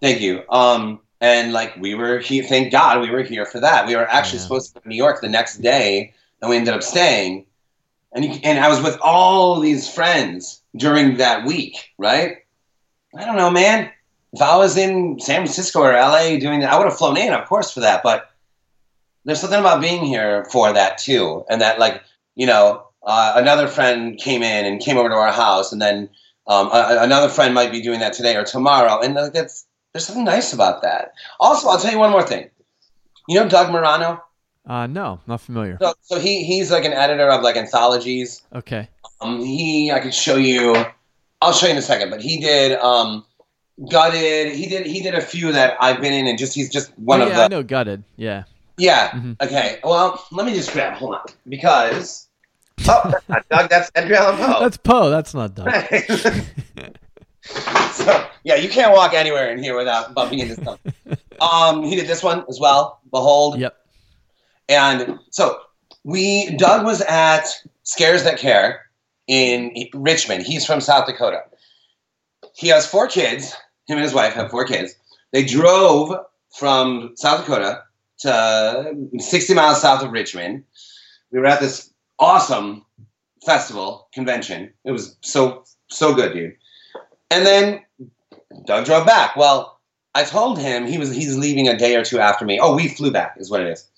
Thank 0.00 0.20
you. 0.20 0.42
Um, 0.50 1.00
and 1.20 1.52
like 1.52 1.76
we 1.76 1.94
were 1.94 2.18
here, 2.18 2.44
thank 2.44 2.72
God 2.72 3.00
we 3.00 3.10
were 3.10 3.22
here 3.22 3.44
for 3.44 3.60
that. 3.60 3.86
We 3.86 3.96
were 3.96 4.08
actually 4.08 4.38
Yeah. 4.38 4.44
supposed 4.44 4.68
to 4.68 4.74
go 4.74 4.80
to 4.80 4.88
New 4.88 4.96
York 4.96 5.20
the 5.20 5.28
next 5.28 5.58
day, 5.58 6.14
and 6.40 6.50
we 6.50 6.56
ended 6.56 6.74
up 6.74 6.82
staying. 6.82 7.46
And 8.12 8.24
you, 8.24 8.40
and 8.42 8.58
I 8.58 8.68
was 8.68 8.82
with 8.82 8.98
all 9.02 9.60
these 9.60 9.88
friends 9.88 10.62
during 10.76 11.18
that 11.18 11.44
week, 11.44 11.90
right? 11.98 12.38
I 13.16 13.24
don't 13.24 13.36
know, 13.36 13.50
man. 13.50 13.90
If 14.32 14.42
I 14.42 14.56
was 14.56 14.76
in 14.76 15.18
San 15.20 15.42
Francisco 15.42 15.80
or 15.80 15.92
LA 15.92 16.38
doing 16.38 16.60
that, 16.60 16.72
I 16.72 16.78
would 16.78 16.86
have 16.86 16.98
flown 16.98 17.16
in, 17.16 17.32
of 17.32 17.46
course, 17.48 17.72
for 17.72 17.80
that. 17.80 18.02
But 18.02 18.30
there's 19.24 19.40
something 19.40 19.60
about 19.60 19.80
being 19.80 20.04
here 20.04 20.46
for 20.46 20.72
that 20.72 20.98
too, 20.98 21.44
and 21.50 21.60
that 21.60 21.78
like 21.78 22.02
you 22.34 22.46
know, 22.46 22.84
uh, 23.02 23.32
another 23.36 23.68
friend 23.68 24.18
came 24.18 24.42
in 24.42 24.64
and 24.64 24.80
came 24.80 24.96
over 24.96 25.08
to 25.08 25.14
our 25.14 25.32
house, 25.32 25.72
and 25.72 25.82
then 25.82 26.08
um, 26.46 26.68
a, 26.68 26.98
another 27.00 27.28
friend 27.28 27.52
might 27.52 27.72
be 27.72 27.82
doing 27.82 28.00
that 28.00 28.12
today 28.12 28.36
or 28.36 28.44
tomorrow, 28.44 29.00
and 29.00 29.16
that's 29.16 29.66
there's 29.92 30.06
something 30.06 30.24
nice 30.24 30.52
about 30.52 30.82
that. 30.82 31.12
Also, 31.40 31.68
I'll 31.68 31.78
tell 31.78 31.92
you 31.92 31.98
one 31.98 32.10
more 32.10 32.22
thing. 32.22 32.48
You 33.28 33.40
know 33.40 33.48
Doug 33.48 33.72
Murano? 33.72 34.22
Uh, 34.68 34.86
no, 34.86 35.18
not 35.26 35.40
familiar. 35.40 35.78
So, 35.80 35.94
so 36.02 36.20
he 36.20 36.44
he's 36.44 36.70
like 36.70 36.84
an 36.84 36.92
editor 36.92 37.28
of 37.30 37.42
like 37.42 37.56
anthologies. 37.56 38.42
Okay. 38.54 38.88
Um, 39.20 39.40
he 39.40 39.90
I 39.90 39.98
could 40.00 40.14
show 40.14 40.36
you. 40.36 40.76
I'll 41.40 41.52
show 41.54 41.66
you 41.66 41.72
in 41.72 41.78
a 41.78 41.82
second. 41.82 42.10
But 42.10 42.20
he 42.20 42.38
did 42.38 42.78
um, 42.78 43.24
gutted. 43.90 44.52
He 44.54 44.66
did 44.66 44.86
he 44.86 45.00
did 45.00 45.14
a 45.14 45.20
few 45.22 45.52
that 45.52 45.76
I've 45.80 46.00
been 46.02 46.12
in, 46.12 46.26
and 46.26 46.38
just 46.38 46.54
he's 46.54 46.68
just 46.70 46.96
one 46.98 47.20
Oh, 47.20 47.24
of 47.24 47.30
yeah, 47.30 47.36
the 47.36 47.42
I 47.44 47.48
know 47.48 47.62
gutted. 47.62 48.04
Yeah. 48.16 48.44
yeah. 48.76 49.08
Mm-hmm. 49.10 49.32
Okay. 49.40 49.78
Well, 49.82 50.22
let 50.32 50.44
me 50.44 50.52
just 50.54 50.70
grab. 50.72 50.92
Hold 50.94 51.14
on, 51.14 51.24
because 51.48 52.28
oh, 52.86 53.00
that's 53.10 53.28
not 53.28 53.48
Doug. 53.48 53.70
That's 53.70 53.90
Edgar 53.94 54.16
Allan 54.16 54.36
Poe. 54.36 54.60
That's 54.60 54.76
Poe. 54.76 55.08
That's 55.10 55.32
not 55.32 55.54
Doug. 55.54 55.70
so 57.92 58.26
yeah, 58.44 58.56
you 58.56 58.68
can't 58.68 58.92
walk 58.92 59.14
anywhere 59.14 59.50
in 59.50 59.62
here 59.62 59.76
without 59.76 60.14
bumping 60.14 60.40
into 60.40 60.62
something. 60.62 60.92
Um, 61.40 61.84
he 61.84 61.94
did 61.94 62.08
this 62.08 62.20
one 62.20 62.44
as 62.48 62.58
well. 62.58 62.98
Behold. 63.12 63.60
Yep. 63.60 63.76
And 64.68 65.18
so 65.30 65.58
we 66.04 66.56
Doug 66.56 66.84
was 66.84 67.00
at 67.02 67.46
Scares 67.82 68.24
That 68.24 68.38
Care 68.38 68.82
in 69.26 69.72
Richmond. 69.94 70.44
He's 70.44 70.66
from 70.66 70.80
South 70.80 71.06
Dakota. 71.06 71.42
He 72.54 72.68
has 72.68 72.86
four 72.86 73.08
kids. 73.08 73.52
Him 73.86 73.96
and 73.96 74.02
his 74.02 74.14
wife 74.14 74.34
have 74.34 74.50
four 74.50 74.64
kids. 74.64 74.94
They 75.32 75.44
drove 75.44 76.14
from 76.56 77.12
South 77.16 77.40
Dakota 77.40 77.82
to 78.20 78.94
60 79.18 79.54
miles 79.54 79.80
south 79.80 80.02
of 80.02 80.10
Richmond. 80.10 80.64
We 81.30 81.38
were 81.38 81.46
at 81.46 81.60
this 81.60 81.92
awesome 82.18 82.84
festival 83.44 84.08
convention. 84.12 84.72
It 84.84 84.92
was 84.92 85.16
so 85.20 85.64
so 85.88 86.14
good, 86.14 86.32
dude. 86.32 86.56
And 87.30 87.46
then 87.46 87.80
Doug 88.66 88.86
drove 88.86 89.06
back. 89.06 89.36
Well, 89.36 89.78
I 90.14 90.24
told 90.24 90.58
him 90.58 90.86
he 90.86 90.98
was 90.98 91.10
he's 91.10 91.36
leaving 91.36 91.68
a 91.68 91.76
day 91.76 91.96
or 91.96 92.04
two 92.04 92.18
after 92.18 92.44
me. 92.44 92.58
Oh, 92.60 92.74
we 92.74 92.88
flew 92.88 93.10
back 93.10 93.36
is 93.38 93.50
what 93.50 93.60
it 93.60 93.68
is. 93.68 93.88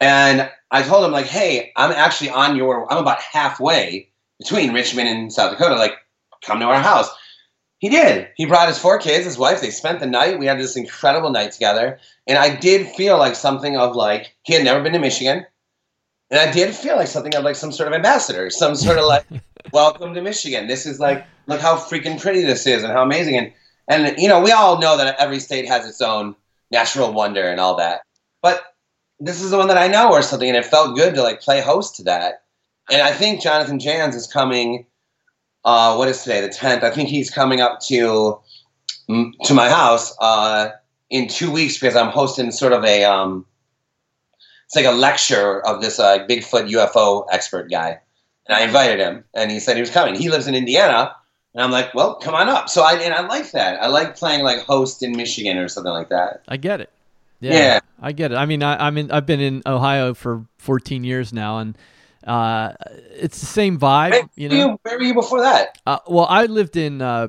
And 0.00 0.50
I 0.70 0.82
told 0.82 1.04
him 1.04 1.12
like, 1.12 1.26
hey, 1.26 1.72
I'm 1.76 1.92
actually 1.92 2.30
on 2.30 2.56
your. 2.56 2.90
I'm 2.90 2.98
about 2.98 3.20
halfway 3.20 4.08
between 4.38 4.72
Richmond 4.72 5.08
and 5.08 5.32
South 5.32 5.50
Dakota. 5.50 5.76
Like, 5.76 5.94
come 6.42 6.60
to 6.60 6.66
our 6.66 6.80
house. 6.80 7.08
He 7.78 7.88
did. 7.88 8.28
He 8.36 8.44
brought 8.44 8.68
his 8.68 8.78
four 8.78 8.98
kids, 8.98 9.24
his 9.24 9.38
wife. 9.38 9.60
They 9.60 9.70
spent 9.70 10.00
the 10.00 10.06
night. 10.06 10.38
We 10.38 10.46
had 10.46 10.58
this 10.58 10.76
incredible 10.76 11.30
night 11.30 11.52
together. 11.52 11.98
And 12.26 12.38
I 12.38 12.54
did 12.54 12.88
feel 12.88 13.18
like 13.18 13.34
something 13.34 13.76
of 13.76 13.96
like 13.96 14.34
he 14.42 14.52
had 14.52 14.64
never 14.64 14.82
been 14.82 14.92
to 14.92 14.98
Michigan, 14.98 15.46
and 16.30 16.40
I 16.40 16.52
did 16.52 16.74
feel 16.74 16.96
like 16.96 17.08
something 17.08 17.34
of 17.34 17.42
like 17.44 17.56
some 17.56 17.72
sort 17.72 17.88
of 17.88 17.94
ambassador, 17.94 18.50
some 18.50 18.74
sort 18.76 18.98
of 18.98 19.06
like, 19.06 19.26
welcome 19.72 20.14
to 20.14 20.22
Michigan. 20.22 20.68
This 20.68 20.86
is 20.86 21.00
like, 21.00 21.26
look 21.46 21.60
how 21.60 21.76
freaking 21.76 22.20
pretty 22.20 22.42
this 22.42 22.66
is, 22.66 22.84
and 22.84 22.92
how 22.92 23.02
amazing. 23.02 23.36
And 23.36 23.52
and 23.88 24.18
you 24.18 24.28
know, 24.28 24.40
we 24.40 24.52
all 24.52 24.78
know 24.78 24.96
that 24.96 25.16
every 25.18 25.40
state 25.40 25.66
has 25.66 25.86
its 25.86 26.00
own 26.00 26.36
natural 26.70 27.12
wonder 27.12 27.42
and 27.42 27.60
all 27.60 27.76
that. 27.76 28.02
But 28.42 28.62
this 29.20 29.42
is 29.42 29.50
the 29.50 29.58
one 29.58 29.68
that 29.68 29.76
I 29.76 29.86
know 29.86 30.10
or 30.10 30.22
something, 30.22 30.48
and 30.48 30.56
it 30.56 30.64
felt 30.64 30.96
good 30.96 31.14
to 31.14 31.22
like 31.22 31.40
play 31.40 31.60
host 31.60 31.96
to 31.96 32.04
that. 32.04 32.42
And 32.90 33.02
I 33.02 33.12
think 33.12 33.42
Jonathan 33.42 33.78
Janz 33.78 34.14
is 34.14 34.26
coming. 34.26 34.86
Uh, 35.64 35.94
what 35.94 36.08
is 36.08 36.22
today? 36.22 36.40
The 36.40 36.48
tenth. 36.48 36.82
I 36.82 36.90
think 36.90 37.10
he's 37.10 37.30
coming 37.30 37.60
up 37.60 37.80
to 37.82 38.40
mm, 39.08 39.32
to 39.44 39.54
my 39.54 39.68
house 39.68 40.16
uh, 40.20 40.70
in 41.10 41.28
two 41.28 41.52
weeks 41.52 41.78
because 41.78 41.94
I'm 41.96 42.08
hosting 42.08 42.50
sort 42.50 42.72
of 42.72 42.84
a 42.84 43.04
um, 43.04 43.44
it's 44.66 44.74
like 44.74 44.86
a 44.86 44.92
lecture 44.92 45.60
of 45.66 45.82
this 45.82 46.00
uh, 46.00 46.26
Bigfoot 46.26 46.70
UFO 46.70 47.26
expert 47.30 47.70
guy, 47.70 48.00
and 48.46 48.56
I 48.56 48.62
invited 48.62 49.00
him, 49.00 49.24
and 49.34 49.50
he 49.50 49.60
said 49.60 49.76
he 49.76 49.82
was 49.82 49.90
coming. 49.90 50.14
He 50.14 50.30
lives 50.30 50.46
in 50.46 50.54
Indiana, 50.54 51.14
and 51.54 51.62
I'm 51.62 51.70
like, 51.70 51.92
well, 51.92 52.14
come 52.14 52.34
on 52.34 52.48
up. 52.48 52.70
So 52.70 52.82
I 52.82 52.94
and 52.94 53.12
I 53.12 53.26
like 53.26 53.50
that. 53.50 53.82
I 53.82 53.88
like 53.88 54.16
playing 54.16 54.42
like 54.42 54.60
host 54.60 55.02
in 55.02 55.14
Michigan 55.14 55.58
or 55.58 55.68
something 55.68 55.92
like 55.92 56.08
that. 56.08 56.42
I 56.48 56.56
get 56.56 56.80
it. 56.80 56.90
Yeah, 57.40 57.52
Yeah. 57.54 57.80
I 58.00 58.12
get 58.12 58.32
it. 58.32 58.36
I 58.36 58.46
mean, 58.46 58.62
I, 58.62 58.86
I 58.86 58.90
mean, 58.90 59.10
I've 59.10 59.26
been 59.26 59.40
in 59.40 59.62
Ohio 59.66 60.14
for 60.14 60.46
14 60.58 61.04
years 61.04 61.32
now, 61.32 61.58
and 61.58 61.76
uh, 62.26 62.72
it's 63.12 63.40
the 63.40 63.46
same 63.46 63.78
vibe. 63.78 64.10
Where, 64.12 64.22
you 64.36 64.48
were 64.48 64.54
know, 64.54 64.68
you, 64.72 64.78
where 64.82 64.96
were 64.98 65.04
you 65.04 65.14
before 65.14 65.40
that? 65.42 65.78
Uh, 65.86 65.98
well, 66.06 66.26
I 66.28 66.46
lived 66.46 66.76
in. 66.76 67.00
Uh, 67.02 67.28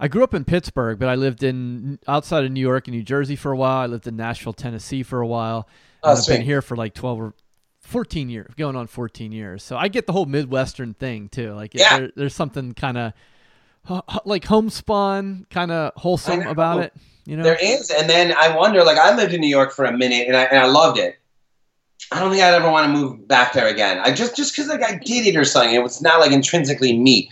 I 0.00 0.08
grew 0.08 0.24
up 0.24 0.34
in 0.34 0.44
Pittsburgh, 0.44 0.98
but 0.98 1.08
I 1.08 1.14
lived 1.14 1.42
in 1.44 1.98
outside 2.08 2.44
of 2.44 2.50
New 2.50 2.60
York 2.60 2.88
and 2.88 2.96
New 2.96 3.04
Jersey 3.04 3.36
for 3.36 3.52
a 3.52 3.56
while. 3.56 3.78
I 3.78 3.86
lived 3.86 4.06
in 4.08 4.16
Nashville, 4.16 4.52
Tennessee 4.52 5.02
for 5.04 5.20
a 5.20 5.26
while. 5.26 5.68
Oh, 6.02 6.12
I've 6.12 6.26
been 6.26 6.42
here 6.42 6.60
for 6.62 6.76
like 6.76 6.94
twelve 6.94 7.20
or 7.20 7.34
fourteen 7.80 8.28
years, 8.28 8.52
going 8.56 8.74
on 8.74 8.88
fourteen 8.88 9.30
years. 9.30 9.62
So 9.62 9.76
I 9.76 9.86
get 9.88 10.06
the 10.08 10.12
whole 10.12 10.26
Midwestern 10.26 10.94
thing 10.94 11.28
too. 11.28 11.52
Like, 11.52 11.74
Yeah. 11.74 11.98
there, 11.98 12.10
there's 12.16 12.34
something 12.34 12.74
kind 12.74 12.98
of 12.98 13.12
like 14.24 14.44
homespun, 14.44 15.46
kind 15.50 15.70
of 15.70 15.92
wholesome 15.96 16.46
about 16.46 16.80
it. 16.80 16.94
You 17.24 17.36
know, 17.36 17.44
There 17.44 17.58
is, 17.60 17.90
and 17.90 18.10
then 18.10 18.34
I 18.36 18.56
wonder. 18.56 18.84
Like 18.84 18.98
I 18.98 19.14
lived 19.14 19.32
in 19.32 19.40
New 19.40 19.48
York 19.48 19.72
for 19.72 19.84
a 19.84 19.96
minute, 19.96 20.26
and 20.26 20.36
I 20.36 20.44
and 20.44 20.58
I 20.58 20.66
loved 20.66 20.98
it. 20.98 21.18
I 22.10 22.18
don't 22.18 22.30
think 22.30 22.42
I'd 22.42 22.54
ever 22.54 22.70
want 22.70 22.86
to 22.86 22.92
move 22.92 23.28
back 23.28 23.52
there 23.52 23.68
again. 23.68 23.98
I 23.98 24.12
just 24.12 24.36
just 24.36 24.52
because 24.52 24.68
like 24.68 24.82
I 24.82 24.96
did 24.96 25.26
it 25.26 25.36
or 25.36 25.44
something. 25.44 25.74
It 25.74 25.82
was 25.82 26.02
not 26.02 26.20
like 26.20 26.32
intrinsically 26.32 26.98
me. 26.98 27.30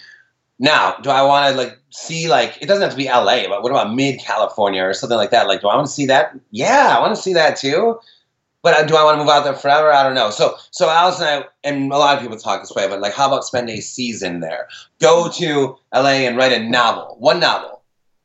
Now, 0.59 0.97
do 1.03 1.11
I 1.11 1.23
want 1.23 1.51
to 1.51 1.57
like 1.61 1.79
see 1.91 2.29
like 2.29 2.59
it 2.61 2.67
doesn't 2.67 2.83
have 2.83 2.93
to 2.93 2.97
be 2.97 3.09
L.A., 3.09 3.49
but 3.49 3.63
what 3.63 3.73
about 3.73 3.95
mid 3.95 4.21
California 4.21 4.83
or 4.83 4.95
something 4.95 5.19
like 5.19 5.31
that? 5.31 5.49
Like, 5.49 5.63
do 5.63 5.69
I 5.69 5.75
want 5.75 5.89
to 5.89 5.93
see 5.93 6.07
that? 6.07 6.39
Yeah, 6.51 6.95
I 6.97 7.01
want 7.01 7.17
to 7.17 7.21
see 7.21 7.33
that 7.35 7.57
too. 7.57 7.99
But 8.63 8.75
uh, 8.75 8.85
do 8.85 8.97
I 8.97 9.05
want 9.05 9.17
to 9.17 9.25
move 9.25 9.31
out 9.31 9.45
there 9.45 9.55
forever? 9.55 9.91
I 9.91 10.03
don't 10.03 10.15
know. 10.15 10.31
So, 10.31 10.57
so 10.71 10.91
Alice 10.91 11.19
and 11.21 11.45
I, 11.45 11.49
and 11.65 11.91
a 11.93 11.97
lot 11.97 12.17
of 12.17 12.23
people 12.23 12.37
talk 12.37 12.61
this 12.61 12.75
way, 12.75 12.87
but 12.89 13.01
like, 13.01 13.15
how 13.15 13.27
about 13.27 13.45
spend 13.45 13.71
a 13.71 13.81
season 13.81 14.41
there? 14.41 14.69
Go 15.01 15.31
to 15.31 15.79
LA 15.95 16.27
and 16.27 16.37
write 16.37 16.53
a 16.53 16.63
novel, 16.63 17.17
one 17.19 17.41
novel. 17.41 17.83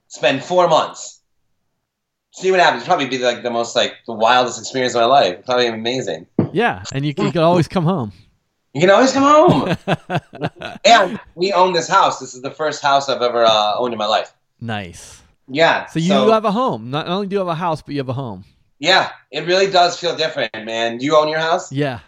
Spend 0.07 0.43
four 0.43 0.67
months. 0.67 1.14
See 2.35 2.51
what 2.51 2.59
happens. 2.59 2.83
Probably 2.83 3.07
be 3.07 3.17
like 3.17 3.43
the 3.43 3.49
most 3.49 3.77
like 3.77 3.95
the 4.05 4.13
wildest 4.13 4.59
experience 4.59 4.93
of 4.93 4.99
my 4.99 5.05
life. 5.05 5.45
Probably 5.45 5.67
amazing. 5.67 6.27
yeah, 6.51 6.83
and 6.93 7.05
you, 7.05 7.13
you 7.17 7.31
could 7.31 7.37
always 7.37 7.69
come 7.69 7.85
home. 7.85 8.11
You 8.73 8.81
can 8.81 8.89
always 8.89 9.13
come 9.13 9.23
home. 9.23 9.77
and 10.85 11.17
we 11.35 11.53
own 11.53 11.71
this 11.71 11.87
house. 11.87 12.19
This 12.19 12.33
is 12.33 12.41
the 12.41 12.51
first 12.51 12.81
house 12.81 13.07
I've 13.07 13.21
ever 13.21 13.45
uh, 13.45 13.77
owned 13.77 13.93
in 13.93 13.97
my 13.97 14.05
life. 14.05 14.33
nice. 14.59 15.21
Yeah. 15.47 15.85
So 15.85 15.99
you 15.99 16.11
have 16.11 16.43
a 16.43 16.51
home. 16.51 16.89
Not 16.89 17.07
only 17.07 17.27
do 17.27 17.35
you 17.35 17.39
have 17.39 17.47
a 17.47 17.55
house, 17.55 17.81
but 17.81 17.93
you 17.93 17.99
have 17.99 18.09
a 18.09 18.13
home. 18.13 18.43
yeah, 18.79 19.11
it 19.31 19.45
really 19.45 19.71
does 19.71 19.97
feel 19.97 20.17
different, 20.17 20.51
man. 20.65 20.97
Do 20.97 21.05
you 21.05 21.15
own 21.15 21.29
your 21.29 21.39
house? 21.39 21.71
Yeah. 21.71 21.99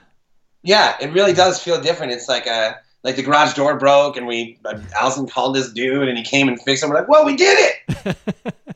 Yeah, 0.64 0.98
it 1.00 1.14
really 1.14 1.34
does 1.34 1.62
feel 1.62 1.80
different. 1.80 2.12
It's 2.12 2.28
like 2.28 2.48
a 2.48 2.76
like 3.04 3.16
the 3.16 3.24
garage 3.24 3.54
door 3.54 3.78
broke, 3.78 4.18
and 4.18 4.28
we 4.28 4.60
uh, 4.66 4.78
Allison 4.94 5.28
called 5.28 5.56
this 5.56 5.72
dude, 5.72 6.10
and 6.10 6.18
he 6.18 6.24
came 6.24 6.50
and 6.50 6.62
fixed 6.64 6.84
it. 6.84 6.90
We're 6.90 6.96
like, 6.96 7.08
well, 7.08 7.26
we 7.26 7.38
did 7.38 7.72
it. 7.88 8.18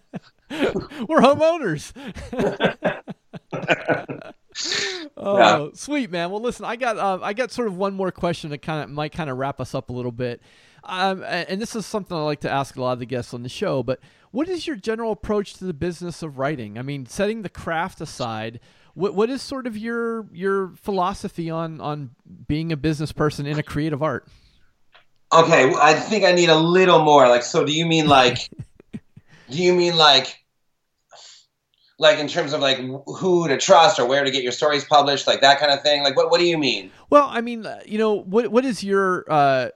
We're 1.07 1.21
homeowners. 1.21 1.93
oh, 5.17 5.37
Yeah. 5.37 5.67
sweet 5.73 6.11
man. 6.11 6.31
Well, 6.31 6.41
listen, 6.41 6.65
I 6.65 6.75
got 6.75 6.97
uh, 6.97 7.19
I 7.21 7.33
got 7.33 7.51
sort 7.51 7.67
of 7.67 7.77
one 7.77 7.93
more 7.93 8.11
question 8.11 8.49
that 8.51 8.61
kind 8.61 8.83
of 8.83 8.89
might 8.89 9.11
kind 9.11 9.29
of 9.29 9.37
wrap 9.37 9.59
us 9.61 9.73
up 9.73 9.89
a 9.89 9.93
little 9.93 10.11
bit. 10.11 10.41
Um, 10.83 11.23
and 11.23 11.61
this 11.61 11.75
is 11.75 11.85
something 11.85 12.17
I 12.17 12.21
like 12.21 12.39
to 12.41 12.49
ask 12.49 12.75
a 12.75 12.81
lot 12.81 12.93
of 12.93 12.99
the 12.99 13.05
guests 13.05 13.33
on 13.33 13.43
the 13.43 13.49
show. 13.49 13.83
But 13.83 13.99
what 14.31 14.49
is 14.49 14.65
your 14.65 14.75
general 14.75 15.11
approach 15.11 15.53
to 15.55 15.65
the 15.65 15.73
business 15.73 16.23
of 16.23 16.39
writing? 16.39 16.77
I 16.79 16.81
mean, 16.81 17.05
setting 17.05 17.43
the 17.43 17.49
craft 17.49 18.01
aside, 18.01 18.59
what 18.93 19.13
what 19.13 19.29
is 19.29 19.41
sort 19.41 19.67
of 19.67 19.77
your 19.77 20.25
your 20.33 20.69
philosophy 20.75 21.49
on 21.49 21.79
on 21.79 22.11
being 22.47 22.71
a 22.71 22.77
business 22.77 23.11
person 23.11 23.45
in 23.45 23.59
a 23.59 23.63
creative 23.63 24.01
art? 24.01 24.27
Okay, 25.33 25.73
I 25.79 25.93
think 25.93 26.25
I 26.25 26.33
need 26.33 26.49
a 26.49 26.57
little 26.57 27.03
more. 27.03 27.27
Like, 27.29 27.43
so 27.43 27.63
do 27.63 27.71
you 27.71 27.85
mean 27.85 28.05
like, 28.07 28.49
do 29.49 29.63
you 29.63 29.71
mean 29.73 29.95
like, 29.95 30.40
like 32.01 32.17
in 32.17 32.27
terms 32.27 32.51
of 32.51 32.61
like 32.61 32.77
who 33.05 33.47
to 33.47 33.57
trust 33.57 33.99
or 33.99 34.05
where 34.07 34.23
to 34.23 34.31
get 34.31 34.41
your 34.41 34.51
stories 34.51 34.83
published, 34.83 35.27
like 35.27 35.41
that 35.41 35.59
kind 35.59 35.71
of 35.71 35.81
thing? 35.83 36.03
Like, 36.03 36.17
what 36.17 36.31
what 36.31 36.39
do 36.39 36.45
you 36.45 36.57
mean? 36.57 36.91
Well, 37.11 37.27
I 37.29 37.41
mean, 37.41 37.65
uh, 37.65 37.79
you 37.85 37.99
know, 37.99 38.13
what 38.23 38.47
what 38.51 38.65
is 38.65 38.83
your 38.83 39.23
uh, 39.31 39.69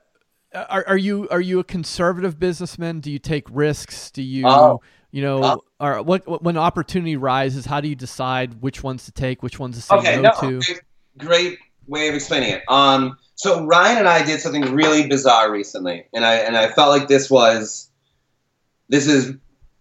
are 0.54 0.84
are 0.88 0.98
you 0.98 1.28
are 1.30 1.40
you 1.40 1.60
a 1.60 1.64
conservative 1.64 2.40
businessman? 2.40 3.00
Do 3.00 3.12
you 3.12 3.20
take 3.20 3.46
risks? 3.52 4.10
Do 4.10 4.24
you 4.24 4.48
Oh. 4.48 4.82
you 5.12 5.22
know, 5.22 5.44
Oh. 5.44 5.64
or 5.80 6.02
what, 6.02 6.28
what 6.28 6.42
when 6.42 6.58
opportunity 6.58 7.16
rises? 7.16 7.66
How 7.66 7.80
do 7.80 7.88
you 7.88 7.96
decide 7.96 8.62
which 8.62 8.82
ones 8.82 9.06
to 9.06 9.12
take, 9.12 9.44
which 9.44 9.60
ones 9.60 9.76
to 9.76 9.82
say 9.84 9.96
Okay, 9.96 10.16
no, 10.20 10.32
no, 10.42 10.60
to? 10.60 10.60
great, 10.66 10.82
great 11.20 11.60
way 11.88 12.08
of 12.10 12.16
explaining 12.16 12.50
it. 12.50 12.64
Um, 12.68 13.18
so 13.36 13.66
Ryan 13.68 14.00
and 14.00 14.08
I 14.08 14.26
did 14.26 14.40
something 14.40 14.64
really 14.74 15.08
bizarre 15.08 15.52
recently, 15.52 16.08
and 16.12 16.26
I 16.26 16.36
and 16.38 16.58
I 16.58 16.70
felt 16.72 16.90
like 16.90 17.08
this 17.08 17.30
was, 17.30 17.92
this 18.90 19.06
is 19.08 19.36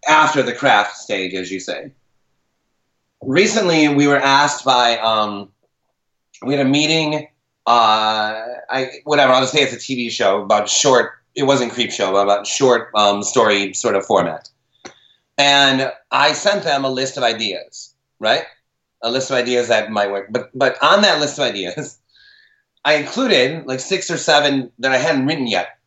after 0.07 0.43
the 0.43 0.53
craft 0.53 0.99
stage, 0.99 1.33
as 1.33 1.51
you 1.51 1.59
say. 1.59 1.91
Recently, 3.27 3.89
we 3.89 4.07
were 4.07 4.19
asked 4.19 4.65
by, 4.65 4.99
um, 4.99 5.51
we 6.43 6.55
had 6.55 6.65
a 6.65 6.69
meeting. 6.69 7.29
Uh, 7.67 8.45
I 8.69 8.91
whatever 9.05 9.33
I'll 9.33 9.41
just 9.41 9.53
say 9.53 9.63
it's 9.63 9.73
a 9.73 9.77
TV 9.77 10.11
show 10.11 10.43
about 10.43 10.69
short. 10.69 11.13
It 11.35 11.45
wasn't 11.45 11.73
Creepshow, 11.73 12.13
but 12.13 12.23
about 12.23 12.47
short 12.47 12.91
um, 12.95 13.23
story 13.23 13.73
sort 13.73 13.97
of 13.97 14.05
format. 14.05 14.49
And 15.39 15.91
I 16.11 16.33
sent 16.33 16.65
them 16.65 16.85
a 16.85 16.91
list 16.91 17.17
of 17.17 17.23
ideas, 17.23 17.95
right? 18.21 18.45
a 19.05 19.11
list 19.11 19.31
of 19.31 19.37
ideas 19.37 19.69
that 19.69 19.91
might 19.91 20.11
work. 20.11 20.29
But 20.31 20.51
but 20.55 20.83
on 20.83 21.03
that 21.03 21.21
list 21.21 21.39
of 21.39 21.45
ideas, 21.45 21.99
I 22.85 22.95
included 22.95 23.67
like 23.67 23.81
six 23.81 24.11
or 24.11 24.17
seven 24.17 24.73
that 24.81 24.93
I 24.93 24.97
hadn't 24.97 25.27
written 25.27 25.47
yet. 25.47 25.79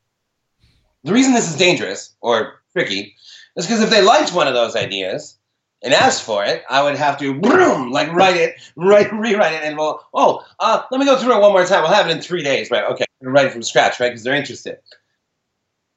The 1.03 1.13
reason 1.13 1.33
this 1.33 1.49
is 1.49 1.57
dangerous 1.57 2.15
or 2.21 2.61
tricky 2.73 3.15
is 3.55 3.65
because 3.65 3.81
if 3.81 3.89
they 3.89 4.01
liked 4.01 4.33
one 4.33 4.47
of 4.47 4.53
those 4.53 4.75
ideas 4.75 5.36
and 5.83 5.93
asked 5.93 6.23
for 6.23 6.43
it, 6.43 6.63
I 6.69 6.83
would 6.83 6.95
have 6.95 7.17
to 7.19 7.33
boom, 7.39 7.91
like 7.91 8.11
write 8.11 8.37
it, 8.37 8.55
write, 8.75 9.11
rewrite 9.13 9.53
it, 9.53 9.63
and 9.63 9.77
well, 9.77 10.07
oh, 10.13 10.45
uh, 10.59 10.83
let 10.91 10.99
me 10.99 11.05
go 11.05 11.17
through 11.17 11.35
it 11.35 11.41
one 11.41 11.51
more 11.51 11.65
time. 11.65 11.83
We'll 11.83 11.91
have 11.91 12.07
it 12.07 12.11
in 12.11 12.21
three 12.21 12.43
days, 12.43 12.71
right? 12.71 12.83
Okay, 12.85 13.05
write 13.21 13.47
it 13.47 13.53
from 13.53 13.63
scratch, 13.63 13.99
right? 13.99 14.09
Because 14.09 14.23
they're 14.23 14.35
interested. 14.35 14.79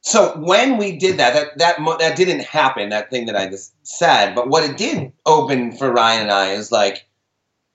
So 0.02 0.38
when 0.38 0.78
we 0.78 0.96
did 0.96 1.18
that, 1.18 1.34
that 1.34 1.58
that 1.58 1.98
that 1.98 2.16
didn't 2.16 2.40
happen. 2.40 2.88
That 2.88 3.10
thing 3.10 3.26
that 3.26 3.36
I 3.36 3.48
just 3.48 3.74
said, 3.86 4.34
but 4.34 4.48
what 4.48 4.64
it 4.64 4.76
did 4.76 5.12
open 5.26 5.72
for 5.72 5.92
Ryan 5.92 6.22
and 6.22 6.30
I 6.30 6.52
is 6.52 6.72
like, 6.72 7.06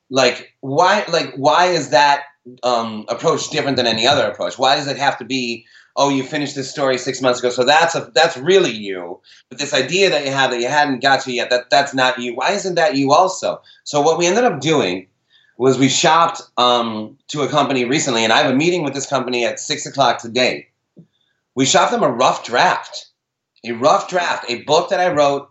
like 0.10 0.54
why, 0.62 1.06
like 1.08 1.34
why 1.36 1.68
is 1.68 1.90
that 1.92 2.24
um, 2.64 3.06
approach 3.10 3.50
different 3.50 3.78
than 3.78 3.88
any 3.88 4.08
other 4.08 4.26
approach? 4.26 4.58
Why 4.58 4.76
does 4.76 4.88
it 4.88 4.98
have 4.98 5.18
to 5.20 5.26
be? 5.26 5.66
Oh, 5.98 6.10
you 6.10 6.24
finished 6.24 6.56
this 6.56 6.70
story 6.70 6.98
six 6.98 7.22
months 7.22 7.40
ago, 7.40 7.50
so 7.50 7.64
that's 7.64 7.96
a 7.96 8.12
that's 8.14 8.38
really 8.38 8.72
you. 8.72 9.22
But 9.50 9.60
this 9.60 9.74
idea 9.74 10.10
that 10.10 10.26
you 10.26 10.32
have 10.32 10.52
that 10.52 10.60
you 10.60 10.68
hadn't 10.68 11.02
got 11.02 11.22
to 11.22 11.32
yet, 11.32 11.50
that 11.50 11.70
that's 11.70 11.94
not 11.94 12.20
you. 12.20 12.36
Why 12.36 12.52
isn't 12.52 12.76
that 12.76 12.96
you 12.96 13.14
also? 13.14 13.62
So 13.84 14.02
what 14.02 14.18
we 14.18 14.28
ended 14.28 14.44
up 14.44 14.60
doing 14.60 15.08
was 15.58 15.78
we 15.78 15.88
shopped 15.88 16.42
um, 16.58 17.18
to 17.30 17.44
a 17.44 17.48
company 17.48 17.86
recently, 17.86 18.26
and 18.26 18.34
I 18.34 18.40
have 18.40 18.52
a 18.52 18.56
meeting 18.56 18.84
with 18.84 18.94
this 18.94 19.08
company 19.08 19.46
at 19.46 19.60
six 19.60 19.86
o'clock 19.86 20.20
today 20.20 20.68
we 21.56 21.66
shopped 21.66 21.92
them 21.92 22.04
a 22.04 22.10
rough 22.10 22.44
draft, 22.44 23.08
a 23.64 23.72
rough 23.72 24.10
draft, 24.10 24.46
a 24.50 24.64
book 24.64 24.90
that 24.90 25.00
I 25.00 25.14
wrote 25.14 25.50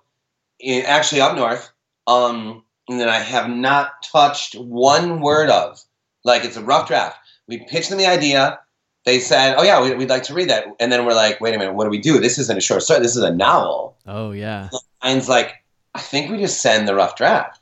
in, 0.60 0.84
actually 0.84 1.22
up 1.22 1.34
north, 1.34 1.70
um, 2.06 2.62
and 2.88 3.00
that 3.00 3.08
I 3.08 3.18
have 3.18 3.48
not 3.48 4.02
touched 4.12 4.54
one 4.54 5.20
word 5.20 5.48
of. 5.48 5.82
Like 6.22 6.44
it's 6.44 6.58
a 6.58 6.62
rough 6.62 6.86
draft. 6.86 7.18
We 7.48 7.66
pitched 7.66 7.88
them 7.88 7.98
the 7.98 8.06
idea. 8.06 8.60
They 9.04 9.18
said, 9.20 9.56
"Oh 9.58 9.62
yeah, 9.62 9.82
we, 9.82 9.94
we'd 9.94 10.08
like 10.08 10.22
to 10.24 10.34
read 10.34 10.48
that," 10.48 10.64
and 10.80 10.90
then 10.90 11.04
we're 11.04 11.14
like, 11.14 11.40
"Wait 11.40 11.54
a 11.54 11.58
minute, 11.58 11.74
what 11.74 11.84
do 11.84 11.90
we 11.90 11.98
do? 11.98 12.18
This 12.20 12.38
isn't 12.38 12.56
a 12.56 12.60
short 12.60 12.82
story. 12.82 13.00
This 13.00 13.16
is 13.16 13.22
a 13.22 13.32
novel." 13.34 13.96
Oh 14.06 14.30
yeah, 14.32 14.70
Ryan's 15.02 15.28
like, 15.28 15.62
"I 15.94 16.00
think 16.00 16.30
we 16.30 16.38
just 16.38 16.62
send 16.62 16.88
the 16.88 16.94
rough 16.94 17.14
draft." 17.16 17.60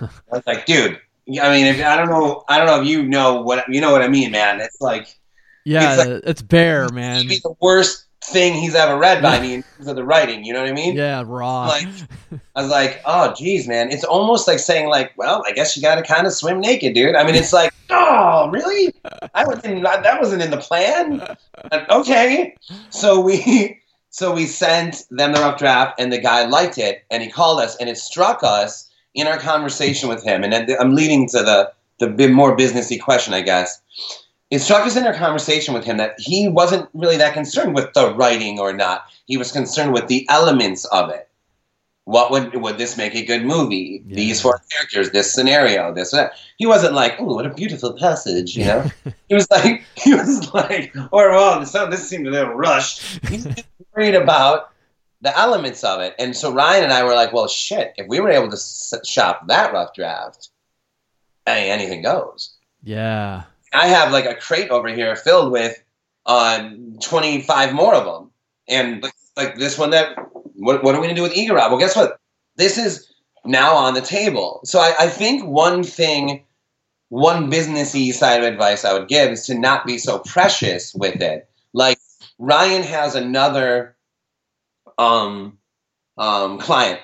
I 0.00 0.08
was 0.32 0.42
like, 0.46 0.66
"Dude, 0.66 0.98
I 1.40 1.50
mean, 1.50 1.66
if, 1.66 1.84
I 1.84 1.96
don't 1.96 2.08
know, 2.08 2.44
I 2.48 2.58
don't 2.58 2.66
know 2.66 2.80
if 2.82 2.88
you 2.88 3.04
know 3.04 3.40
what 3.42 3.68
you 3.68 3.80
know 3.80 3.92
what 3.92 4.02
I 4.02 4.08
mean, 4.08 4.32
man. 4.32 4.60
It's 4.60 4.80
like." 4.80 5.06
yeah. 5.64 5.94
It's 5.94 6.06
like- 6.08 6.22
it's 6.24 6.42
bare, 6.42 6.88
man. 6.88 7.26
The 7.28 7.54
worst 7.60 8.06
thing 8.22 8.54
he's 8.54 8.74
ever 8.74 8.98
read 8.98 9.22
by 9.22 9.40
me 9.40 9.54
in 9.54 9.62
terms 9.62 9.88
of 9.88 9.96
the 9.96 10.04
writing. 10.04 10.44
You 10.44 10.52
know 10.52 10.60
what 10.60 10.68
I 10.68 10.72
mean? 10.72 10.96
Yeah, 10.96 11.22
raw. 11.26 11.66
Like, 11.66 11.88
I 12.56 12.62
was 12.62 12.70
like, 12.70 13.00
oh, 13.04 13.34
geez, 13.34 13.68
man. 13.68 13.90
It's 13.90 14.04
almost 14.04 14.46
like 14.46 14.58
saying, 14.58 14.88
like, 14.88 15.12
well, 15.16 15.42
I 15.46 15.52
guess 15.52 15.76
you 15.76 15.82
got 15.82 15.96
to 15.96 16.02
kind 16.02 16.26
of 16.26 16.32
swim 16.32 16.60
naked, 16.60 16.94
dude. 16.94 17.14
I 17.14 17.24
mean, 17.24 17.34
it's 17.34 17.52
like, 17.52 17.72
oh, 17.90 18.50
really? 18.50 18.94
I 19.34 19.46
was 19.46 19.60
that 19.62 20.20
wasn't 20.20 20.42
in 20.42 20.50
the 20.50 20.58
plan. 20.58 21.18
But, 21.70 21.90
okay, 21.90 22.56
so 22.90 23.20
we 23.20 23.80
so 24.10 24.34
we 24.34 24.46
sent 24.46 25.04
them 25.10 25.32
the 25.32 25.40
rough 25.40 25.58
draft, 25.58 26.00
and 26.00 26.12
the 26.12 26.18
guy 26.18 26.46
liked 26.46 26.78
it, 26.78 27.04
and 27.10 27.22
he 27.22 27.30
called 27.30 27.60
us, 27.60 27.76
and 27.76 27.88
it 27.88 27.98
struck 27.98 28.42
us 28.42 28.90
in 29.14 29.26
our 29.26 29.38
conversation 29.38 30.08
with 30.08 30.22
him, 30.22 30.44
and 30.44 30.54
I'm 30.54 30.94
leading 30.94 31.28
to 31.28 31.38
the 31.38 31.72
the 31.98 32.06
bit 32.06 32.30
more 32.30 32.56
businessy 32.56 33.00
question, 33.00 33.34
I 33.34 33.40
guess. 33.40 33.80
It 34.50 34.60
struck 34.60 34.86
us 34.86 34.96
in 34.96 35.06
our 35.06 35.14
conversation 35.14 35.74
with 35.74 35.84
him 35.84 35.98
that 35.98 36.14
he 36.18 36.48
wasn't 36.48 36.88
really 36.94 37.18
that 37.18 37.34
concerned 37.34 37.74
with 37.74 37.92
the 37.92 38.14
writing 38.14 38.58
or 38.58 38.72
not. 38.72 39.04
He 39.26 39.36
was 39.36 39.52
concerned 39.52 39.92
with 39.92 40.06
the 40.08 40.26
elements 40.30 40.86
of 40.86 41.10
it. 41.10 41.28
What 42.04 42.30
would 42.30 42.54
would 42.62 42.78
this 42.78 42.96
make 42.96 43.14
a 43.14 43.22
good 43.22 43.44
movie? 43.44 44.02
Yeah. 44.06 44.16
These 44.16 44.40
four 44.40 44.58
characters, 44.72 45.10
this 45.10 45.30
scenario, 45.30 45.92
this 45.92 46.12
that. 46.12 46.32
He 46.56 46.64
wasn't 46.64 46.94
like, 46.94 47.16
oh, 47.18 47.34
what 47.34 47.44
a 47.44 47.52
beautiful 47.52 47.92
passage, 47.92 48.56
you 48.56 48.64
know. 48.64 48.90
he 49.28 49.34
was 49.34 49.46
like, 49.50 49.84
he 49.94 50.14
was 50.14 50.54
like, 50.54 50.94
or 51.12 51.30
well, 51.32 51.60
this, 51.60 51.74
oh, 51.74 51.90
this 51.90 52.08
seemed 52.08 52.26
a 52.26 52.30
little 52.30 52.54
rushed. 52.54 53.02
He's 53.26 53.46
worried 53.94 54.14
about 54.14 54.70
the 55.20 55.36
elements 55.36 55.84
of 55.84 56.00
it. 56.00 56.14
And 56.18 56.34
so 56.34 56.50
Ryan 56.50 56.84
and 56.84 56.92
I 56.94 57.04
were 57.04 57.14
like, 57.14 57.34
well, 57.34 57.48
shit, 57.48 57.92
if 57.98 58.06
we 58.08 58.20
were 58.20 58.30
able 58.30 58.48
to 58.48 58.54
s- 58.54 58.94
shop 59.04 59.46
that 59.48 59.74
rough 59.74 59.92
draft, 59.92 60.48
hey, 61.44 61.70
anything 61.70 62.00
goes. 62.00 62.54
Yeah. 62.82 63.42
I 63.72 63.88
have 63.88 64.12
like 64.12 64.26
a 64.26 64.34
crate 64.34 64.70
over 64.70 64.88
here 64.88 65.14
filled 65.16 65.52
with 65.52 65.82
uh, 66.26 66.70
25 67.02 67.72
more 67.72 67.94
of 67.94 68.04
them. 68.04 68.30
And 68.68 69.06
like, 69.36 69.56
this 69.56 69.78
one 69.78 69.90
that, 69.90 70.16
what, 70.54 70.82
what 70.82 70.94
are 70.94 71.00
we 71.00 71.06
going 71.06 71.14
to 71.14 71.20
do 71.20 71.22
with 71.22 71.34
Igorov? 71.34 71.70
Well, 71.70 71.78
guess 71.78 71.96
what? 71.96 72.18
This 72.56 72.78
is 72.78 73.12
now 73.44 73.74
on 73.74 73.94
the 73.94 74.00
table. 74.00 74.60
So 74.64 74.78
I, 74.80 74.94
I 75.00 75.08
think 75.08 75.44
one 75.44 75.82
thing, 75.82 76.44
one 77.08 77.50
businessy 77.50 78.12
side 78.12 78.42
of 78.42 78.52
advice 78.52 78.84
I 78.84 78.92
would 78.92 79.08
give 79.08 79.32
is 79.32 79.46
to 79.46 79.58
not 79.58 79.86
be 79.86 79.98
so 79.98 80.18
precious 80.20 80.94
with 80.94 81.22
it. 81.22 81.48
Like 81.72 81.98
Ryan 82.38 82.82
has 82.82 83.14
another 83.14 83.96
um, 84.98 85.58
um, 86.18 86.58
client 86.58 87.00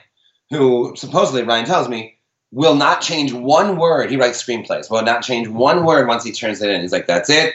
who 0.51 0.95
supposedly 0.97 1.43
Ryan 1.43 1.65
tells 1.65 1.89
me 1.89 2.14
will 2.55 2.77
not 2.77 3.01
change 3.01 3.33
one 3.33 3.77
word. 3.77 4.11
He 4.11 4.17
writes 4.17 4.43
screenplays. 4.43 4.91
Will 4.91 5.03
not 5.03 5.23
change 5.23 5.49
one 5.49 5.85
word 5.85 6.07
once 6.07 6.25
he 6.25 6.33
turns 6.33 6.63
it 6.63 6.71
in. 6.71 6.81
He's 6.81 6.93
like, 6.93 7.07
"That's 7.07 7.29
it." 7.29 7.55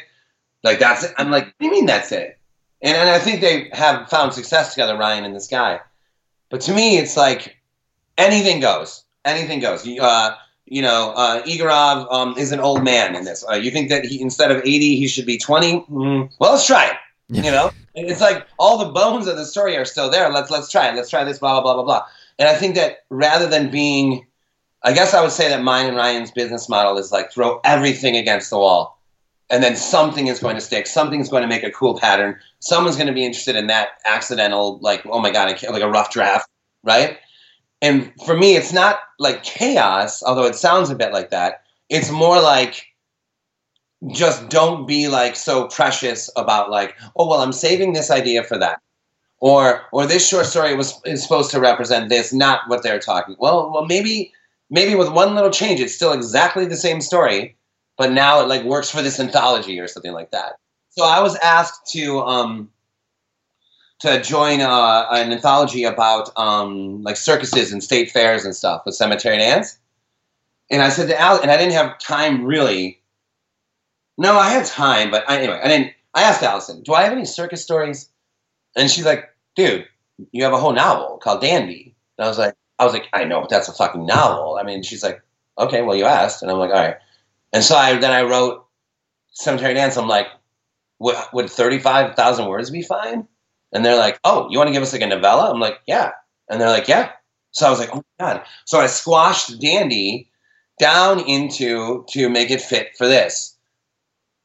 Like 0.63 0.79
that's 0.79 1.05
it. 1.05 1.13
I'm 1.17 1.31
like, 1.31 1.45
"What 1.45 1.55
do 1.59 1.65
you 1.65 1.71
mean 1.71 1.85
that's 1.85 2.11
it?" 2.11 2.37
And 2.81 2.95
and 2.95 3.09
I 3.09 3.17
think 3.17 3.41
they 3.41 3.69
have 3.71 4.09
found 4.09 4.33
success 4.33 4.73
together, 4.73 4.97
Ryan 4.97 5.23
and 5.23 5.35
this 5.35 5.47
guy. 5.47 5.79
But 6.49 6.61
to 6.61 6.73
me, 6.73 6.97
it's 6.97 7.15
like 7.15 7.57
anything 8.17 8.59
goes. 8.59 9.03
Anything 9.25 9.59
goes. 9.59 9.85
You, 9.85 10.01
uh, 10.01 10.35
you 10.65 10.81
know, 10.81 11.13
uh, 11.15 11.43
Igorov 11.43 12.11
um, 12.11 12.37
is 12.37 12.51
an 12.51 12.59
old 12.59 12.83
man 12.83 13.15
in 13.15 13.23
this. 13.23 13.43
Uh, 13.49 13.55
you 13.55 13.71
think 13.71 13.89
that 13.89 14.05
he 14.05 14.21
instead 14.21 14.51
of 14.51 14.57
80, 14.57 14.97
he 14.97 15.07
should 15.07 15.25
be 15.25 15.37
20? 15.37 15.81
Mm, 15.81 16.31
well, 16.39 16.51
let's 16.51 16.65
try 16.65 16.87
it. 16.87 16.93
You 17.31 17.51
know, 17.51 17.71
it's 17.93 18.21
like 18.21 18.47
all 18.57 18.77
the 18.77 18.91
bones 18.91 19.27
of 19.27 19.37
the 19.37 19.45
story 19.45 19.77
are 19.77 19.85
still 19.85 20.09
there. 20.09 20.31
Let's 20.31 20.49
let's 20.49 20.71
try 20.71 20.89
it. 20.89 20.95
Let's 20.95 21.11
try 21.11 21.23
this. 21.23 21.37
Blah 21.37 21.61
blah 21.61 21.61
blah 21.61 21.73
blah 21.75 21.83
blah. 21.83 22.05
And 22.39 22.47
I 22.47 22.55
think 22.55 22.73
that 22.75 23.03
rather 23.09 23.47
than 23.47 23.69
being, 23.69 24.25
I 24.83 24.93
guess 24.93 25.13
I 25.13 25.21
would 25.21 25.31
say 25.31 25.49
that 25.49 25.61
mine 25.61 25.87
and 25.87 25.97
Ryan's 25.97 26.31
business 26.31 26.69
model 26.69 26.97
is 26.97 27.11
like 27.11 27.31
throw 27.31 27.59
everything 27.63 28.15
against 28.15 28.49
the 28.49 28.57
wall, 28.57 29.01
and 29.49 29.61
then 29.63 29.75
something 29.75 30.27
is 30.27 30.39
going 30.39 30.55
to 30.55 30.61
stick. 30.61 30.87
Something's 30.87 31.29
going 31.29 31.41
to 31.41 31.47
make 31.47 31.63
a 31.63 31.71
cool 31.71 31.99
pattern. 31.99 32.37
Someone's 32.59 32.95
going 32.95 33.07
to 33.07 33.13
be 33.13 33.25
interested 33.25 33.55
in 33.55 33.67
that 33.67 33.89
accidental, 34.05 34.79
like 34.81 35.05
oh 35.05 35.19
my 35.19 35.31
god, 35.31 35.49
like 35.49 35.81
a 35.81 35.89
rough 35.89 36.11
draft, 36.11 36.49
right? 36.83 37.17
And 37.81 38.11
for 38.25 38.37
me, 38.37 38.55
it's 38.55 38.73
not 38.73 38.99
like 39.19 39.43
chaos, 39.43 40.21
although 40.23 40.45
it 40.45 40.55
sounds 40.55 40.89
a 40.89 40.95
bit 40.95 41.13
like 41.13 41.29
that. 41.29 41.61
It's 41.89 42.11
more 42.11 42.41
like 42.41 42.85
just 44.07 44.49
don't 44.49 44.87
be 44.87 45.09
like 45.09 45.35
so 45.35 45.67
precious 45.67 46.29
about 46.37 46.69
like, 46.69 46.95
oh 47.17 47.27
well, 47.27 47.41
I'm 47.41 47.51
saving 47.51 47.93
this 47.93 48.11
idea 48.11 48.43
for 48.43 48.57
that. 48.57 48.79
Or 49.41 49.83
or 49.91 50.05
this 50.05 50.27
short 50.27 50.45
story 50.45 50.75
was 50.75 50.99
is 51.05 51.21
supposed 51.21 51.51
to 51.51 51.59
represent 51.59 52.09
this, 52.09 52.33
not 52.33 52.61
what 52.67 52.83
they're 52.83 52.99
talking. 52.99 53.35
Well, 53.39 53.71
well 53.73 53.85
maybe 53.85 54.33
maybe 54.69 54.95
with 54.95 55.11
one 55.11 55.35
little 55.35 55.51
change, 55.51 55.79
it's 55.79 55.95
still 55.95 56.13
exactly 56.13 56.65
the 56.65 56.75
same 56.75 57.01
story, 57.01 57.55
but 57.97 58.11
now 58.11 58.41
it 58.41 58.47
like 58.47 58.63
works 58.63 58.89
for 58.89 59.01
this 59.01 59.19
anthology 59.19 59.79
or 59.79 59.87
something 59.87 60.13
like 60.13 60.31
that. 60.31 60.53
So 60.89 61.05
I 61.05 61.21
was 61.21 61.35
asked 61.37 61.91
to 61.93 62.19
um 62.21 62.69
to 63.99 64.21
join 64.21 64.61
uh, 64.61 65.07
an 65.11 65.31
anthology 65.31 65.83
about 65.83 66.29
um, 66.37 67.03
like 67.03 67.17
circuses 67.17 67.71
and 67.71 67.83
state 67.83 68.09
fairs 68.09 68.45
and 68.45 68.55
stuff 68.55 68.83
with 68.85 68.95
Cemetery 68.95 69.37
Dance. 69.37 69.77
And 70.71 70.81
I 70.81 70.89
said 70.89 71.09
to 71.09 71.19
Al, 71.19 71.41
and 71.41 71.51
I 71.51 71.57
didn't 71.57 71.73
have 71.73 71.99
time 71.99 72.45
really. 72.45 73.01
No, 74.17 74.37
I 74.37 74.49
had 74.49 74.65
time, 74.65 75.11
but 75.11 75.29
I, 75.29 75.37
anyway, 75.37 75.59
I 75.63 75.67
didn't. 75.67 75.93
I 76.13 76.23
asked 76.23 76.43
Allison, 76.43 76.81
"Do 76.83 76.93
I 76.93 77.03
have 77.03 77.11
any 77.11 77.25
circus 77.25 77.63
stories?" 77.63 78.09
And 78.75 78.89
she's 78.89 79.05
like, 79.05 79.29
"Dude, 79.55 79.87
you 80.31 80.43
have 80.43 80.53
a 80.53 80.57
whole 80.57 80.73
novel 80.73 81.17
called 81.17 81.41
Dandy." 81.41 81.95
And 82.17 82.25
I 82.25 82.27
was 82.27 82.37
like, 82.37 82.55
"I 82.79 82.85
was 82.85 82.93
like, 82.93 83.07
I 83.13 83.23
know, 83.25 83.41
but 83.41 83.49
that's 83.49 83.69
a 83.69 83.73
fucking 83.73 84.05
novel." 84.05 84.57
I 84.59 84.63
mean, 84.63 84.83
she's 84.83 85.03
like, 85.03 85.21
"Okay, 85.57 85.81
well, 85.81 85.95
you 85.95 86.05
asked," 86.05 86.41
and 86.41 86.49
I'm 86.51 86.57
like, 86.57 86.71
"All 86.71 86.81
right." 86.81 86.95
And 87.53 87.63
so 87.63 87.75
I 87.75 87.97
then 87.97 88.11
I 88.11 88.23
wrote 88.23 88.65
Cemetery 89.31 89.73
Dance. 89.73 89.97
I'm 89.97 90.07
like, 90.07 90.27
"Would 90.99 91.15
would 91.33 91.49
thirty 91.49 91.79
five 91.79 92.15
thousand 92.15 92.47
words 92.47 92.69
be 92.69 92.81
fine?" 92.81 93.27
And 93.71 93.85
they're 93.85 93.97
like, 93.97 94.19
"Oh, 94.23 94.47
you 94.49 94.57
want 94.57 94.67
to 94.69 94.73
give 94.73 94.83
us 94.83 94.93
like 94.93 95.01
a 95.01 95.07
novella?" 95.07 95.51
I'm 95.51 95.59
like, 95.59 95.79
"Yeah." 95.87 96.11
And 96.49 96.59
they're 96.59 96.69
like, 96.69 96.87
"Yeah." 96.87 97.11
So 97.51 97.67
I 97.67 97.69
was 97.69 97.79
like, 97.79 97.89
"Oh 97.93 98.03
my 98.19 98.33
god!" 98.33 98.45
So 98.65 98.79
I 98.79 98.87
squashed 98.87 99.59
Dandy 99.59 100.29
down 100.79 101.19
into 101.21 102.05
to 102.09 102.29
make 102.29 102.49
it 102.51 102.61
fit 102.61 102.95
for 102.97 103.07
this. 103.07 103.55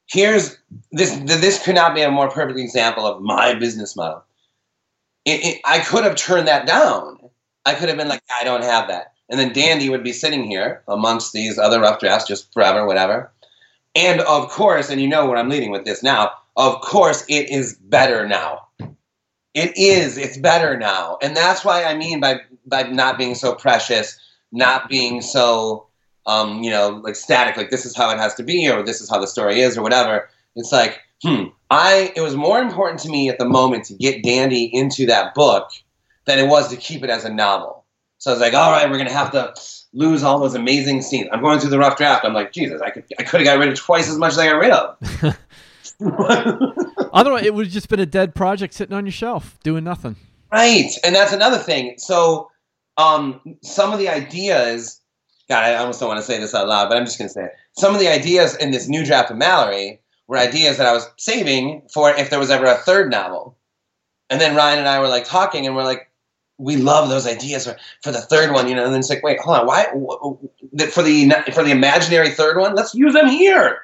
Here's 0.07 0.57
this. 0.91 1.15
This 1.25 1.63
could 1.63 1.75
not 1.75 1.95
be 1.95 2.01
a 2.01 2.11
more 2.11 2.29
perfect 2.29 2.59
example 2.59 3.07
of 3.07 3.21
my 3.21 3.53
business 3.55 3.95
model. 3.95 4.23
It, 5.25 5.43
it, 5.43 5.61
I 5.65 5.79
could 5.79 6.03
have 6.03 6.15
turned 6.15 6.47
that 6.47 6.67
down. 6.67 7.17
I 7.65 7.73
could 7.73 7.89
have 7.89 7.97
been 7.97 8.07
like, 8.07 8.23
"I 8.39 8.43
don't 8.43 8.63
have 8.63 8.87
that," 8.87 9.13
and 9.29 9.39
then 9.39 9.53
Dandy 9.53 9.89
would 9.89 10.03
be 10.03 10.13
sitting 10.13 10.43
here 10.45 10.83
amongst 10.87 11.33
these 11.33 11.57
other 11.57 11.79
rough 11.79 11.99
drafts, 11.99 12.27
just 12.27 12.51
forever, 12.53 12.85
whatever. 12.85 13.31
And 13.95 14.21
of 14.21 14.49
course, 14.49 14.89
and 14.89 15.01
you 15.01 15.07
know 15.07 15.25
where 15.25 15.37
I'm 15.37 15.49
leading 15.49 15.71
with 15.71 15.85
this 15.85 16.03
now. 16.03 16.31
Of 16.57 16.81
course, 16.81 17.23
it 17.27 17.49
is 17.49 17.75
better 17.75 18.27
now. 18.27 18.67
It 19.53 19.75
is. 19.77 20.17
It's 20.17 20.37
better 20.37 20.77
now, 20.77 21.17
and 21.21 21.35
that's 21.35 21.63
why 21.63 21.85
I 21.85 21.95
mean 21.95 22.19
by 22.19 22.41
by 22.65 22.83
not 22.83 23.17
being 23.17 23.35
so 23.35 23.55
precious, 23.55 24.19
not 24.51 24.89
being 24.89 25.21
so, 25.21 25.87
um, 26.25 26.61
you 26.61 26.69
know, 26.69 27.01
like 27.03 27.15
static. 27.15 27.55
Like 27.55 27.69
this 27.69 27.85
is 27.85 27.95
how 27.95 28.11
it 28.11 28.17
has 28.17 28.35
to 28.35 28.43
be, 28.43 28.69
or 28.69 28.83
this 28.83 28.99
is 29.01 29.09
how 29.09 29.19
the 29.19 29.27
story 29.27 29.61
is, 29.61 29.77
or 29.77 29.81
whatever. 29.81 30.29
It's 30.55 30.71
like, 30.71 30.99
hmm. 31.23 31.45
I. 31.71 32.11
It 32.15 32.21
was 32.21 32.35
more 32.35 32.59
important 32.59 32.99
to 33.01 33.09
me 33.09 33.29
at 33.29 33.39
the 33.39 33.45
moment 33.45 33.85
to 33.85 33.93
get 33.93 34.23
Dandy 34.23 34.69
into 34.73 35.05
that 35.05 35.33
book 35.33 35.69
than 36.25 36.39
it 36.39 36.47
was 36.47 36.69
to 36.69 36.77
keep 36.77 37.03
it 37.03 37.09
as 37.09 37.25
a 37.25 37.33
novel. 37.33 37.85
So 38.17 38.31
I 38.31 38.33
was 38.33 38.41
like, 38.41 38.53
all 38.53 38.71
right, 38.71 38.89
we're 38.89 38.97
gonna 38.97 39.11
have 39.11 39.31
to 39.31 39.53
lose 39.93 40.23
all 40.23 40.39
those 40.39 40.55
amazing 40.55 41.01
scenes. 41.01 41.29
I'm 41.31 41.41
going 41.41 41.59
through 41.59 41.69
the 41.69 41.79
rough 41.79 41.97
draft. 41.97 42.25
I'm 42.25 42.33
like, 42.33 42.51
Jesus, 42.51 42.81
I 42.81 42.89
could 42.89 43.03
I 43.19 43.23
could 43.23 43.41
have 43.41 43.45
got 43.45 43.59
rid 43.59 43.69
of 43.69 43.75
twice 43.75 44.09
as 44.09 44.17
much 44.17 44.33
as 44.33 44.39
I 44.39 44.47
got 44.47 44.59
rid 44.59 44.71
of. 44.71 44.97
Don't. 47.23 47.43
It 47.43 47.53
would 47.53 47.65
have 47.65 47.73
just 47.73 47.89
been 47.89 47.99
a 47.99 48.05
dead 48.05 48.35
project 48.35 48.73
sitting 48.73 48.95
on 48.95 49.05
your 49.05 49.11
shelf 49.11 49.57
doing 49.63 49.83
nothing. 49.83 50.15
Right, 50.51 50.91
and 51.03 51.15
that's 51.15 51.33
another 51.33 51.57
thing. 51.57 51.95
So, 51.97 52.49
um, 52.97 53.41
some 53.61 53.91
of 53.91 53.99
the 53.99 54.09
ideas, 54.09 55.01
God, 55.49 55.63
I 55.63 55.75
almost 55.75 55.99
don't 55.99 56.07
want 56.07 56.19
to 56.19 56.25
say 56.25 56.39
this 56.39 56.53
out 56.53 56.67
loud, 56.67 56.87
but 56.87 56.97
I'm 56.97 57.05
just 57.05 57.17
going 57.17 57.27
to 57.27 57.33
say 57.33 57.45
it. 57.45 57.51
Some 57.77 57.93
of 57.93 57.99
the 57.99 58.07
ideas 58.07 58.55
in 58.55 58.71
this 58.71 58.87
new 58.87 59.05
draft 59.05 59.31
of 59.31 59.37
Malorie 59.37 59.99
were 60.27 60.37
ideas 60.37 60.77
that 60.77 60.85
I 60.85 60.93
was 60.93 61.09
saving 61.17 61.81
for 61.93 62.11
if 62.11 62.29
there 62.29 62.39
was 62.39 62.51
ever 62.51 62.65
a 62.65 62.75
third 62.75 63.11
novel. 63.11 63.57
And 64.29 64.39
then 64.39 64.55
Ryan 64.55 64.79
and 64.79 64.87
I 64.87 64.99
were 64.99 65.07
like 65.07 65.25
talking, 65.25 65.65
and 65.65 65.75
we're 65.75 65.83
like, 65.83 66.09
we 66.57 66.77
love 66.77 67.09
those 67.09 67.27
ideas 67.27 67.65
for, 67.65 67.75
for 68.01 68.11
the 68.11 68.21
third 68.21 68.51
one, 68.51 68.67
you 68.67 68.75
know. 68.75 68.85
And 68.85 68.93
then 68.93 68.99
it's 68.99 69.09
like, 69.09 69.23
wait, 69.23 69.39
hold 69.39 69.57
on, 69.57 69.67
why 69.67 69.85
wh- 69.93 70.89
for 70.91 71.03
the 71.03 71.29
for 71.53 71.63
the 71.63 71.71
imaginary 71.71 72.29
third 72.29 72.57
one? 72.57 72.75
Let's 72.75 72.93
use 72.93 73.13
them 73.13 73.27
here. 73.27 73.81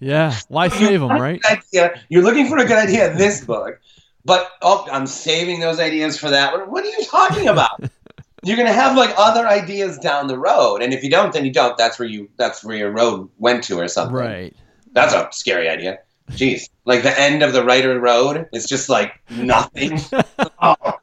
Yeah. 0.00 0.34
Why 0.48 0.68
save 0.68 1.00
them, 1.00 1.10
right? 1.10 1.40
idea. 1.50 2.00
You're 2.08 2.22
looking 2.22 2.48
for 2.48 2.58
a 2.58 2.64
good 2.64 2.78
idea 2.78 3.12
in 3.12 3.18
this 3.18 3.44
book, 3.44 3.80
but 4.24 4.50
oh, 4.62 4.86
I'm 4.90 5.06
saving 5.06 5.60
those 5.60 5.78
ideas 5.78 6.18
for 6.18 6.30
that. 6.30 6.52
What, 6.52 6.70
what 6.70 6.84
are 6.84 6.88
you 6.88 7.04
talking 7.04 7.48
about? 7.48 7.82
You're 8.44 8.56
gonna 8.56 8.72
have 8.72 8.96
like 8.96 9.14
other 9.16 9.46
ideas 9.46 9.98
down 9.98 10.26
the 10.26 10.36
road, 10.36 10.82
and 10.82 10.92
if 10.92 11.04
you 11.04 11.10
don't, 11.10 11.32
then 11.32 11.44
you 11.44 11.52
don't. 11.52 11.78
That's 11.78 11.96
where 11.98 12.08
you. 12.08 12.28
That's 12.38 12.64
where 12.64 12.76
your 12.76 12.90
road 12.90 13.30
went 13.38 13.62
to, 13.64 13.78
or 13.78 13.86
something. 13.86 14.16
Right. 14.16 14.56
That's 14.90 15.14
a 15.14 15.28
scary 15.30 15.68
idea. 15.68 16.00
Jeez, 16.32 16.68
like 16.84 17.02
the 17.02 17.18
end 17.18 17.42
of 17.42 17.52
the 17.52 17.64
writer 17.64 17.98
road. 18.00 18.48
It's 18.52 18.68
just 18.68 18.88
like 18.88 19.20
nothing. 19.30 20.00
oh, 20.60 20.98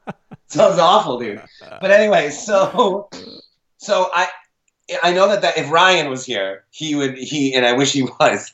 sounds 0.49 0.79
awful, 0.79 1.19
dude. 1.19 1.41
But 1.81 1.91
anyway, 1.91 2.29
so 2.31 3.09
so 3.77 4.09
I 4.13 4.27
I 5.03 5.13
know 5.13 5.27
that, 5.27 5.41
that 5.41 5.57
if 5.57 5.69
Ryan 5.71 6.09
was 6.09 6.25
here, 6.25 6.63
he 6.71 6.95
would 6.95 7.17
he 7.17 7.53
and 7.53 7.65
I 7.65 7.73
wish 7.73 7.93
he 7.93 8.03
was, 8.03 8.51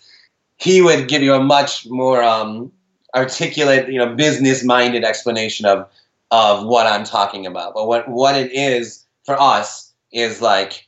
he 0.58 0.82
would 0.82 1.08
give 1.08 1.22
you 1.22 1.34
a 1.34 1.44
much 1.44 1.88
more 1.88 2.24
um, 2.24 2.72
articulate, 3.16 3.90
you 3.90 3.98
know, 3.98 4.14
business 4.16 4.64
minded 4.64 5.04
explanation 5.04 5.66
of 5.66 5.88
of 6.32 6.66
what 6.66 6.88
I'm 6.88 7.04
talking 7.04 7.46
about. 7.46 7.74
But 7.74 7.88
what 7.88 8.10
what 8.10 8.36
it 8.36 8.52
is 8.52 9.06
for 9.26 9.40
us 9.40 9.94
is 10.12 10.42
like 10.42 10.88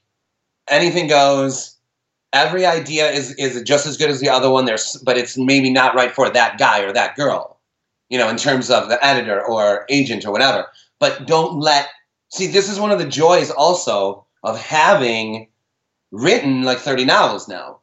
anything 0.67 1.07
goes. 1.07 1.75
Every 2.33 2.65
idea 2.65 3.09
is 3.09 3.33
is 3.35 3.61
just 3.63 3.87
as 3.87 3.97
good 3.97 4.09
as 4.09 4.19
the 4.19 4.29
other 4.29 4.49
one. 4.49 4.65
There's, 4.65 4.97
but 4.97 5.17
it's 5.17 5.37
maybe 5.37 5.69
not 5.69 5.95
right 5.95 6.11
for 6.11 6.29
that 6.29 6.57
guy 6.57 6.81
or 6.81 6.91
that 6.91 7.15
girl, 7.15 7.57
you 8.09 8.17
know, 8.17 8.27
in 8.27 8.35
terms 8.35 8.69
of 8.69 8.89
the 8.89 9.03
editor 9.03 9.41
or 9.43 9.85
agent 9.89 10.25
or 10.25 10.31
whatever. 10.31 10.67
But 10.99 11.27
don't 11.27 11.59
let 11.59 11.89
see. 12.29 12.47
This 12.47 12.69
is 12.69 12.79
one 12.79 12.91
of 12.91 12.99
the 12.99 13.07
joys 13.07 13.51
also 13.51 14.25
of 14.43 14.59
having 14.59 15.49
written 16.11 16.63
like 16.63 16.79
30 16.79 17.05
novels 17.05 17.47
now 17.47 17.79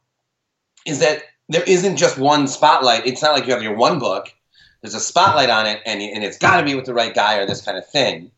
is 0.86 1.00
that 1.00 1.22
there 1.48 1.62
isn't 1.64 1.96
just 1.96 2.18
one 2.18 2.46
spotlight. 2.46 3.06
It's 3.06 3.22
not 3.22 3.32
like 3.32 3.46
you 3.46 3.52
have 3.52 3.62
your 3.62 3.76
one 3.76 3.98
book. 3.98 4.32
There's 4.80 4.94
a 4.94 5.00
spotlight 5.00 5.50
on 5.50 5.66
it, 5.66 5.80
and, 5.86 6.02
and 6.02 6.22
it's 6.22 6.38
got 6.38 6.58
to 6.58 6.64
be 6.64 6.74
with 6.74 6.84
the 6.84 6.94
right 6.94 7.14
guy 7.14 7.38
or 7.38 7.46
this 7.46 7.62
kind 7.62 7.78
of 7.78 7.88
thing. 7.88 8.30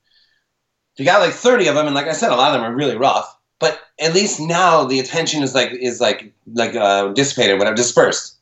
You 0.97 1.05
got 1.05 1.21
like 1.21 1.35
30 1.35 1.69
of 1.69 1.75
them, 1.75 1.87
and 1.87 1.95
like 1.95 2.07
I 2.07 2.13
said, 2.13 2.31
a 2.31 2.37
lot 2.37 2.55
of 2.55 2.61
them 2.61 2.71
are 2.71 2.75
really 2.75 2.97
rough. 2.97 3.37
But 3.59 3.81
at 3.99 4.15
least 4.15 4.41
now 4.41 4.85
the 4.85 5.01
attention 5.01 5.43
is 5.43 5.55
like 5.55 5.73
is 5.73 6.01
like 6.01 6.33
like 6.53 6.75
uh, 6.75 7.09
dissipated, 7.09 7.59
whatever, 7.59 7.77
dispersed, 7.77 8.37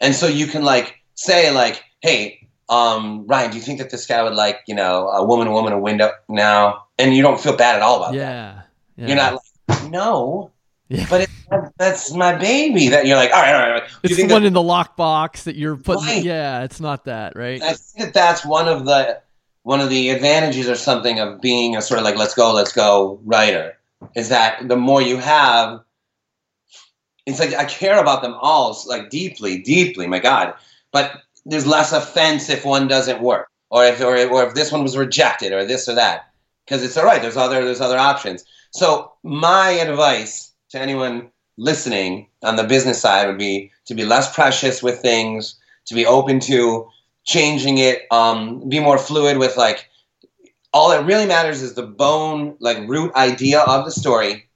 and 0.00 0.14
so 0.14 0.26
you 0.26 0.46
can 0.46 0.64
like 0.64 0.96
say 1.14 1.52
like, 1.52 1.84
hey, 2.00 2.45
um, 2.68 3.26
Ryan, 3.26 3.50
do 3.50 3.56
you 3.56 3.62
think 3.62 3.78
that 3.78 3.90
this 3.90 4.06
guy 4.06 4.22
would 4.22 4.34
like 4.34 4.60
you 4.66 4.74
know 4.74 5.08
a 5.08 5.24
woman, 5.24 5.46
a 5.46 5.52
woman, 5.52 5.72
a 5.72 5.78
window 5.78 6.10
now? 6.28 6.84
And 6.98 7.14
you 7.14 7.22
don't 7.22 7.38
feel 7.40 7.56
bad 7.56 7.76
at 7.76 7.82
all 7.82 8.02
about 8.02 8.14
yeah. 8.14 8.22
that. 8.22 8.68
yeah. 8.96 9.06
You're 9.06 9.16
not 9.16 9.42
like, 9.68 9.90
no, 9.90 10.50
Yeah. 10.88 11.06
but 11.10 11.20
it, 11.22 11.30
that's 11.76 12.14
my 12.14 12.34
baby. 12.34 12.88
That 12.88 13.06
you're 13.06 13.16
like, 13.18 13.32
all 13.32 13.42
right, 13.42 13.54
all 13.54 13.60
right. 13.60 13.68
all 13.68 13.80
right. 13.80 13.88
Do 14.02 14.08
you 14.08 14.16
It's 14.16 14.16
the 14.16 14.32
one 14.32 14.42
that- 14.42 14.48
in 14.48 14.54
the 14.54 14.62
lockbox 14.62 15.42
that 15.42 15.56
you're 15.56 15.76
putting. 15.76 16.04
Right. 16.04 16.24
Yeah, 16.24 16.64
it's 16.64 16.80
not 16.80 17.04
that, 17.04 17.36
right? 17.36 17.62
I 17.62 17.74
think 17.74 18.06
that 18.06 18.14
that's 18.14 18.46
one 18.46 18.66
of 18.66 18.86
the 18.86 19.20
one 19.62 19.80
of 19.80 19.90
the 19.90 20.10
advantages 20.10 20.68
or 20.68 20.76
something 20.76 21.18
of 21.20 21.40
being 21.40 21.76
a 21.76 21.82
sort 21.82 21.98
of 21.98 22.04
like 22.04 22.16
let's 22.16 22.34
go, 22.34 22.52
let's 22.54 22.72
go 22.72 23.20
writer 23.24 23.76
is 24.14 24.28
that 24.28 24.68
the 24.68 24.76
more 24.76 25.02
you 25.02 25.16
have, 25.18 25.80
it's 27.26 27.40
like 27.40 27.54
I 27.54 27.64
care 27.64 27.98
about 27.98 28.22
them 28.22 28.34
all 28.40 28.78
like 28.86 29.10
deeply, 29.10 29.58
deeply. 29.58 30.06
My 30.06 30.18
God, 30.20 30.54
but 30.92 31.22
there's 31.46 31.66
less 31.66 31.92
offense 31.92 32.50
if 32.50 32.64
one 32.64 32.88
doesn't 32.88 33.22
work, 33.22 33.48
or 33.70 33.84
if 33.84 34.00
or, 34.00 34.16
or 34.28 34.46
if 34.46 34.54
this 34.54 34.72
one 34.72 34.82
was 34.82 34.96
rejected, 34.96 35.52
or 35.52 35.64
this 35.64 35.88
or 35.88 35.94
that, 35.94 36.32
because 36.64 36.82
it's 36.82 36.96
all 36.96 37.04
right. 37.04 37.22
There's 37.22 37.36
other 37.36 37.64
there's 37.64 37.80
other 37.80 37.98
options. 37.98 38.44
So 38.72 39.12
my 39.22 39.70
advice 39.70 40.52
to 40.70 40.80
anyone 40.80 41.30
listening 41.56 42.28
on 42.42 42.56
the 42.56 42.64
business 42.64 43.00
side 43.00 43.26
would 43.26 43.38
be 43.38 43.72
to 43.86 43.94
be 43.94 44.04
less 44.04 44.34
precious 44.34 44.82
with 44.82 45.00
things, 45.00 45.58
to 45.86 45.94
be 45.94 46.04
open 46.04 46.40
to 46.40 46.88
changing 47.24 47.78
it, 47.78 48.02
um, 48.10 48.68
be 48.68 48.80
more 48.80 48.98
fluid 48.98 49.38
with 49.38 49.56
like 49.56 49.88
all 50.72 50.90
that 50.90 51.06
really 51.06 51.26
matters 51.26 51.62
is 51.62 51.74
the 51.74 51.82
bone, 51.86 52.56
like 52.60 52.88
root 52.88 53.14
idea 53.14 53.60
of 53.60 53.84
the 53.84 53.90
story. 53.90 54.48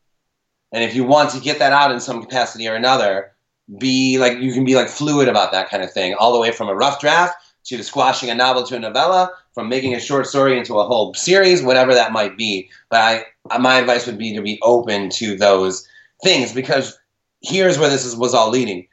And 0.73 0.85
if 0.85 0.95
you 0.95 1.05
want 1.05 1.31
to 1.31 1.41
get 1.41 1.59
that 1.59 1.73
out 1.73 1.91
in 1.91 2.01
some 2.01 2.21
capacity 2.21 2.69
or 2.69 2.75
another, 2.75 3.30
be 3.79 4.19
like 4.19 4.39
you 4.39 4.53
can 4.53 4.65
be 4.65 4.75
like 4.75 4.89
fluid 4.89 5.29
about 5.29 5.53
that 5.53 5.71
kind 5.71 5.83
of 5.83 5.93
thing, 5.93 6.15
all 6.15 6.33
the 6.33 6.41
way 6.41 6.53
from 6.53 6.69
a 6.69 6.75
rough 6.75 7.01
draft 7.01 7.37
to 7.65 7.83
squashing 7.83 8.31
a 8.31 8.35
novel 8.35 8.65
to 8.65 8.77
a 8.77 8.79
novella, 8.79 9.31
from 9.55 9.69
making 9.69 9.95
a 9.95 10.01
short 10.01 10.27
story 10.27 10.59
into 10.59 10.79
a 10.79 10.87
whole 10.87 11.15
series, 11.15 11.63
whatever 11.63 11.95
that 11.95 12.13
might 12.13 12.37
be. 12.37 12.71
But 12.89 13.01
I, 13.01 13.25
uh, 13.51 13.59
my 13.59 13.79
advice 13.79 14.07
would 14.07 14.19
be 14.19 14.35
to 14.35 14.43
be 14.43 14.59
open 14.63 15.11
to 15.11 15.37
those 15.37 15.87
things 16.23 16.53
because 16.53 16.99
here's 17.43 17.79
where 17.79 17.91
this 17.91 18.05
is, 18.05 18.17
was 18.17 18.35
all 18.35 18.51
leading 18.51 18.87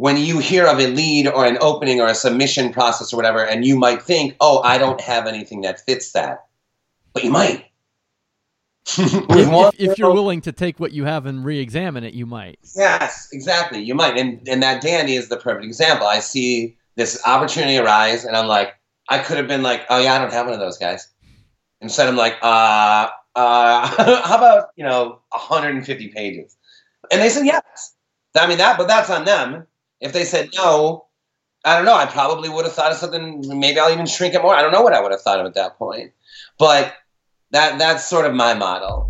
when 0.00 0.16
you 0.16 0.38
hear 0.38 0.66
of 0.66 0.80
a 0.80 0.86
lead 0.86 1.28
or 1.28 1.44
an 1.44 1.58
opening 1.60 2.00
or 2.00 2.06
a 2.06 2.14
submission 2.14 2.72
process 2.72 3.12
or 3.12 3.16
whatever, 3.16 3.44
and 3.44 3.66
you 3.66 3.78
might 3.78 4.00
think, 4.00 4.34
oh, 4.40 4.62
I 4.62 4.78
don't 4.78 4.98
have 4.98 5.26
anything 5.26 5.60
that 5.60 5.78
fits 5.78 6.12
that. 6.12 6.46
But 7.12 7.22
you 7.22 7.30
might. 7.30 7.69
If, 8.98 9.78
if, 9.78 9.90
if 9.90 9.98
you're 9.98 10.12
willing 10.12 10.40
to 10.42 10.52
take 10.52 10.80
what 10.80 10.92
you 10.92 11.04
have 11.04 11.26
and 11.26 11.44
re-examine 11.44 12.02
it, 12.02 12.14
you 12.14 12.26
might. 12.26 12.58
Yes, 12.74 13.28
exactly. 13.32 13.80
You 13.80 13.94
might. 13.94 14.18
And, 14.18 14.46
and 14.48 14.62
that 14.62 14.82
Dandy 14.82 15.14
is 15.14 15.28
the 15.28 15.36
perfect 15.36 15.64
example. 15.64 16.06
I 16.06 16.18
see 16.20 16.76
this 16.96 17.20
opportunity 17.24 17.78
arise, 17.78 18.24
and 18.24 18.36
I'm 18.36 18.46
like, 18.46 18.74
I 19.08 19.18
could 19.18 19.36
have 19.36 19.46
been 19.46 19.62
like, 19.62 19.82
oh, 19.90 20.00
yeah, 20.00 20.14
I 20.14 20.18
don't 20.18 20.32
have 20.32 20.46
one 20.46 20.54
of 20.54 20.60
those 20.60 20.78
guys. 20.78 21.08
Instead, 21.80 22.08
I'm 22.08 22.16
like, 22.16 22.36
uh, 22.42 23.08
uh, 23.36 23.86
how 24.24 24.36
about, 24.36 24.68
you 24.76 24.84
know, 24.84 25.20
150 25.30 26.08
pages? 26.08 26.56
And 27.12 27.20
they 27.20 27.28
said 27.28 27.46
yes. 27.46 27.94
I 28.36 28.46
mean, 28.46 28.58
that, 28.58 28.78
but 28.78 28.88
that's 28.88 29.10
on 29.10 29.24
them. 29.24 29.66
If 30.00 30.12
they 30.12 30.24
said 30.24 30.50
no, 30.54 31.06
I 31.64 31.76
don't 31.76 31.84
know. 31.84 31.96
I 31.96 32.06
probably 32.06 32.48
would 32.48 32.64
have 32.64 32.74
thought 32.74 32.92
of 32.92 32.98
something. 32.98 33.42
Maybe 33.58 33.78
I'll 33.78 33.92
even 33.92 34.06
shrink 34.06 34.34
it 34.34 34.42
more. 34.42 34.54
I 34.54 34.62
don't 34.62 34.72
know 34.72 34.82
what 34.82 34.94
I 34.94 35.00
would 35.00 35.12
have 35.12 35.20
thought 35.20 35.40
of 35.40 35.46
at 35.46 35.54
that 35.54 35.76
point. 35.76 36.12
But 36.58 36.94
that 37.50 37.78
that's 37.78 38.06
sort 38.06 38.26
of 38.26 38.34
my 38.34 38.54
model. 38.54 39.08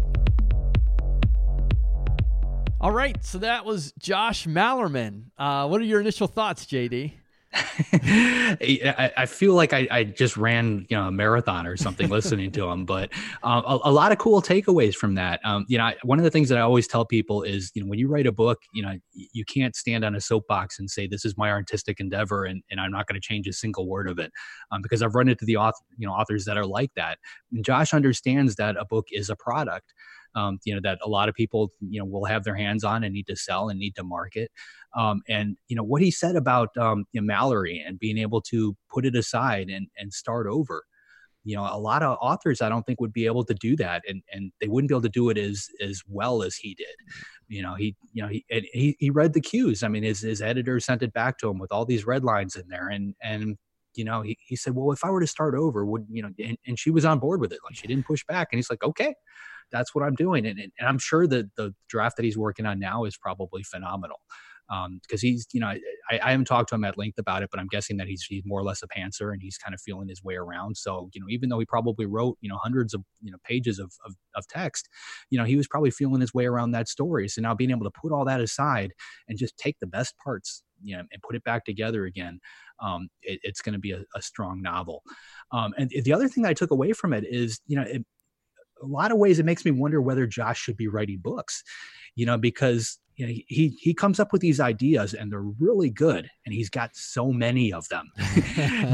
All 2.80 2.92
right, 2.92 3.22
so 3.22 3.38
that 3.38 3.66
was 3.66 3.92
Josh 3.98 4.46
Malerman. 4.46 5.24
Uh, 5.36 5.68
what 5.68 5.82
are 5.82 5.84
your 5.84 6.00
initial 6.00 6.26
thoughts, 6.26 6.64
JD? 6.64 7.12
I, 7.52 9.26
feel 9.26 9.54
like 9.54 9.72
I, 9.72 9.88
I 9.90 10.04
just 10.04 10.36
ran 10.36 10.86
you 10.88 10.96
know 10.96 11.08
a 11.08 11.10
marathon 11.10 11.66
or 11.66 11.76
something 11.76 12.08
listening 12.08 12.52
to 12.52 12.68
him, 12.68 12.84
but 12.84 13.10
um, 13.42 13.64
a, 13.66 13.78
a 13.84 13.92
lot 13.92 14.12
of 14.12 14.18
cool 14.18 14.40
takeaways 14.40 14.94
from 14.94 15.16
that. 15.16 15.40
Um, 15.44 15.64
you 15.68 15.76
know, 15.76 15.84
I, 15.84 15.96
one 16.04 16.18
of 16.18 16.24
the 16.24 16.30
things 16.30 16.48
that 16.50 16.58
I 16.58 16.60
always 16.60 16.86
tell 16.86 17.04
people 17.04 17.42
is 17.42 17.72
you 17.74 17.82
know 17.82 17.88
when 17.88 17.98
you 17.98 18.06
write 18.06 18.28
a 18.28 18.32
book, 18.32 18.58
you 18.72 18.82
know 18.82 18.94
you 19.12 19.44
can't 19.44 19.74
stand 19.74 20.04
on 20.04 20.14
a 20.14 20.20
soapbox 20.20 20.78
and 20.78 20.88
say 20.88 21.08
this 21.08 21.24
is 21.24 21.36
my 21.36 21.50
artistic 21.50 21.98
endeavor 21.98 22.44
and, 22.44 22.62
and 22.70 22.80
I'm 22.80 22.92
not 22.92 23.06
going 23.08 23.20
to 23.20 23.26
change 23.26 23.48
a 23.48 23.52
single 23.52 23.88
word 23.88 24.08
of 24.08 24.20
it 24.20 24.30
um, 24.70 24.80
because 24.80 25.02
I've 25.02 25.16
run 25.16 25.28
into 25.28 25.44
the 25.44 25.56
author 25.56 25.82
you 25.98 26.06
know 26.06 26.12
authors 26.12 26.44
that 26.44 26.56
are 26.56 26.66
like 26.66 26.92
that. 26.94 27.18
And 27.52 27.64
Josh 27.64 27.92
understands 27.92 28.54
that 28.56 28.76
a 28.76 28.84
book 28.84 29.08
is 29.10 29.28
a 29.28 29.34
product. 29.34 29.92
Um, 30.34 30.58
you 30.64 30.74
know 30.74 30.80
that 30.84 30.98
a 31.04 31.08
lot 31.08 31.28
of 31.28 31.34
people 31.34 31.70
you 31.80 31.98
know 31.98 32.04
will 32.04 32.24
have 32.24 32.44
their 32.44 32.54
hands 32.54 32.84
on 32.84 33.02
and 33.02 33.12
need 33.12 33.26
to 33.26 33.36
sell 33.36 33.68
and 33.68 33.78
need 33.80 33.96
to 33.96 34.04
market 34.04 34.50
um, 34.96 35.22
and 35.28 35.56
you 35.68 35.76
know 35.76 35.82
what 35.84 36.02
he 36.02 36.10
said 36.10 36.36
about 36.36 36.76
um, 36.76 37.04
you 37.12 37.20
know, 37.20 37.32
Malorie 37.32 37.80
and 37.86 37.98
being 37.98 38.18
able 38.18 38.40
to 38.42 38.76
put 38.92 39.06
it 39.06 39.14
aside 39.14 39.68
and 39.68 39.88
and 39.96 40.12
start 40.12 40.46
over. 40.46 40.84
You 41.44 41.56
know, 41.56 41.62
a 41.64 41.78
lot 41.78 42.02
of 42.02 42.18
authors 42.20 42.60
I 42.60 42.68
don't 42.68 42.84
think 42.84 43.00
would 43.00 43.14
be 43.14 43.24
able 43.26 43.44
to 43.44 43.54
do 43.54 43.76
that, 43.76 44.02
and 44.08 44.22
and 44.32 44.52
they 44.60 44.68
wouldn't 44.68 44.88
be 44.88 44.94
able 44.94 45.02
to 45.02 45.08
do 45.08 45.30
it 45.30 45.38
as 45.38 45.68
as 45.80 46.02
well 46.08 46.42
as 46.42 46.56
he 46.56 46.74
did. 46.74 46.94
You 47.48 47.62
know, 47.62 47.74
he 47.74 47.96
you 48.12 48.22
know 48.22 48.28
he 48.28 48.44
he, 48.48 48.96
he 48.98 49.10
read 49.10 49.32
the 49.32 49.40
cues. 49.40 49.82
I 49.82 49.88
mean, 49.88 50.02
his 50.02 50.20
his 50.20 50.42
editor 50.42 50.80
sent 50.80 51.02
it 51.02 51.12
back 51.12 51.38
to 51.38 51.48
him 51.50 51.58
with 51.58 51.72
all 51.72 51.84
these 51.86 52.06
red 52.06 52.24
lines 52.24 52.56
in 52.56 52.68
there, 52.68 52.88
and 52.88 53.14
and 53.22 53.56
you 53.94 54.04
know 54.04 54.22
he, 54.22 54.36
he 54.46 54.56
said, 54.56 54.74
well, 54.74 54.92
if 54.92 55.04
I 55.04 55.10
were 55.10 55.20
to 55.20 55.26
start 55.26 55.54
over, 55.54 55.84
would 55.86 56.06
you 56.10 56.22
know? 56.22 56.30
And, 56.44 56.58
and 56.66 56.78
she 56.78 56.90
was 56.90 57.04
on 57.04 57.18
board 57.20 57.40
with 57.40 57.52
it, 57.52 57.60
like 57.64 57.76
she 57.76 57.86
didn't 57.86 58.06
push 58.06 58.24
back, 58.26 58.48
and 58.52 58.58
he's 58.58 58.70
like, 58.70 58.82
okay. 58.84 59.14
That's 59.72 59.94
what 59.94 60.04
I'm 60.04 60.14
doing, 60.14 60.46
and, 60.46 60.58
and 60.58 60.72
I'm 60.80 60.98
sure 60.98 61.26
that 61.26 61.54
the 61.56 61.74
draft 61.88 62.16
that 62.16 62.24
he's 62.24 62.38
working 62.38 62.66
on 62.66 62.78
now 62.78 63.04
is 63.04 63.16
probably 63.16 63.62
phenomenal 63.62 64.20
because 65.02 65.22
um, 65.22 65.28
he's 65.28 65.46
you 65.52 65.58
know 65.58 65.66
I, 65.66 66.20
I 66.22 66.30
haven't 66.30 66.46
talked 66.46 66.68
to 66.68 66.76
him 66.76 66.84
at 66.84 66.96
length 66.96 67.18
about 67.18 67.42
it 67.42 67.48
but 67.50 67.58
i'm 67.58 67.66
guessing 67.66 67.96
that 67.96 68.06
he's, 68.06 68.22
he's 68.22 68.44
more 68.46 68.60
or 68.60 68.62
less 68.62 68.82
a 68.82 68.86
pantser 68.86 69.32
and 69.32 69.42
he's 69.42 69.58
kind 69.58 69.74
of 69.74 69.80
feeling 69.80 70.08
his 70.08 70.22
way 70.22 70.36
around. 70.36 70.76
So 70.76 71.10
you 71.12 71.20
know 71.20 71.26
even 71.28 71.48
though 71.48 71.58
he 71.58 71.66
probably 71.66 72.06
wrote 72.06 72.38
you 72.40 72.48
know 72.48 72.58
hundreds 72.62 72.94
of 72.94 73.02
you 73.20 73.32
know 73.32 73.38
pages 73.44 73.78
of, 73.78 73.92
of, 74.06 74.14
of 74.36 74.46
text 74.46 74.88
you 75.28 75.38
know 75.38 75.44
he 75.44 75.56
was 75.56 75.66
probably 75.66 75.90
feeling 75.90 76.20
his 76.20 76.32
way 76.32 76.46
around 76.46 76.70
that 76.72 76.88
story. 76.88 77.28
So 77.28 77.42
now 77.42 77.54
being 77.54 77.70
able 77.70 77.84
to 77.84 77.90
put 77.90 78.12
all 78.12 78.24
that 78.26 78.40
aside 78.40 78.92
and 79.28 79.36
just 79.36 79.56
take 79.56 79.78
the 79.80 79.86
best 79.86 80.14
parts 80.22 80.62
you 80.82 80.96
know 80.96 81.02
and 81.12 81.22
put 81.22 81.34
it 81.34 81.44
back 81.44 81.64
together 81.64 82.04
again 82.04 82.38
um, 82.80 83.08
it, 83.22 83.40
it's 83.42 83.60
going 83.60 83.74
to 83.74 83.78
be 83.78 83.92
a, 83.92 84.02
a, 84.14 84.22
strong 84.22 84.62
novel. 84.62 85.02
Um, 85.52 85.74
and 85.76 85.90
the 85.90 86.12
other 86.12 86.28
thing 86.28 86.46
i 86.46 86.54
took 86.54 86.70
away 86.70 86.92
from 86.92 87.12
it 87.12 87.24
is 87.28 87.60
you 87.66 87.76
know 87.76 87.82
it, 87.82 88.04
a 88.82 88.86
lot 88.86 89.12
of 89.12 89.18
ways 89.18 89.38
it 89.38 89.46
makes 89.46 89.64
me 89.64 89.70
wonder 89.70 90.00
whether 90.00 90.26
josh 90.26 90.60
should 90.60 90.76
be 90.76 90.88
writing 90.88 91.18
books 91.22 91.62
you 92.14 92.26
know 92.26 92.38
because 92.38 92.98
you 93.20 93.26
know, 93.26 93.32
he 93.48 93.76
he 93.78 93.92
comes 93.92 94.18
up 94.18 94.32
with 94.32 94.40
these 94.40 94.60
ideas 94.60 95.12
and 95.12 95.30
they're 95.30 95.42
really 95.42 95.90
good 95.90 96.30
and 96.46 96.54
he's 96.54 96.70
got 96.70 96.96
so 96.96 97.30
many 97.30 97.70
of 97.70 97.86
them. 97.90 98.10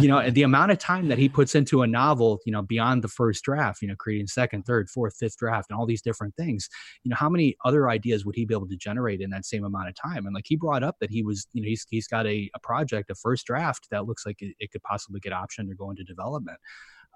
You 0.01 0.09
know 0.09 0.19
and 0.19 0.35
the 0.35 0.43
amount 0.43 0.73
of 0.73 0.79
time 0.79 1.09
that 1.09 1.19
he 1.19 1.29
puts 1.29 1.55
into 1.55 1.83
a 1.83 1.87
novel 1.87 2.41
you 2.45 2.53
know 2.53 2.63
beyond 2.63 3.03
the 3.03 3.09
first 3.09 3.45
draft 3.45 3.83
you 3.83 3.89
know 3.89 3.95
creating 3.97 4.27
second 4.27 4.65
third 4.65 4.91
fourth 4.91 5.17
fifth 5.17 5.37
draft 5.37 5.71
and 5.71 5.79
all 5.79 5.87
these 5.87 6.03
different 6.03 6.35
things 6.37 6.69
you 7.03 7.09
know 7.09 7.17
how 7.17 7.29
many 7.29 7.57
other 7.65 7.89
ideas 7.89 8.25
would 8.25 8.35
he 8.35 8.45
be 8.45 8.55
able 8.55 8.69
to 8.69 8.77
generate 8.77 9.21
in 9.21 9.31
that 9.31 9.45
same 9.45 9.65
amount 9.65 9.89
of 9.89 9.95
time? 9.95 10.27
And 10.27 10.35
like 10.35 10.45
he 10.47 10.57
brought 10.57 10.83
up 10.83 10.97
that 11.01 11.11
he 11.11 11.23
was 11.23 11.47
you 11.53 11.63
know 11.63 11.67
he's, 11.67 11.87
he's 11.89 12.09
got 12.09 12.27
a, 12.27 12.51
a 12.55 12.59
project 12.61 13.11
a 13.11 13.15
first 13.15 13.47
draft 13.47 13.87
that 13.91 14.07
looks 14.07 14.27
like 14.27 14.43
it, 14.43 14.55
it 14.59 14.73
could 14.73 14.83
possibly 14.83 15.21
get 15.21 15.33
optioned 15.33 15.71
or 15.71 15.75
go 15.75 15.91
into 15.91 16.05
development. 16.05 16.59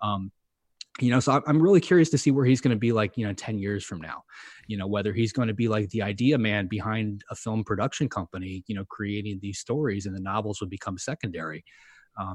Um, 0.02 0.30
you 1.00 1.10
know 1.10 1.20
so 1.20 1.42
i'm 1.46 1.60
really 1.60 1.80
curious 1.80 2.10
to 2.10 2.18
see 2.18 2.30
where 2.30 2.44
he's 2.44 2.60
going 2.60 2.74
to 2.74 2.78
be 2.78 2.92
like 2.92 3.16
you 3.16 3.26
know 3.26 3.32
10 3.32 3.58
years 3.58 3.84
from 3.84 4.00
now 4.00 4.22
you 4.66 4.76
know 4.76 4.86
whether 4.86 5.12
he's 5.12 5.32
going 5.32 5.48
to 5.48 5.54
be 5.54 5.68
like 5.68 5.88
the 5.90 6.02
idea 6.02 6.36
man 6.36 6.66
behind 6.66 7.24
a 7.30 7.34
film 7.34 7.64
production 7.64 8.08
company 8.08 8.62
you 8.66 8.74
know 8.74 8.84
creating 8.86 9.38
these 9.40 9.58
stories 9.58 10.06
and 10.06 10.14
the 10.14 10.20
novels 10.20 10.60
would 10.60 10.70
become 10.70 10.98
secondary 10.98 11.64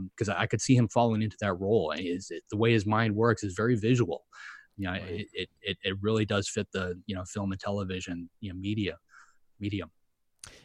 because 0.09 0.29
um, 0.29 0.35
I 0.37 0.47
could 0.47 0.61
see 0.61 0.75
him 0.75 0.87
falling 0.87 1.21
into 1.21 1.37
that 1.41 1.53
role. 1.53 1.93
Is 1.95 2.31
the 2.49 2.57
way 2.57 2.71
his 2.71 2.85
mind 2.85 3.15
works 3.15 3.43
is 3.43 3.53
very 3.53 3.75
visual. 3.75 4.23
You 4.77 4.87
know, 4.87 4.93
it, 4.93 5.27
it, 5.33 5.49
it 5.61 5.77
it 5.83 5.97
really 6.01 6.25
does 6.25 6.49
fit 6.49 6.67
the 6.71 7.01
you 7.05 7.15
know 7.15 7.23
film 7.25 7.51
and 7.51 7.59
television 7.59 8.29
you 8.41 8.51
know 8.51 8.59
media 8.59 8.97
medium. 9.59 9.91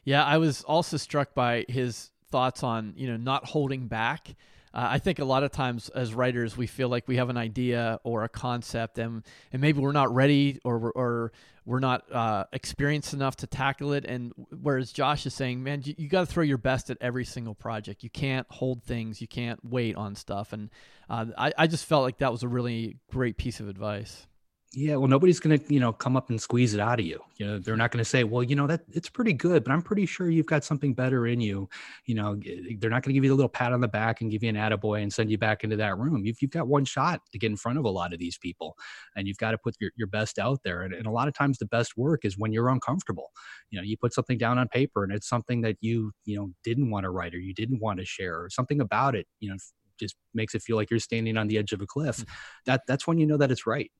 Yeah, 0.04 0.24
I 0.24 0.38
was 0.38 0.62
also 0.64 0.96
struck 0.96 1.34
by 1.34 1.64
his 1.68 2.10
thoughts 2.30 2.62
on 2.62 2.94
you 2.96 3.08
know 3.08 3.16
not 3.16 3.44
holding 3.44 3.86
back. 3.88 4.34
Uh, 4.72 4.86
I 4.90 4.98
think 4.98 5.18
a 5.18 5.24
lot 5.24 5.42
of 5.42 5.50
times 5.50 5.88
as 5.88 6.14
writers, 6.14 6.56
we 6.56 6.66
feel 6.66 6.88
like 6.88 7.08
we 7.08 7.16
have 7.16 7.28
an 7.28 7.36
idea 7.36 7.98
or 8.04 8.24
a 8.24 8.28
concept, 8.28 8.98
and 8.98 9.24
and 9.52 9.60
maybe 9.60 9.80
we're 9.80 9.92
not 9.92 10.14
ready 10.14 10.60
or 10.64 10.92
or 10.92 11.32
we're 11.66 11.80
not 11.80 12.10
uh, 12.12 12.44
experienced 12.52 13.12
enough 13.12 13.36
to 13.36 13.46
tackle 13.46 13.92
it. 13.92 14.04
And 14.04 14.32
whereas 14.62 14.92
Josh 14.92 15.26
is 15.26 15.34
saying, 15.34 15.62
man, 15.62 15.82
you, 15.84 15.94
you 15.98 16.08
got 16.08 16.20
to 16.20 16.26
throw 16.26 16.42
your 16.42 16.58
best 16.58 16.90
at 16.90 16.98
every 17.00 17.24
single 17.24 17.54
project. 17.54 18.02
You 18.02 18.10
can't 18.10 18.46
hold 18.50 18.82
things. 18.82 19.20
You 19.20 19.28
can't 19.28 19.60
wait 19.64 19.96
on 19.96 20.14
stuff. 20.14 20.52
And 20.52 20.70
uh, 21.08 21.26
I 21.36 21.52
I 21.58 21.66
just 21.66 21.84
felt 21.84 22.04
like 22.04 22.18
that 22.18 22.32
was 22.32 22.42
a 22.42 22.48
really 22.48 22.96
great 23.10 23.36
piece 23.36 23.60
of 23.60 23.68
advice. 23.68 24.26
Yeah, 24.72 24.94
well, 24.94 25.08
nobody's 25.08 25.40
going 25.40 25.58
to, 25.58 25.74
you 25.74 25.80
know, 25.80 25.92
come 25.92 26.16
up 26.16 26.30
and 26.30 26.40
squeeze 26.40 26.74
it 26.74 26.80
out 26.80 27.00
of 27.00 27.04
you. 27.04 27.20
You 27.38 27.46
know, 27.46 27.58
they're 27.58 27.76
not 27.76 27.90
going 27.90 28.04
to 28.04 28.08
say, 28.08 28.22
well, 28.22 28.44
you 28.44 28.54
know, 28.54 28.68
that 28.68 28.82
it's 28.92 29.08
pretty 29.08 29.32
good, 29.32 29.64
but 29.64 29.72
I'm 29.72 29.82
pretty 29.82 30.06
sure 30.06 30.30
you've 30.30 30.46
got 30.46 30.62
something 30.62 30.94
better 30.94 31.26
in 31.26 31.40
you. 31.40 31.68
You 32.06 32.14
know, 32.14 32.40
they're 32.78 32.88
not 32.88 33.02
going 33.02 33.12
to 33.12 33.14
give 33.14 33.24
you 33.24 33.32
a 33.32 33.34
little 33.34 33.48
pat 33.48 33.72
on 33.72 33.80
the 33.80 33.88
back 33.88 34.20
and 34.20 34.30
give 34.30 34.44
you 34.44 34.48
an 34.48 34.54
attaboy 34.54 35.02
and 35.02 35.12
send 35.12 35.28
you 35.28 35.38
back 35.38 35.64
into 35.64 35.74
that 35.78 35.98
room. 35.98 36.24
You've, 36.24 36.40
you've 36.40 36.52
got 36.52 36.68
one 36.68 36.84
shot 36.84 37.20
to 37.32 37.38
get 37.38 37.50
in 37.50 37.56
front 37.56 37.78
of 37.78 37.84
a 37.84 37.90
lot 37.90 38.12
of 38.12 38.20
these 38.20 38.38
people 38.38 38.76
and 39.16 39.26
you've 39.26 39.38
got 39.38 39.50
to 39.50 39.58
put 39.58 39.74
your, 39.80 39.90
your 39.96 40.06
best 40.06 40.38
out 40.38 40.60
there. 40.62 40.82
And, 40.82 40.94
and 40.94 41.06
a 41.06 41.10
lot 41.10 41.26
of 41.26 41.34
times 41.34 41.58
the 41.58 41.66
best 41.66 41.96
work 41.96 42.24
is 42.24 42.38
when 42.38 42.52
you're 42.52 42.68
uncomfortable. 42.68 43.32
You 43.70 43.80
know, 43.80 43.84
you 43.84 43.96
put 43.96 44.14
something 44.14 44.38
down 44.38 44.56
on 44.56 44.68
paper 44.68 45.02
and 45.02 45.12
it's 45.12 45.28
something 45.28 45.62
that 45.62 45.78
you, 45.80 46.12
you 46.26 46.36
know, 46.36 46.52
didn't 46.62 46.90
want 46.90 47.02
to 47.02 47.10
write 47.10 47.34
or 47.34 47.40
you 47.40 47.54
didn't 47.54 47.80
want 47.80 47.98
to 47.98 48.04
share 48.04 48.40
or 48.40 48.48
something 48.48 48.80
about 48.80 49.16
it, 49.16 49.26
you 49.40 49.50
know, 49.50 49.56
just 49.98 50.14
makes 50.32 50.54
it 50.54 50.62
feel 50.62 50.76
like 50.76 50.90
you're 50.90 51.00
standing 51.00 51.36
on 51.36 51.48
the 51.48 51.58
edge 51.58 51.72
of 51.72 51.80
a 51.80 51.86
cliff. 51.86 52.18
Mm-hmm. 52.18 52.32
That 52.66 52.82
that's 52.86 53.06
when 53.06 53.18
you 53.18 53.26
know 53.26 53.36
that 53.36 53.50
it's 53.50 53.66
right. 53.66 53.90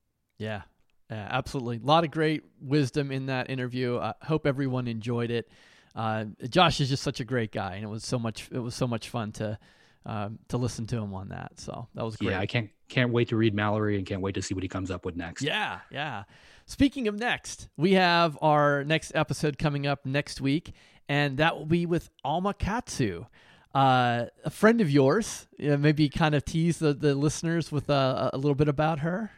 Yeah, 0.41 0.63
yeah, 1.11 1.29
absolutely. 1.31 1.81
A 1.83 1.87
lot 1.87 2.05
of 2.05 2.11
great 2.11 2.45
wisdom 2.61 3.13
in 3.13 3.27
that 3.27 3.51
interview. 3.51 3.99
I 3.99 4.15
hope 4.23 4.47
everyone 4.47 4.89
enjoyed 4.89 5.31
it. 5.31 5.49
Uh, 5.95 6.27
Josh 6.49 6.81
is 6.81 6.89
just 6.89 7.03
such 7.03 7.21
a 7.21 7.25
great 7.25 7.53
guy, 7.53 7.75
and 7.75 7.85
it 7.85 7.89
was 7.89 8.05
so 8.05 8.19
much. 8.19 8.49
It 8.51 8.59
was 8.59 8.75
so 8.75 8.87
much 8.87 9.09
fun 9.09 9.33
to 9.33 9.59
um, 10.07 10.39
to 10.49 10.57
listen 10.57 10.87
to 10.87 10.97
him 10.97 11.13
on 11.15 11.29
that. 11.29 11.61
So 11.61 11.89
that 11.95 12.05
was 12.05 12.17
great. 12.17 12.31
Yeah, 12.31 12.41
I 12.41 12.47
can't 12.47 12.71
can't 12.89 13.13
wait 13.13 13.29
to 13.29 13.37
read 13.37 13.55
Malorie 13.55 13.97
and 13.97 14.07
can't 14.07 14.23
wait 14.23 14.35
to 14.35 14.43
see 14.43 14.55
what 14.55 14.63
he 14.63 14.69
comes 14.69 14.91
up 14.91 15.05
with 15.05 15.17
next. 15.17 15.43
Yeah, 15.43 15.81
yeah. 15.91 16.25
Speaking 16.67 17.09
of 17.09 17.19
next, 17.19 17.69
we 17.77 17.95
have 17.95 18.39
our 18.41 18.85
next 18.85 19.13
episode 19.15 19.59
coming 19.59 19.87
up 19.87 20.07
next 20.07 20.41
week, 20.41 20.73
and 21.09 21.39
that 21.39 21.57
will 21.57 21.67
be 21.67 21.85
with 21.87 22.09
Alma 22.25 22.55
Katsu. 22.55 23.27
Uh, 23.75 24.27
a 24.45 24.51
friend 24.51 24.81
of 24.81 24.91
yours, 24.91 25.47
maybe 25.59 26.09
kind 26.09 26.35
of 26.35 26.45
tease 26.45 26.79
the, 26.79 26.93
the 26.93 27.15
listeners 27.15 27.71
with 27.71 27.89
a, 27.89 28.31
a 28.33 28.37
little 28.37 28.55
bit 28.55 28.69
about 28.69 29.01
her. 29.01 29.31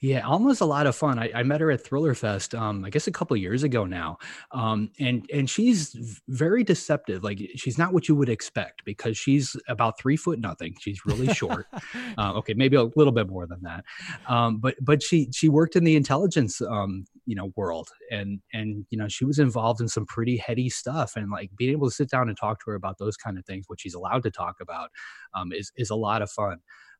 Yeah, 0.00 0.26
Alma's 0.26 0.60
a 0.60 0.66
lot 0.66 0.86
of 0.86 0.96
fun. 0.96 1.18
I, 1.18 1.30
I 1.34 1.42
met 1.42 1.60
her 1.60 1.70
at 1.70 1.84
Thriller 1.84 2.14
Fest, 2.14 2.54
um, 2.54 2.84
I 2.84 2.90
guess 2.90 3.06
a 3.06 3.12
couple 3.12 3.36
years 3.36 3.62
ago 3.62 3.84
now, 3.84 4.18
um, 4.52 4.90
and 4.98 5.28
and 5.32 5.48
she's 5.48 6.20
very 6.28 6.64
deceptive. 6.64 7.24
Like 7.24 7.40
she's 7.56 7.78
not 7.78 7.92
what 7.92 8.08
you 8.08 8.14
would 8.14 8.28
expect 8.28 8.84
because 8.84 9.16
she's 9.16 9.56
about 9.68 9.98
three 9.98 10.16
foot 10.16 10.38
nothing. 10.38 10.74
She's 10.80 11.04
really 11.04 11.32
short. 11.34 11.66
uh, 12.18 12.32
okay, 12.34 12.54
maybe 12.54 12.76
a 12.76 12.84
little 12.96 13.12
bit 13.12 13.28
more 13.28 13.46
than 13.46 13.62
that, 13.62 13.84
um, 14.28 14.58
but 14.58 14.76
but 14.80 15.02
she 15.02 15.28
she 15.32 15.48
worked 15.48 15.76
in 15.76 15.84
the 15.84 15.96
intelligence 15.96 16.60
um, 16.60 17.04
you 17.26 17.34
know 17.34 17.52
world, 17.56 17.90
and 18.10 18.40
and 18.52 18.86
you 18.90 18.98
know 18.98 19.08
she 19.08 19.24
was 19.24 19.38
involved 19.38 19.80
in 19.80 19.88
some 19.88 20.06
pretty 20.06 20.36
heady 20.36 20.68
stuff, 20.68 21.16
and 21.16 21.30
like 21.30 21.50
being 21.56 21.72
able 21.72 21.88
to 21.88 21.94
sit 21.94 22.10
down 22.10 22.28
and 22.28 22.38
talk 22.38 22.60
to 22.60 22.70
her 22.70 22.74
about 22.74 22.98
those 22.98 23.16
kind 23.16 23.38
of 23.38 23.44
things, 23.44 23.64
what 23.68 23.80
she's 23.80 23.94
allowed 23.94 24.22
to 24.22 24.30
talk 24.30 24.56
about, 24.60 24.90
um, 25.34 25.52
is 25.52 25.72
is 25.76 25.90
a 25.90 25.96
lot 25.96 26.22
of 26.22 26.30
fun. 26.30 26.58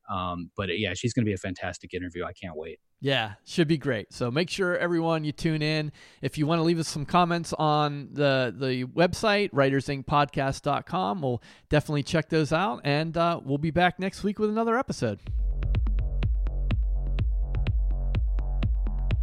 Um, 0.08 0.50
but 0.56 0.70
uh, 0.70 0.72
yeah, 0.72 0.94
she's 0.94 1.12
going 1.12 1.24
to 1.24 1.28
be 1.28 1.34
a 1.34 1.38
fantastic 1.38 1.94
interview. 1.94 2.24
I 2.24 2.32
can't 2.32 2.56
wait. 2.56 2.80
Yeah, 3.00 3.34
should 3.44 3.68
be 3.68 3.78
great. 3.78 4.12
So 4.12 4.30
make 4.30 4.50
sure 4.50 4.76
everyone 4.76 5.24
you 5.24 5.32
tune 5.32 5.62
in. 5.62 5.92
If 6.20 6.36
you 6.36 6.46
want 6.46 6.58
to 6.58 6.64
leave 6.64 6.78
us 6.78 6.88
some 6.88 7.06
comments 7.06 7.52
on 7.52 8.08
the 8.12 8.54
the 8.56 8.84
website, 8.84 9.50
writersincpodcast.com, 9.50 11.22
we'll 11.22 11.42
definitely 11.68 12.02
check 12.02 12.28
those 12.28 12.52
out. 12.52 12.80
And 12.84 13.16
uh, 13.16 13.40
we'll 13.44 13.58
be 13.58 13.70
back 13.70 13.98
next 13.98 14.24
week 14.24 14.38
with 14.38 14.50
another 14.50 14.78
episode. 14.78 15.20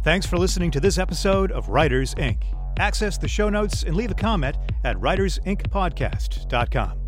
Thanks 0.04 0.24
for 0.24 0.38
listening 0.38 0.70
to 0.70 0.78
this 0.78 0.98
episode 0.98 1.50
of 1.50 1.68
Writers 1.68 2.14
Inc. 2.14 2.44
Access 2.78 3.18
the 3.18 3.28
show 3.28 3.48
notes 3.48 3.82
and 3.82 3.96
leave 3.96 4.12
a 4.12 4.14
comment 4.14 4.56
at 4.84 4.96
writersincpodcast.com. 4.98 7.05